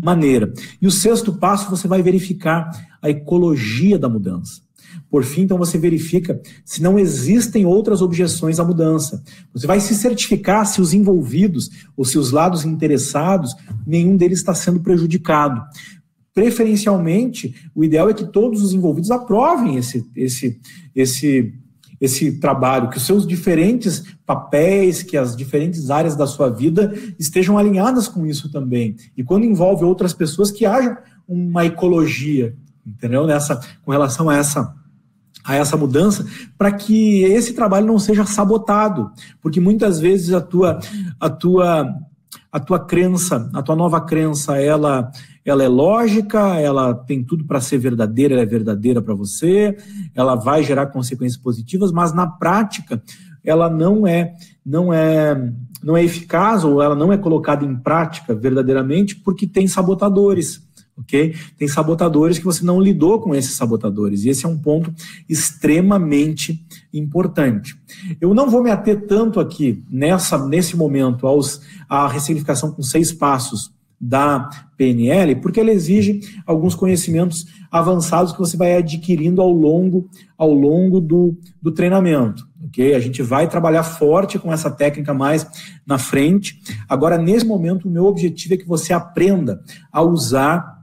maneira. 0.00 0.52
E 0.80 0.86
o 0.86 0.90
sexto 0.90 1.32
passo, 1.32 1.68
você 1.68 1.88
vai 1.88 2.02
verificar 2.02 2.70
a 3.02 3.10
ecologia 3.10 3.98
da 3.98 4.08
mudança. 4.08 4.64
Por 5.10 5.24
fim, 5.24 5.42
então, 5.42 5.58
você 5.58 5.78
verifica 5.78 6.40
se 6.64 6.82
não 6.82 6.98
existem 6.98 7.66
outras 7.66 8.02
objeções 8.02 8.58
à 8.58 8.64
mudança. 8.64 9.22
Você 9.52 9.66
vai 9.66 9.80
se 9.80 9.94
certificar 9.94 10.66
se 10.66 10.80
os 10.80 10.92
envolvidos 10.92 11.70
ou 11.96 12.04
se 12.04 12.18
os 12.18 12.30
lados 12.30 12.64
interessados, 12.64 13.54
nenhum 13.86 14.16
deles 14.16 14.38
está 14.38 14.54
sendo 14.54 14.80
prejudicado. 14.80 15.62
Preferencialmente, 16.34 17.54
o 17.74 17.82
ideal 17.82 18.10
é 18.10 18.14
que 18.14 18.30
todos 18.30 18.62
os 18.62 18.72
envolvidos 18.72 19.10
aprovem 19.10 19.76
esse, 19.76 20.04
esse, 20.14 20.60
esse 20.94 21.54
esse 22.00 22.38
trabalho, 22.38 22.90
que 22.90 22.98
os 22.98 23.06
seus 23.06 23.26
diferentes 23.26 24.04
papéis, 24.24 25.02
que 25.02 25.16
as 25.16 25.36
diferentes 25.36 25.90
áreas 25.90 26.16
da 26.16 26.26
sua 26.26 26.50
vida 26.50 26.94
estejam 27.18 27.56
alinhadas 27.56 28.08
com 28.08 28.26
isso 28.26 28.50
também. 28.50 28.96
E 29.16 29.24
quando 29.24 29.44
envolve 29.44 29.84
outras 29.84 30.12
pessoas, 30.12 30.50
que 30.50 30.66
haja 30.66 30.98
uma 31.26 31.64
ecologia, 31.64 32.54
entendeu? 32.86 33.26
Nessa, 33.26 33.60
com 33.84 33.90
relação 33.90 34.28
a 34.28 34.36
essa 34.36 34.74
a 35.44 35.54
essa 35.54 35.76
mudança, 35.76 36.26
para 36.58 36.72
que 36.72 37.22
esse 37.22 37.52
trabalho 37.52 37.86
não 37.86 38.00
seja 38.00 38.26
sabotado, 38.26 39.12
porque 39.40 39.60
muitas 39.60 40.00
vezes 40.00 40.32
a 40.32 40.40
tua 40.40 40.80
a 41.20 41.30
tua 41.30 41.94
a 42.50 42.58
tua 42.58 42.80
crença, 42.84 43.48
a 43.54 43.62
tua 43.62 43.76
nova 43.76 44.00
crença, 44.00 44.56
ela 44.56 45.10
ela 45.46 45.62
é 45.62 45.68
lógica, 45.68 46.58
ela 46.58 46.92
tem 46.92 47.22
tudo 47.22 47.44
para 47.44 47.60
ser 47.60 47.78
verdadeira, 47.78 48.34
ela 48.34 48.42
é 48.42 48.46
verdadeira 48.46 49.00
para 49.00 49.14
você, 49.14 49.76
ela 50.14 50.34
vai 50.34 50.64
gerar 50.64 50.86
consequências 50.86 51.40
positivas, 51.40 51.92
mas 51.92 52.12
na 52.12 52.26
prática 52.26 53.00
ela 53.44 53.70
não 53.70 54.06
é 54.06 54.34
não 54.64 54.92
é 54.92 55.52
não 55.82 55.96
é 55.96 56.02
eficaz 56.02 56.64
ou 56.64 56.82
ela 56.82 56.96
não 56.96 57.12
é 57.12 57.16
colocada 57.16 57.64
em 57.64 57.76
prática 57.76 58.34
verdadeiramente 58.34 59.14
porque 59.14 59.46
tem 59.46 59.68
sabotadores 59.68 60.66
ok? 60.98 61.34
Tem 61.58 61.68
sabotadores 61.68 62.38
que 62.38 62.44
você 62.44 62.64
não 62.64 62.80
lidou 62.80 63.20
com 63.20 63.34
esses 63.34 63.54
sabotadores, 63.54 64.24
e 64.24 64.30
esse 64.30 64.46
é 64.46 64.48
um 64.48 64.56
ponto 64.56 64.92
extremamente 65.28 66.64
importante. 66.92 67.76
Eu 68.18 68.32
não 68.32 68.48
vou 68.48 68.62
me 68.62 68.70
ater 68.70 69.06
tanto 69.06 69.38
aqui 69.38 69.84
nessa, 69.90 70.46
nesse 70.46 70.74
momento 70.74 71.26
aos, 71.26 71.60
à 71.86 72.08
ressignificação 72.08 72.72
com 72.72 72.82
seis 72.82 73.12
passos 73.12 73.75
da 74.00 74.48
PNL, 74.76 75.36
porque 75.36 75.58
ela 75.58 75.70
exige 75.70 76.20
alguns 76.46 76.74
conhecimentos 76.74 77.46
avançados 77.70 78.32
que 78.32 78.38
você 78.38 78.56
vai 78.56 78.76
adquirindo 78.76 79.40
ao 79.40 79.50
longo, 79.50 80.08
ao 80.36 80.52
longo 80.52 81.00
do, 81.00 81.36
do 81.60 81.72
treinamento. 81.72 82.46
ok? 82.64 82.94
A 82.94 83.00
gente 83.00 83.22
vai 83.22 83.48
trabalhar 83.48 83.82
forte 83.82 84.38
com 84.38 84.52
essa 84.52 84.70
técnica 84.70 85.14
mais 85.14 85.46
na 85.86 85.98
frente. 85.98 86.60
Agora, 86.88 87.16
nesse 87.16 87.46
momento, 87.46 87.88
o 87.88 87.90
meu 87.90 88.04
objetivo 88.04 88.54
é 88.54 88.56
que 88.58 88.68
você 88.68 88.92
aprenda 88.92 89.60
a 89.90 90.02
usar 90.02 90.76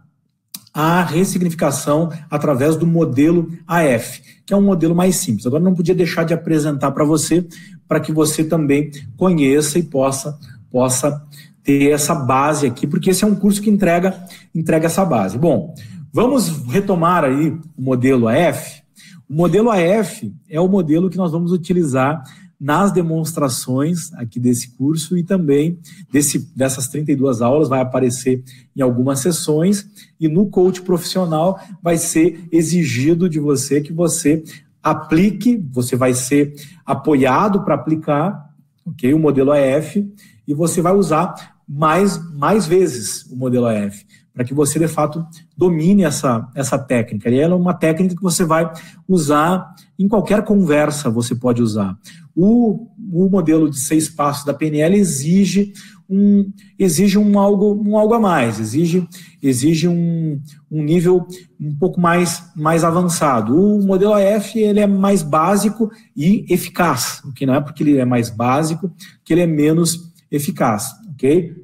a 0.74 1.03
ressignificação 1.03 2.11
através 2.32 2.76
do 2.76 2.88
modelo 2.88 3.47
AF, 3.68 4.22
que 4.43 4.53
é 4.53 4.57
um 4.57 4.61
modelo 4.61 4.95
mais 4.95 5.18
simples. 5.18 5.45
Agora, 5.45 5.64
não 5.64 5.76
podia 5.76 5.93
deixar 5.93 6.24
de 6.24 6.34
apresentar 6.34 6.91
para 6.91 7.05
você, 7.05 7.45
para 7.88 7.99
que 7.99 8.11
você 8.11 8.43
também 8.43 8.89
conheça 9.16 9.78
e 9.78 9.84
possa, 9.84 10.36
possa 10.72 11.24
ter 11.64 11.91
essa 11.91 12.14
base 12.14 12.68
aqui, 12.68 12.86
porque 12.86 13.09
esse 13.09 13.24
é 13.24 13.28
um 13.28 13.36
curso 13.36 13.61
que 13.61 13.70
entrega, 13.70 14.14
entrega 14.53 14.88
essa 14.88 15.05
base. 15.05 15.38
Bom, 15.38 15.74
vamos 16.11 16.49
retomar 16.68 17.24
aí 17.24 17.49
o 17.78 17.82
modelo 17.82 18.28
AF. 18.28 18.84
O 19.30 19.34
modelo 19.34 19.72
AF 19.72 20.34
é 20.49 20.59
o 20.59 20.68
modelo 20.68 21.09
que 21.09 21.18
nós 21.18 21.32
vamos 21.32 21.51
utilizar 21.51 22.24
nas 22.59 22.91
demonstrações 22.93 24.14
aqui 24.14 24.39
desse 24.39 24.72
curso 24.72 25.18
e 25.18 25.24
também 25.24 25.80
desse, 26.11 26.39
dessas 26.55 26.88
32 26.88 27.41
aulas 27.41 27.68
vai 27.68 27.82
aparecer 27.82 28.41
em 28.76 28.82
algumas 28.82 29.20
sessões 29.20 29.86
e 30.18 30.30
no 30.30 30.47
coach 30.47 30.82
profissional 30.82 31.59
vai 31.82 31.97
ser 31.97 32.47
exigido 32.51 33.28
de 33.28 33.38
você 33.39 33.82
que 33.82 33.91
você 33.91 34.43
aplique, 34.82 35.57
você 35.72 35.95
vai 35.95 36.14
ser 36.14 36.53
apoiado 36.86 37.64
para 37.64 37.76
aplicar, 37.76 38.49
ok, 38.86 39.14
o 39.14 39.20
modelo 39.20 39.51
AF 39.51 40.09
e 40.47 40.53
você 40.53 40.82
vai 40.82 40.93
usar 40.93 41.52
mais 41.68 42.20
mais 42.34 42.66
vezes 42.66 43.26
o 43.32 43.36
modelo 43.36 43.68
AF 43.68 44.05
para 44.34 44.43
que 44.43 44.53
você 44.53 44.80
de 44.80 44.88
fato 44.88 45.26
domine 45.55 46.03
essa, 46.03 46.49
essa 46.55 46.78
técnica. 46.78 47.30
E 47.30 47.39
ela 47.39 47.53
é 47.53 47.57
uma 47.57 47.74
técnica 47.74 48.16
que 48.16 48.22
você 48.22 48.43
vai 48.43 48.70
usar 49.07 49.74
em 49.97 50.07
qualquer 50.07 50.43
conversa, 50.43 51.09
você 51.09 51.36
pode 51.36 51.61
usar. 51.61 51.95
o, 52.36 52.88
o 53.11 53.30
modelo 53.30 53.70
de 53.70 53.80
seis 53.80 54.09
passos 54.09 54.43
da 54.43 54.53
PNL 54.53 54.95
exige 54.97 55.72
um, 56.09 56.51
exige 56.78 57.18
um 57.18 57.39
algo, 57.39 57.82
um 57.86 57.97
algo 57.97 58.14
a 58.14 58.20
mais, 58.20 58.59
exige, 58.59 59.07
exige 59.41 59.88
um, 59.88 60.39
um 60.70 60.84
nível 60.84 61.26
um 61.59 61.74
pouco 61.76 61.99
mais, 61.99 62.43
mais 62.55 62.84
avançado. 62.84 63.55
O 63.55 63.86
modelo 63.86 64.14
AF 64.14 64.59
ele 64.59 64.80
é 64.80 64.88
mais 64.88 65.22
básico 65.22 65.91
e 66.16 66.45
eficaz, 66.49 67.22
o 67.24 67.32
que 67.32 67.45
não 67.45 67.53
é 67.53 67.61
porque 67.61 67.84
ele 67.84 67.97
é 67.97 68.05
mais 68.05 68.30
básico 68.30 68.91
que 69.24 69.34
ele 69.34 69.41
é 69.41 69.47
menos 69.47 70.11
eficaz, 70.32 70.91
ok? 71.14 71.55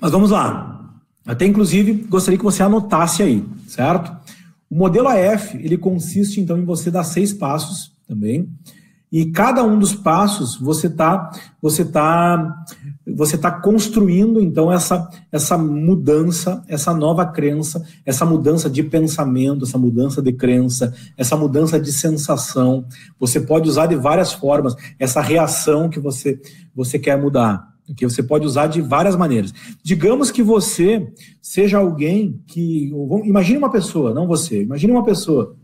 Mas 0.00 0.10
vamos 0.10 0.30
lá. 0.30 0.94
Até 1.24 1.46
inclusive 1.46 1.92
gostaria 2.08 2.38
que 2.38 2.44
você 2.44 2.62
anotasse 2.62 3.22
aí, 3.22 3.44
certo? 3.66 4.16
O 4.70 4.76
modelo 4.76 5.08
AF 5.08 5.56
ele 5.56 5.76
consiste 5.76 6.40
então 6.40 6.58
em 6.58 6.64
você 6.64 6.90
dar 6.90 7.04
seis 7.04 7.32
passos 7.32 7.92
também 8.06 8.48
e 9.10 9.26
cada 9.26 9.62
um 9.62 9.78
dos 9.78 9.94
passos 9.94 10.56
você 10.56 10.88
está 10.88 11.30
você 11.62 11.84
tá, 11.84 12.64
você 13.06 13.38
tá 13.38 13.50
construindo 13.50 14.40
então 14.40 14.72
essa, 14.72 15.08
essa 15.32 15.56
mudança, 15.58 16.62
essa 16.68 16.94
nova 16.94 17.26
crença, 17.26 17.84
essa 18.04 18.24
mudança 18.24 18.70
de 18.70 18.82
pensamento, 18.82 19.64
essa 19.64 19.78
mudança 19.78 20.22
de 20.22 20.32
crença, 20.32 20.94
essa 21.16 21.36
mudança 21.36 21.80
de 21.80 21.92
sensação. 21.92 22.84
Você 23.18 23.40
pode 23.40 23.68
usar 23.68 23.86
de 23.86 23.96
várias 23.96 24.32
formas 24.32 24.76
essa 24.98 25.20
reação 25.20 25.88
que 25.88 25.98
você, 25.98 26.40
você 26.74 26.98
quer 26.98 27.20
mudar. 27.20 27.74
Que 27.96 28.04
você 28.04 28.22
pode 28.22 28.44
usar 28.44 28.66
de 28.66 28.80
várias 28.80 29.14
maneiras. 29.14 29.52
Digamos 29.82 30.32
que 30.32 30.42
você 30.42 31.06
seja 31.40 31.78
alguém 31.78 32.40
que. 32.46 32.90
Imagine 33.24 33.58
uma 33.58 33.70
pessoa, 33.70 34.12
não 34.12 34.26
você, 34.26 34.62
imagine 34.62 34.92
uma 34.92 35.04
pessoa 35.04 35.56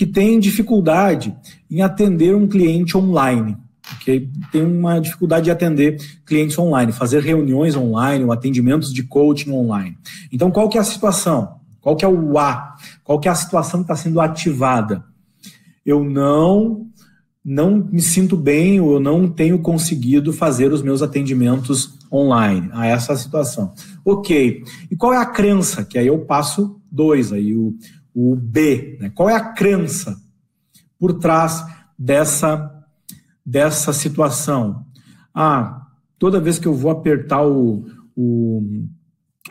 que 0.00 0.06
tem 0.06 0.40
dificuldade 0.40 1.36
em 1.70 1.82
atender 1.82 2.34
um 2.34 2.48
cliente 2.48 2.96
online, 2.96 3.54
que 4.02 4.30
tem 4.50 4.64
uma 4.64 4.98
dificuldade 4.98 5.44
de 5.44 5.50
atender 5.50 5.98
clientes 6.24 6.58
online, 6.58 6.90
fazer 6.90 7.22
reuniões 7.22 7.76
online, 7.76 8.24
ou 8.24 8.32
atendimentos 8.32 8.94
de 8.94 9.02
coaching 9.02 9.50
online. 9.50 9.98
Então, 10.32 10.50
qual 10.50 10.70
que 10.70 10.78
é 10.78 10.80
a 10.80 10.84
situação? 10.84 11.56
Qual 11.82 11.94
que 11.96 12.02
é 12.02 12.08
o 12.08 12.38
A? 12.38 12.76
Qual 13.04 13.20
que 13.20 13.28
é 13.28 13.30
a 13.30 13.34
situação 13.34 13.80
que 13.80 13.92
está 13.92 13.94
sendo 13.94 14.22
ativada? 14.22 15.04
Eu 15.84 16.02
não 16.02 16.86
não 17.44 17.86
me 17.92 18.00
sinto 18.00 18.38
bem 18.38 18.80
ou 18.80 18.94
eu 18.94 19.00
não 19.00 19.28
tenho 19.28 19.58
conseguido 19.58 20.32
fazer 20.32 20.72
os 20.72 20.80
meus 20.82 21.02
atendimentos 21.02 21.98
online. 22.10 22.70
A 22.72 22.86
essa 22.86 23.14
situação. 23.16 23.74
Ok. 24.02 24.62
E 24.90 24.96
qual 24.96 25.12
é 25.12 25.18
a 25.18 25.26
crença? 25.26 25.84
Que 25.84 25.98
aí 25.98 26.06
eu 26.06 26.20
passo 26.20 26.80
dois 26.90 27.34
aí 27.34 27.54
o 27.54 27.74
o 28.14 28.34
B. 28.36 28.98
Né? 29.00 29.10
Qual 29.10 29.28
é 29.28 29.34
a 29.34 29.52
crença 29.52 30.20
por 30.98 31.14
trás 31.14 31.64
dessa, 31.98 32.84
dessa 33.44 33.92
situação? 33.92 34.84
Ah, 35.34 35.86
toda 36.18 36.40
vez 36.40 36.58
que 36.58 36.66
eu 36.66 36.74
vou 36.74 36.90
apertar 36.90 37.46
o, 37.46 37.86
o, 38.16 38.86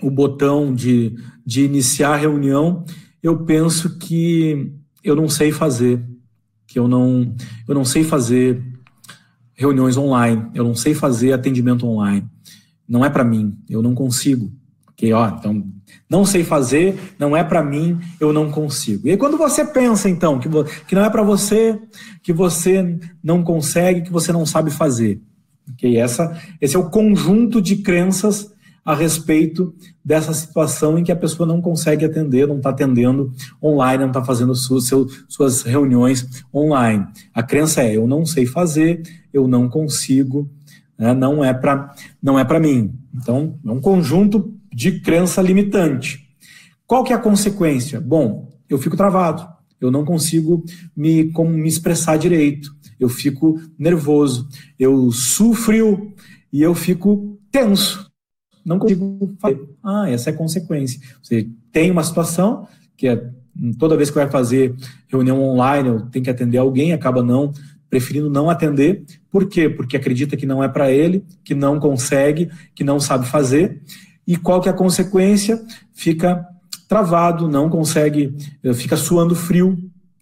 o 0.01 0.11
botão 0.11 0.73
de, 0.73 1.15
de 1.45 1.63
iniciar 1.63 2.13
a 2.13 2.17
reunião, 2.17 2.85
eu 3.21 3.45
penso 3.45 3.97
que 3.97 4.73
eu 5.03 5.15
não 5.15 5.27
sei 5.27 5.51
fazer, 5.51 6.05
que 6.67 6.77
eu 6.77 6.87
não, 6.87 7.33
eu 7.67 7.73
não 7.73 7.85
sei 7.85 8.03
fazer 8.03 8.63
reuniões 9.55 9.97
online, 9.97 10.49
eu 10.53 10.63
não 10.63 10.75
sei 10.75 10.93
fazer 10.93 11.33
atendimento 11.33 11.85
online. 11.85 12.27
Não 12.87 13.03
é 13.03 13.09
para 13.09 13.23
mim, 13.23 13.57
eu 13.69 13.81
não 13.81 13.93
consigo. 13.93 14.51
Que 14.95 15.11
ó, 15.13 15.29
então 15.29 15.65
não 16.09 16.25
sei 16.25 16.43
fazer, 16.43 16.97
não 17.19 17.37
é 17.37 17.43
para 17.43 17.63
mim, 17.63 17.99
eu 18.19 18.33
não 18.33 18.49
consigo. 18.49 19.07
E 19.07 19.15
quando 19.15 19.37
você 19.37 19.63
pensa, 19.63 20.09
então, 20.09 20.39
que, 20.39 20.49
que 20.87 20.95
não 20.95 21.05
é 21.05 21.09
para 21.09 21.21
você, 21.21 21.79
que 22.23 22.33
você 22.33 22.97
não 23.23 23.43
consegue, 23.43 24.01
que 24.01 24.11
você 24.11 24.31
não 24.31 24.45
sabe 24.45 24.71
fazer. 24.71 25.21
Okay? 25.73 25.97
Essa, 25.97 26.35
esse 26.59 26.75
é 26.75 26.79
o 26.79 26.89
conjunto 26.89 27.61
de 27.61 27.77
crenças 27.77 28.51
a 28.83 28.95
respeito 28.95 29.71
dessa 30.03 30.33
situação 30.33 30.97
em 30.97 31.03
que 31.03 31.11
a 31.11 31.15
pessoa 31.15 31.45
não 31.45 31.61
consegue 31.61 32.03
atender, 32.05 32.47
não 32.47 32.57
está 32.57 32.71
atendendo 32.71 33.31
online, 33.61 33.99
não 33.99 34.07
está 34.07 34.23
fazendo 34.23 34.55
su, 34.55 34.81
seu, 34.81 35.05
suas 35.27 35.61
reuniões 35.61 36.43
online. 36.51 37.05
A 37.31 37.43
crença 37.43 37.83
é: 37.83 37.97
eu 37.97 38.07
não 38.07 38.25
sei 38.25 38.47
fazer, 38.47 39.03
eu 39.31 39.47
não 39.47 39.69
consigo, 39.69 40.49
né? 40.97 41.13
não 41.13 41.45
é 41.45 41.53
para 41.53 41.93
não 42.19 42.39
é 42.39 42.43
para 42.43 42.59
mim. 42.59 42.95
Então, 43.13 43.59
é 43.63 43.71
um 43.71 43.79
conjunto 43.79 44.58
de 44.73 44.99
crença 45.01 45.41
limitante. 45.41 46.27
Qual 46.85 47.03
que 47.03 47.13
é 47.13 47.15
a 47.15 47.19
consequência? 47.19 47.99
Bom, 47.99 48.49
eu 48.69 48.77
fico 48.77 48.97
travado, 48.97 49.47
eu 49.79 49.91
não 49.91 50.03
consigo 50.03 50.63
me, 50.95 51.31
como, 51.31 51.51
me 51.51 51.67
expressar 51.67 52.17
direito, 52.17 52.75
eu 52.99 53.09
fico 53.09 53.59
nervoso, 53.77 54.47
eu 54.77 55.11
sufro 55.11 56.13
e 56.51 56.61
eu 56.61 56.75
fico 56.75 57.39
tenso. 57.51 58.09
Não 58.65 58.77
consigo 58.77 59.35
fazer. 59.39 59.59
Ah, 59.83 60.09
essa 60.09 60.29
é 60.29 60.33
a 60.33 60.35
consequência. 60.35 60.99
Você 61.21 61.47
tem 61.71 61.89
uma 61.89 62.03
situação 62.03 62.67
que 62.97 63.07
é 63.07 63.29
toda 63.77 63.97
vez 63.97 64.09
que 64.09 64.15
vai 64.15 64.29
fazer 64.29 64.75
reunião 65.07 65.41
online, 65.41 66.05
tenho 66.11 66.23
que 66.23 66.29
atender 66.29 66.57
alguém, 66.57 66.93
acaba 66.93 67.23
não 67.23 67.51
preferindo 67.89 68.29
não 68.29 68.49
atender. 68.49 69.03
Por 69.31 69.47
quê? 69.47 69.67
Porque 69.67 69.97
acredita 69.97 70.37
que 70.37 70.45
não 70.45 70.63
é 70.63 70.67
para 70.67 70.91
ele, 70.91 71.25
que 71.43 71.55
não 71.55 71.79
consegue, 71.79 72.49
que 72.75 72.83
não 72.83 72.99
sabe 72.99 73.27
fazer. 73.27 73.81
E 74.29 74.37
qual 74.37 74.61
que 74.61 74.69
é 74.69 74.71
a 74.71 74.75
consequência? 74.75 75.59
Fica 75.91 76.47
travado, 76.87 77.47
não 77.47 77.67
consegue, 77.67 78.37
eh, 78.63 78.73
fica 78.75 78.95
suando 78.95 79.35
frio, 79.35 79.75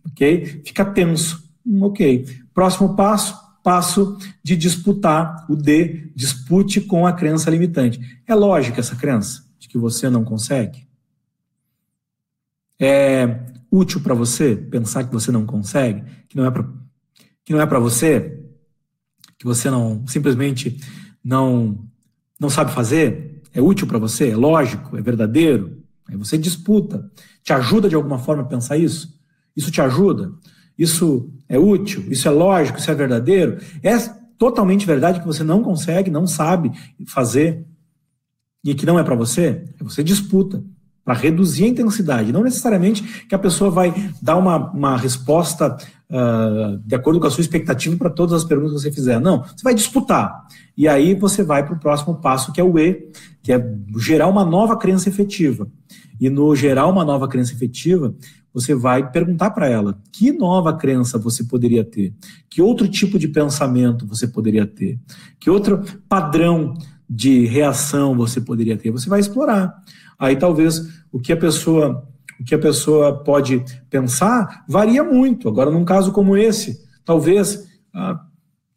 ok? 0.09 0.61
Fica 0.65 0.85
tenso, 0.85 1.43
hum, 1.65 1.83
ok. 1.83 2.25
Próximo 2.53 2.95
passo, 2.95 3.37
passo 3.61 4.17
de 4.41 4.55
disputar, 4.55 5.45
o 5.49 5.57
D, 5.57 6.09
dispute 6.15 6.79
com 6.79 7.05
a 7.05 7.11
crença 7.11 7.49
limitante. 7.49 7.99
É 8.25 8.33
lógica 8.33 8.79
essa 8.79 8.95
crença 8.95 9.43
de 9.59 9.67
que 9.67 9.77
você 9.77 10.09
não 10.09 10.23
consegue? 10.23 10.87
É 12.79 13.41
útil 13.69 13.99
para 13.99 14.13
você 14.13 14.55
pensar 14.55 15.03
que 15.03 15.11
você 15.11 15.33
não 15.33 15.45
consegue, 15.45 16.01
que 16.29 16.37
não 16.37 16.45
é 16.45 16.51
para 16.51 16.65
que 17.43 17.51
não 17.51 17.59
é 17.59 17.65
para 17.65 17.79
você, 17.79 18.39
que 19.37 19.45
você 19.45 19.69
não 19.69 20.07
simplesmente 20.07 20.79
não 21.21 21.85
não 22.39 22.49
sabe 22.49 22.71
fazer? 22.71 23.36
É 23.57 23.61
útil 23.61 23.87
para 23.87 23.97
você? 23.97 24.29
É 24.29 24.35
lógico? 24.35 24.95
É 24.95 25.01
verdadeiro? 25.01 25.81
Aí 26.07 26.15
você 26.15 26.37
disputa. 26.37 27.09
Te 27.43 27.53
ajuda 27.53 27.89
de 27.89 27.95
alguma 27.95 28.19
forma 28.19 28.43
a 28.43 28.45
pensar 28.45 28.77
isso? 28.77 29.19
Isso 29.55 29.71
te 29.71 29.81
ajuda? 29.81 30.31
Isso 30.77 31.33
é 31.49 31.57
útil? 31.57 32.05
Isso 32.07 32.27
é 32.27 32.31
lógico? 32.31 32.77
Isso 32.77 32.91
é 32.91 32.93
verdadeiro? 32.93 33.57
É 33.81 33.97
totalmente 34.37 34.85
verdade 34.85 35.19
que 35.19 35.25
você 35.25 35.43
não 35.43 35.63
consegue, 35.63 36.11
não 36.11 36.27
sabe 36.27 36.71
fazer 37.07 37.65
e 38.63 38.75
que 38.75 38.85
não 38.85 38.99
é 38.99 39.03
para 39.03 39.15
você? 39.15 39.65
Você 39.79 40.03
disputa 40.03 40.63
para 41.07 41.13
reduzir 41.13 41.63
a 41.63 41.67
intensidade. 41.69 42.33
Não 42.33 42.43
necessariamente 42.43 43.25
que 43.29 43.33
a 43.33 43.39
pessoa 43.39 43.71
vai 43.71 44.11
dar 44.21 44.35
uma, 44.35 44.57
uma 44.71 44.97
resposta 44.97 45.77
uh, 46.09 46.77
de 46.85 46.95
acordo 46.95 47.17
com 47.17 47.27
a 47.27 47.31
sua 47.31 47.39
expectativa 47.39 47.95
para 47.95 48.09
todas 48.09 48.33
as 48.33 48.43
perguntas 48.43 48.83
que 48.83 48.89
você 48.89 48.91
fizer. 48.91 49.17
Não, 49.17 49.41
você 49.41 49.63
vai 49.63 49.73
disputar. 49.73 50.45
E 50.75 50.85
aí 50.85 51.15
você 51.15 51.43
vai 51.43 51.65
para 51.65 51.75
o 51.75 51.79
próximo 51.79 52.15
passo, 52.15 52.51
que 52.51 52.59
é 52.59 52.63
o 52.63 52.77
E, 52.77 53.09
que 53.41 53.53
é 53.53 53.73
gerar 53.95 54.27
uma 54.27 54.43
nova 54.43 54.75
crença 54.75 55.07
efetiva. 55.07 55.65
E 56.19 56.29
no 56.29 56.53
gerar 56.57 56.87
uma 56.87 57.05
nova 57.05 57.25
crença 57.25 57.53
efetiva, 57.53 58.13
você 58.53 58.75
vai 58.75 59.09
perguntar 59.09 59.51
para 59.51 59.69
ela 59.69 59.97
que 60.11 60.33
nova 60.33 60.75
crença 60.75 61.17
você 61.17 61.41
poderia 61.45 61.85
ter, 61.85 62.13
que 62.49 62.61
outro 62.61 62.85
tipo 62.85 63.17
de 63.17 63.29
pensamento 63.29 64.05
você 64.05 64.27
poderia 64.27 64.67
ter, 64.67 64.99
que 65.39 65.49
outro 65.49 65.85
padrão 66.09 66.73
de 67.09 67.45
reação 67.45 68.13
você 68.13 68.41
poderia 68.41 68.75
ter. 68.75 68.91
Você 68.91 69.07
vai 69.07 69.21
explorar. 69.21 69.73
Aí 70.17 70.35
talvez 70.35 70.81
o 71.11 71.19
que 71.19 71.31
a 71.31 71.37
pessoa 71.37 72.07
o 72.39 72.43
que 72.43 72.53
a 72.53 72.59
pessoa 72.59 73.23
pode 73.23 73.65
pensar 73.89 74.63
varia 74.69 75.03
muito. 75.03 75.49
Agora, 75.49 75.71
num 75.71 75.83
caso 75.83 76.11
como 76.11 76.37
esse, 76.37 76.77
talvez 77.03 77.67
ah, 77.91 78.21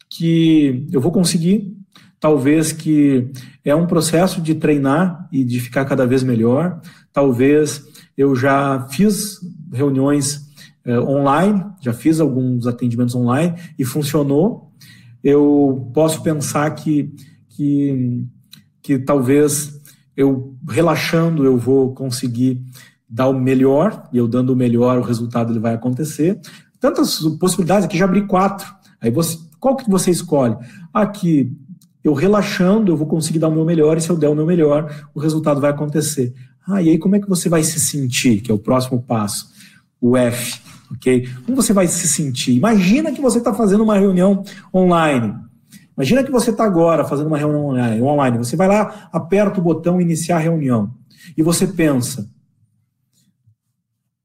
que 0.09 0.87
eu 0.91 0.99
vou 0.99 1.11
conseguir, 1.11 1.71
talvez 2.19 2.71
que 2.71 3.31
é 3.63 3.75
um 3.75 3.87
processo 3.87 4.41
de 4.41 4.55
treinar 4.55 5.27
e 5.31 5.43
de 5.43 5.59
ficar 5.59 5.85
cada 5.85 6.05
vez 6.05 6.23
melhor. 6.23 6.81
Talvez 7.13 7.83
eu 8.17 8.35
já 8.35 8.87
fiz 8.89 9.39
reuniões 9.71 10.41
eh, 10.85 10.99
online, 10.99 11.63
já 11.81 11.93
fiz 11.93 12.19
alguns 12.19 12.67
atendimentos 12.67 13.15
online 13.15 13.55
e 13.77 13.85
funcionou. 13.85 14.71
Eu 15.23 15.89
posso 15.93 16.21
pensar 16.21 16.69
que, 16.71 17.13
que, 17.49 18.25
que 18.81 18.99
talvez 18.99 19.80
eu 20.15 20.55
relaxando 20.67 21.45
eu 21.45 21.57
vou 21.57 21.93
conseguir 21.93 22.61
dar 23.07 23.27
o 23.27 23.39
melhor, 23.39 24.07
e 24.13 24.17
eu 24.17 24.27
dando 24.27 24.53
o 24.53 24.55
melhor, 24.55 24.97
o 24.97 25.01
resultado 25.01 25.51
ele 25.51 25.59
vai 25.59 25.73
acontecer. 25.73 26.39
Tantas 26.79 27.19
possibilidades, 27.39 27.85
aqui 27.85 27.97
já 27.97 28.05
abri 28.05 28.25
quatro. 28.25 28.73
Aí 29.01 29.11
você, 29.11 29.37
qual 29.59 29.75
que 29.75 29.89
você 29.89 30.11
escolhe? 30.11 30.55
Aqui, 30.93 31.51
eu 32.03 32.13
relaxando, 32.13 32.91
eu 32.91 32.97
vou 32.97 33.07
conseguir 33.07 33.39
dar 33.39 33.49
o 33.49 33.51
meu 33.51 33.65
melhor, 33.65 33.97
e 33.97 34.01
se 34.01 34.09
eu 34.09 34.17
der 34.17 34.29
o 34.29 34.35
meu 34.35 34.45
melhor, 34.45 35.09
o 35.13 35.19
resultado 35.19 35.59
vai 35.59 35.71
acontecer. 35.71 36.33
Ah, 36.67 36.81
e 36.81 36.89
aí 36.89 36.97
como 36.97 37.15
é 37.15 37.19
que 37.19 37.27
você 37.27 37.49
vai 37.49 37.63
se 37.63 37.79
sentir, 37.79 38.41
que 38.41 38.49
é 38.51 38.53
o 38.53 38.59
próximo 38.59 39.01
passo? 39.01 39.49
O 39.99 40.15
F. 40.15 40.61
ok? 40.91 41.27
Como 41.45 41.55
você 41.55 41.73
vai 41.73 41.87
se 41.87 42.07
sentir? 42.07 42.55
Imagina 42.55 43.11
que 43.11 43.21
você 43.21 43.39
está 43.39 43.53
fazendo 43.53 43.83
uma 43.83 43.97
reunião 43.97 44.43
online. 44.73 45.33
Imagina 45.95 46.23
que 46.23 46.31
você 46.31 46.51
está 46.51 46.63
agora 46.63 47.03
fazendo 47.03 47.27
uma 47.27 47.37
reunião 47.37 47.65
online. 47.65 48.37
Você 48.37 48.55
vai 48.55 48.67
lá, 48.67 49.09
aperta 49.11 49.59
o 49.59 49.63
botão 49.63 50.01
iniciar 50.01 50.39
reunião 50.39 50.93
e 51.37 51.43
você 51.43 51.67
pensa: 51.67 52.29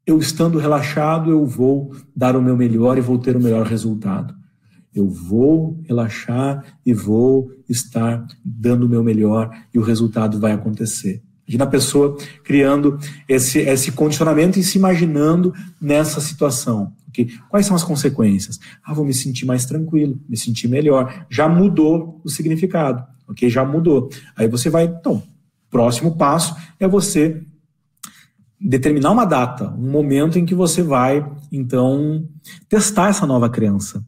eu 0.07 0.19
estando 0.19 0.59
relaxado, 0.59 1.31
eu 1.31 1.45
vou 1.45 1.93
dar 2.14 2.37
o 2.37 2.43
meu 2.43 2.57
melhor 2.57 2.97
e 2.97 3.01
vou 3.01 3.19
ter 3.19 3.37
o 3.37 3.41
melhor 3.41 3.67
resultado. 3.67 4.35
Eu 4.95 5.09
vou 5.09 5.79
relaxar 5.85 6.64
e 6.87 6.95
vou 6.95 7.51
estar 7.69 8.25
dando 8.43 8.87
o 8.87 8.89
meu 8.89 9.03
melhor 9.03 9.51
e 9.75 9.79
o 9.79 9.83
resultado 9.83 10.39
vai 10.39 10.53
acontecer. 10.53 11.23
Imagina 11.47 11.65
a 11.65 11.69
pessoa 11.69 12.17
criando 12.43 12.99
esse, 13.29 13.61
esse 13.61 13.93
condicionamento 13.93 14.59
e 14.59 14.65
se 14.65 14.79
imaginando 14.79 15.55
nessa 15.81 16.21
situação. 16.21 16.93
Okay? 17.09 17.29
Quais 17.49 17.67
são 17.67 17.77
as 17.77 17.85
consequências? 17.85 18.59
Ah, 18.85 18.93
vou 18.93 19.05
me 19.05 19.15
sentir 19.15 19.47
mais 19.47 19.65
tranquilo, 19.65 20.19
me 20.29 20.37
sentir 20.37 20.69
melhor. 20.69 21.27
Já 21.31 21.49
mudou 21.49 22.21
o 22.25 22.29
significado, 22.29 23.05
ok? 23.29 23.49
Já 23.49 23.65
mudou. 23.65 24.11
Aí 24.37 24.49
você 24.49 24.69
vai, 24.69 24.85
então, 24.85 25.23
próximo 25.71 26.17
passo 26.17 26.57
é 26.81 26.89
você 26.89 27.43
determinar 28.61 29.13
uma 29.13 29.25
data, 29.25 29.73
um 29.79 29.91
momento 29.91 30.39
em 30.39 30.45
que 30.45 30.55
você 30.55 30.83
vai, 30.83 31.25
então, 31.53 32.27
testar 32.69 33.11
essa 33.11 33.27
nova 33.27 33.49
crença. 33.49 34.05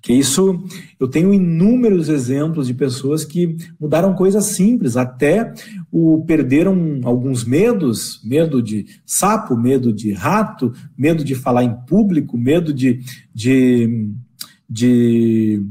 Que 0.00 0.12
isso, 0.12 0.64
eu 0.98 1.06
tenho 1.06 1.32
inúmeros 1.32 2.08
exemplos 2.08 2.66
de 2.66 2.74
pessoas 2.74 3.24
que 3.24 3.56
mudaram 3.78 4.14
coisas 4.14 4.46
simples, 4.46 4.96
até 4.96 5.54
o 5.92 6.24
perderam 6.26 7.02
alguns 7.04 7.44
medos, 7.44 8.18
medo 8.24 8.62
de 8.62 8.86
sapo, 9.04 9.54
medo 9.54 9.92
de 9.92 10.10
rato, 10.10 10.72
medo 10.96 11.22
de 11.22 11.34
falar 11.34 11.64
em 11.64 11.74
público, 11.86 12.38
medo 12.38 12.72
de, 12.72 13.00
de, 13.34 14.10
de 14.66 15.62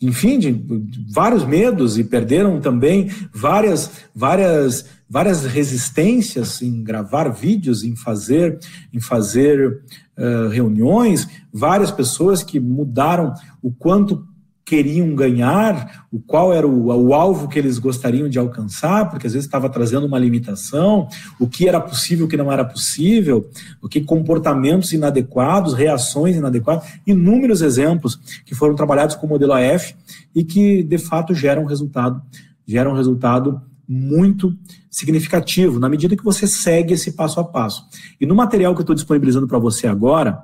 enfim, 0.00 0.40
de, 0.40 0.52
de 0.52 1.06
vários 1.12 1.46
medos 1.46 1.96
e 1.96 2.02
perderam 2.02 2.60
também 2.60 3.08
várias, 3.32 3.90
várias 4.12 4.86
várias 5.08 5.44
resistências 5.44 6.60
em 6.60 6.82
gravar 6.82 7.28
vídeos, 7.28 7.84
em 7.84 7.94
fazer, 7.94 8.58
em 8.92 9.00
fazer 9.00 9.80
uh, 10.18 10.48
reuniões, 10.48 11.28
várias 11.52 11.92
pessoas 11.92 12.42
que 12.42 12.58
mudaram 12.58 13.32
o 13.62 13.70
quanto 13.70 14.26
queriam 14.74 15.14
ganhar, 15.14 16.04
o 16.10 16.18
qual 16.18 16.52
era 16.52 16.66
o, 16.66 16.86
o, 16.86 17.14
alvo 17.14 17.46
que 17.46 17.56
eles 17.56 17.78
gostariam 17.78 18.28
de 18.28 18.40
alcançar, 18.40 19.08
porque 19.08 19.24
às 19.24 19.32
vezes 19.32 19.46
estava 19.46 19.68
trazendo 19.70 20.04
uma 20.04 20.18
limitação, 20.18 21.06
o 21.38 21.46
que 21.46 21.68
era 21.68 21.80
possível, 21.80 22.26
o 22.26 22.28
que 22.28 22.36
não 22.36 22.50
era 22.50 22.64
possível, 22.64 23.48
o 23.80 23.88
que 23.88 24.00
comportamentos 24.00 24.92
inadequados, 24.92 25.74
reações 25.74 26.34
inadequadas, 26.34 26.88
inúmeros 27.06 27.62
exemplos 27.62 28.18
que 28.44 28.52
foram 28.52 28.74
trabalhados 28.74 29.14
com 29.14 29.28
o 29.28 29.30
modelo 29.30 29.52
AF 29.52 29.94
e 30.34 30.42
que 30.42 30.82
de 30.82 30.98
fato 30.98 31.32
geram 31.32 31.64
resultado, 31.64 32.20
geram 32.66 32.94
resultado 32.94 33.62
muito 33.86 34.56
significativo, 34.90 35.78
na 35.78 35.88
medida 35.88 36.16
que 36.16 36.24
você 36.24 36.48
segue 36.48 36.94
esse 36.94 37.12
passo 37.12 37.38
a 37.38 37.44
passo. 37.44 37.86
E 38.20 38.26
no 38.26 38.34
material 38.34 38.74
que 38.74 38.80
eu 38.80 38.84
estou 38.84 38.96
disponibilizando 38.96 39.46
para 39.46 39.58
você 39.58 39.86
agora, 39.86 40.42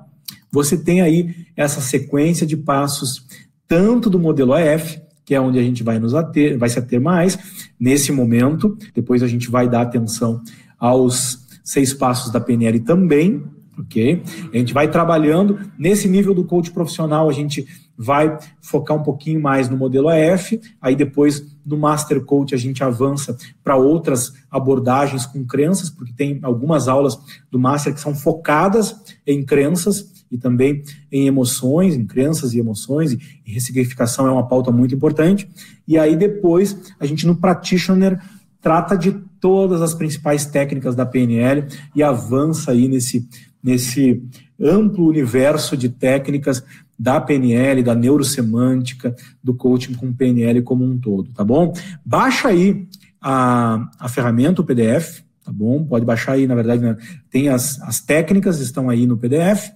você 0.49 0.77
tem 0.77 1.01
aí 1.01 1.35
essa 1.53 1.81
sequência 1.81 2.47
de 2.47 2.55
passos, 2.55 3.25
tanto 3.71 4.09
do 4.09 4.19
modelo 4.19 4.51
AF, 4.51 5.01
que 5.23 5.33
é 5.33 5.39
onde 5.39 5.57
a 5.57 5.63
gente 5.63 5.81
vai 5.81 5.97
nos 5.97 6.13
ater, 6.13 6.59
vai 6.59 6.67
se 6.67 6.77
ater 6.77 6.99
mais 6.99 7.39
nesse 7.79 8.11
momento. 8.11 8.77
Depois 8.93 9.23
a 9.23 9.27
gente 9.27 9.49
vai 9.49 9.69
dar 9.69 9.83
atenção 9.83 10.41
aos 10.77 11.47
seis 11.63 11.93
passos 11.93 12.33
da 12.33 12.41
PNL 12.41 12.81
também, 12.81 13.41
ok? 13.79 14.23
A 14.53 14.57
gente 14.57 14.73
vai 14.73 14.91
trabalhando 14.91 15.57
nesse 15.79 16.09
nível 16.09 16.33
do 16.33 16.43
coach 16.43 16.69
profissional, 16.69 17.29
a 17.29 17.31
gente 17.31 17.65
vai 17.97 18.37
focar 18.59 18.97
um 18.97 19.03
pouquinho 19.03 19.39
mais 19.39 19.69
no 19.69 19.77
modelo 19.77 20.09
AF, 20.09 20.59
aí 20.81 20.93
depois 20.93 21.41
no 21.65 21.77
Master 21.77 22.19
Coach 22.25 22.53
a 22.53 22.57
gente 22.57 22.83
avança 22.83 23.37
para 23.63 23.77
outras 23.77 24.33
abordagens 24.51 25.25
com 25.25 25.45
crenças, 25.45 25.89
porque 25.89 26.11
tem 26.11 26.39
algumas 26.43 26.89
aulas 26.89 27.17
do 27.49 27.57
Master 27.57 27.93
que 27.93 28.01
são 28.01 28.13
focadas 28.13 28.93
em 29.25 29.45
crenças 29.45 30.11
e 30.31 30.37
também 30.37 30.83
em 31.11 31.27
emoções, 31.27 31.95
em 31.95 32.05
crenças 32.05 32.53
e 32.53 32.59
emoções, 32.59 33.13
e 33.13 33.19
ressignificação 33.45 34.27
é 34.27 34.31
uma 34.31 34.47
pauta 34.47 34.71
muito 34.71 34.95
importante. 34.95 35.49
E 35.87 35.97
aí 35.97 36.15
depois 36.15 36.93
a 36.99 37.05
gente 37.05 37.27
no 37.27 37.35
Practitioner 37.35 38.19
trata 38.61 38.95
de 38.95 39.11
todas 39.39 39.81
as 39.81 39.93
principais 39.93 40.45
técnicas 40.45 40.95
da 40.95 41.05
PNL 41.05 41.65
e 41.95 42.03
avança 42.03 42.71
aí 42.71 42.87
nesse, 42.87 43.27
nesse 43.61 44.23
amplo 44.59 45.07
universo 45.07 45.75
de 45.75 45.89
técnicas 45.89 46.63
da 46.97 47.19
PNL, 47.19 47.81
da 47.81 47.95
neurosemântica, 47.95 49.15
do 49.43 49.55
coaching 49.55 49.95
com 49.95 50.13
PNL 50.13 50.61
como 50.61 50.85
um 50.85 50.99
todo, 50.99 51.31
tá 51.33 51.43
bom? 51.43 51.73
Baixa 52.05 52.49
aí 52.49 52.87
a, 53.19 53.89
a 53.99 54.07
ferramenta, 54.07 54.61
o 54.61 54.63
PDF, 54.63 55.21
tá 55.43 55.51
bom? 55.51 55.83
Pode 55.83 56.05
baixar 56.05 56.33
aí, 56.33 56.45
na 56.45 56.53
verdade, 56.53 56.83
né? 56.83 56.95
tem 57.31 57.49
as, 57.49 57.81
as 57.81 57.99
técnicas, 57.99 58.59
estão 58.59 58.87
aí 58.87 59.07
no 59.07 59.17
PDF, 59.17 59.71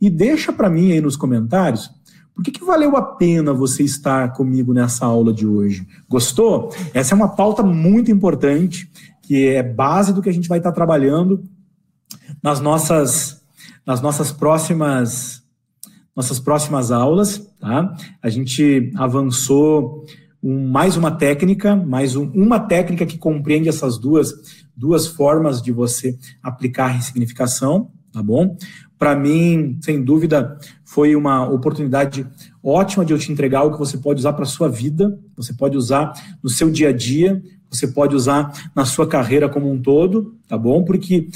e 0.00 0.08
deixa 0.08 0.52
para 0.52 0.70
mim 0.70 0.92
aí 0.92 1.00
nos 1.00 1.16
comentários 1.16 1.90
por 2.40 2.44
que, 2.44 2.52
que 2.52 2.64
valeu 2.64 2.96
a 2.96 3.02
pena 3.02 3.52
você 3.52 3.82
estar 3.82 4.32
comigo 4.32 4.72
nessa 4.72 5.04
aula 5.04 5.30
de 5.30 5.46
hoje? 5.46 5.86
Gostou? 6.08 6.74
Essa 6.94 7.14
é 7.14 7.16
uma 7.16 7.28
pauta 7.28 7.62
muito 7.62 8.10
importante, 8.10 8.90
que 9.20 9.48
é 9.48 9.62
base 9.62 10.14
do 10.14 10.22
que 10.22 10.28
a 10.30 10.32
gente 10.32 10.48
vai 10.48 10.56
estar 10.56 10.72
trabalhando 10.72 11.44
nas 12.42 12.58
nossas, 12.58 13.42
nas 13.86 14.00
nossas 14.00 14.32
próximas 14.32 15.40
nossas 16.16 16.40
próximas 16.40 16.90
aulas, 16.90 17.46
tá? 17.60 17.94
A 18.22 18.30
gente 18.30 18.90
avançou 18.96 20.06
um, 20.42 20.66
mais 20.66 20.96
uma 20.96 21.10
técnica, 21.10 21.76
mais 21.76 22.16
um, 22.16 22.24
uma 22.30 22.58
técnica 22.58 23.04
que 23.04 23.18
compreende 23.18 23.68
essas 23.68 23.98
duas, 23.98 24.32
duas 24.74 25.06
formas 25.06 25.60
de 25.60 25.72
você 25.72 26.18
aplicar 26.42 26.86
a 26.86 26.92
ressignificação, 26.92 27.90
tá 28.10 28.22
bom? 28.22 28.56
Para 29.00 29.16
mim, 29.16 29.78
sem 29.80 30.04
dúvida, 30.04 30.58
foi 30.84 31.16
uma 31.16 31.48
oportunidade 31.48 32.26
ótima 32.62 33.02
de 33.02 33.14
eu 33.14 33.18
te 33.18 33.32
entregar 33.32 33.60
algo 33.60 33.72
que 33.72 33.78
você 33.78 33.96
pode 33.96 34.20
usar 34.20 34.34
para 34.34 34.42
a 34.42 34.46
sua 34.46 34.68
vida, 34.68 35.18
você 35.34 35.54
pode 35.54 35.74
usar 35.74 36.12
no 36.42 36.50
seu 36.50 36.70
dia 36.70 36.90
a 36.90 36.92
dia, 36.92 37.42
você 37.70 37.88
pode 37.88 38.14
usar 38.14 38.52
na 38.76 38.84
sua 38.84 39.08
carreira 39.08 39.48
como 39.48 39.72
um 39.72 39.80
todo, 39.80 40.36
tá 40.46 40.58
bom? 40.58 40.84
Porque 40.84 41.28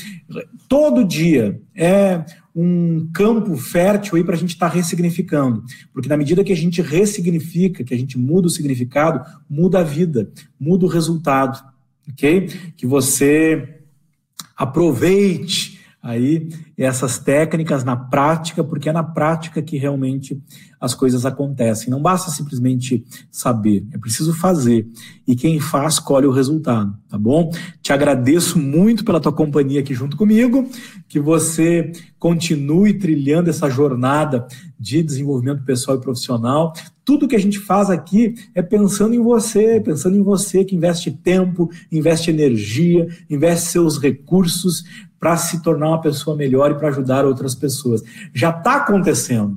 todo 0.69 1.07
dia 1.07 1.59
é 1.75 2.27
um 2.55 3.09
campo 3.15 3.57
fértil 3.57 4.19
aí 4.19 4.25
para 4.25 4.35
a 4.35 4.39
gente 4.39 4.53
estar 4.53 4.69
tá 4.69 4.77
ressignificando. 4.77 5.65
Porque 5.91 6.07
na 6.07 6.19
medida 6.19 6.45
que 6.45 6.53
a 6.53 6.57
gente 6.57 6.83
ressignifica, 6.83 7.83
que 7.83 7.95
a 7.95 7.99
gente 7.99 8.19
muda 8.19 8.47
o 8.47 8.51
significado, 8.51 9.25
muda 9.49 9.79
a 9.79 9.83
vida, 9.83 10.31
muda 10.61 10.85
o 10.85 10.89
resultado, 10.89 11.65
ok? 12.13 12.47
Que 12.77 12.87
você 12.87 13.81
aproveite 14.55 15.74
aí 16.05 16.51
essas 16.77 17.19
técnicas 17.19 17.83
na 17.83 17.97
prática, 17.97 18.63
porque 18.63 18.91
é 18.91 18.93
na 18.93 19.03
prática 19.03 19.63
que 19.63 19.79
realmente 19.79 20.39
as 20.79 20.95
coisas 20.95 21.25
acontecem. 21.25 21.89
Não 21.89 22.03
basta 22.03 22.31
simplesmente 22.31 23.03
saber, 23.31 23.87
é 23.91 23.97
preciso 23.97 24.35
fazer. 24.35 24.87
E 25.27 25.35
quem 25.35 25.59
faz 25.59 25.99
colhe 25.99 26.27
o 26.27 26.31
resultado, 26.31 26.95
tá 27.09 27.17
bom? 27.17 27.51
Te 27.81 27.91
agradeço 27.91 28.59
muito 28.59 29.03
pela 29.03 29.19
tua 29.19 29.33
companhia 29.33 29.81
aqui 29.81 29.95
junto 29.95 30.15
comigo, 30.15 30.69
que 31.09 31.19
você 31.19 31.91
continue 32.19 32.99
trilhando 32.99 33.49
essa 33.49 33.71
jornada 33.71 34.47
de 34.79 35.03
desenvolvimento 35.03 35.65
pessoal 35.65 35.97
e 35.97 36.01
profissional. 36.03 36.75
Tudo 37.03 37.29
que 37.29 37.37
a 37.37 37.41
gente 37.41 37.59
faz 37.59 37.89
aqui 37.89 38.35
é 38.55 38.61
pensando 38.61 39.15
em 39.15 39.23
você, 39.23 39.81
pensando 39.81 40.19
em 40.19 40.23
você 40.23 40.65
que 40.65 40.77
investe 40.77 41.11
tempo, 41.11 41.71
investe 41.91 42.31
energia, 42.31 43.07
investe 43.31 43.71
seus 43.71 43.99
recursos 43.99 44.85
para 45.25 45.39
se 45.39 45.63
tornar 45.63 45.89
uma 45.89 46.03
pessoa 46.03 46.37
melhor 46.37 46.71
e 46.71 46.75
para 46.75 46.89
ajudar 46.89 47.25
outras 47.25 47.55
pessoas. 47.55 48.03
Já 48.35 48.51
está 48.51 48.77
acontecendo. 48.77 49.57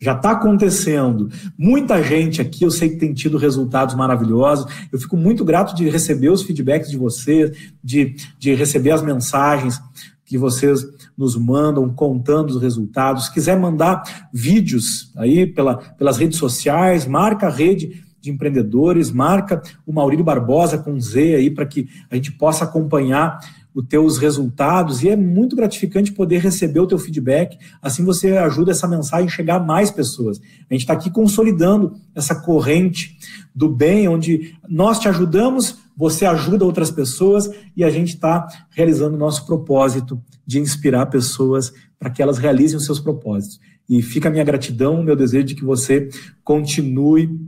Já 0.00 0.14
está 0.14 0.32
acontecendo. 0.32 1.30
Muita 1.56 2.02
gente 2.02 2.42
aqui, 2.42 2.64
eu 2.64 2.72
sei 2.72 2.88
que 2.88 2.96
tem 2.96 3.14
tido 3.14 3.38
resultados 3.38 3.94
maravilhosos. 3.94 4.66
Eu 4.90 4.98
fico 4.98 5.16
muito 5.16 5.44
grato 5.44 5.76
de 5.76 5.88
receber 5.88 6.28
os 6.28 6.42
feedbacks 6.42 6.90
de 6.90 6.96
vocês, 6.96 7.56
de, 7.84 8.16
de 8.36 8.52
receber 8.52 8.90
as 8.90 9.00
mensagens 9.00 9.80
que 10.24 10.36
vocês 10.36 10.84
nos 11.16 11.36
mandam 11.36 11.88
contando 11.88 12.50
os 12.50 12.60
resultados. 12.60 13.26
Se 13.26 13.32
quiser 13.32 13.56
mandar 13.56 14.02
vídeos 14.32 15.12
aí 15.16 15.46
pela, 15.46 15.76
pelas 15.76 16.16
redes 16.16 16.36
sociais, 16.36 17.06
marca 17.06 17.46
a 17.46 17.50
rede 17.50 18.02
de 18.26 18.32
empreendedores, 18.32 19.10
marca 19.10 19.62
o 19.86 19.92
Maurílio 19.92 20.24
Barbosa 20.24 20.76
com 20.76 21.00
Z 21.00 21.36
aí 21.36 21.50
para 21.50 21.64
que 21.64 21.88
a 22.10 22.16
gente 22.16 22.32
possa 22.32 22.64
acompanhar 22.64 23.38
os 23.72 23.86
teus 23.86 24.18
resultados 24.18 25.02
e 25.02 25.08
é 25.08 25.16
muito 25.16 25.54
gratificante 25.54 26.10
poder 26.10 26.38
receber 26.38 26.80
o 26.80 26.86
teu 26.86 26.98
feedback. 26.98 27.58
Assim 27.80 28.04
você 28.04 28.36
ajuda 28.36 28.72
essa 28.72 28.88
mensagem 28.88 29.26
a 29.26 29.30
chegar 29.30 29.56
a 29.56 29.62
mais 29.62 29.90
pessoas. 29.90 30.40
A 30.68 30.74
gente 30.74 30.80
está 30.80 30.94
aqui 30.94 31.10
consolidando 31.10 31.94
essa 32.14 32.34
corrente 32.34 33.16
do 33.54 33.68
bem, 33.68 34.08
onde 34.08 34.54
nós 34.68 34.98
te 34.98 35.08
ajudamos, 35.08 35.78
você 35.96 36.26
ajuda 36.26 36.64
outras 36.64 36.90
pessoas 36.90 37.50
e 37.76 37.84
a 37.84 37.90
gente 37.90 38.14
está 38.14 38.46
realizando 38.70 39.14
o 39.14 39.18
nosso 39.18 39.46
propósito 39.46 40.20
de 40.46 40.58
inspirar 40.58 41.06
pessoas 41.06 41.72
para 41.98 42.10
que 42.10 42.22
elas 42.22 42.38
realizem 42.38 42.76
os 42.76 42.84
seus 42.84 42.98
propósitos. 42.98 43.60
E 43.88 44.02
fica 44.02 44.28
a 44.28 44.32
minha 44.32 44.44
gratidão, 44.44 45.02
meu 45.02 45.14
desejo 45.14 45.44
de 45.44 45.54
que 45.54 45.64
você 45.64 46.08
continue 46.42 47.38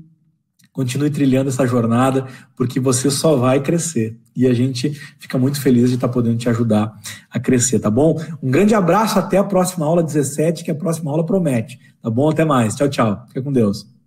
continue 0.79 1.11
trilhando 1.11 1.49
essa 1.49 1.67
jornada, 1.67 2.29
porque 2.55 2.79
você 2.79 3.11
só 3.11 3.35
vai 3.35 3.61
crescer. 3.61 4.17
E 4.37 4.47
a 4.47 4.55
gente 4.55 4.91
fica 5.19 5.37
muito 5.37 5.61
feliz 5.61 5.89
de 5.89 5.97
estar 5.97 6.07
podendo 6.07 6.39
te 6.39 6.49
ajudar 6.49 6.95
a 7.29 7.41
crescer, 7.41 7.81
tá 7.81 7.91
bom? 7.91 8.17
Um 8.41 8.49
grande 8.49 8.77
abraço, 8.77 9.19
até 9.19 9.39
a 9.39 9.43
próxima 9.43 9.85
aula 9.85 10.05
17, 10.05 10.63
que 10.63 10.71
a 10.71 10.77
próxima 10.77 11.11
aula 11.11 11.27
promete. 11.27 11.81
Tá 12.01 12.09
bom? 12.09 12.31
Até 12.31 12.45
mais. 12.45 12.77
Tchau, 12.77 12.89
tchau. 12.89 13.25
Fica 13.27 13.43
com 13.43 13.53
Deus. 13.53 13.98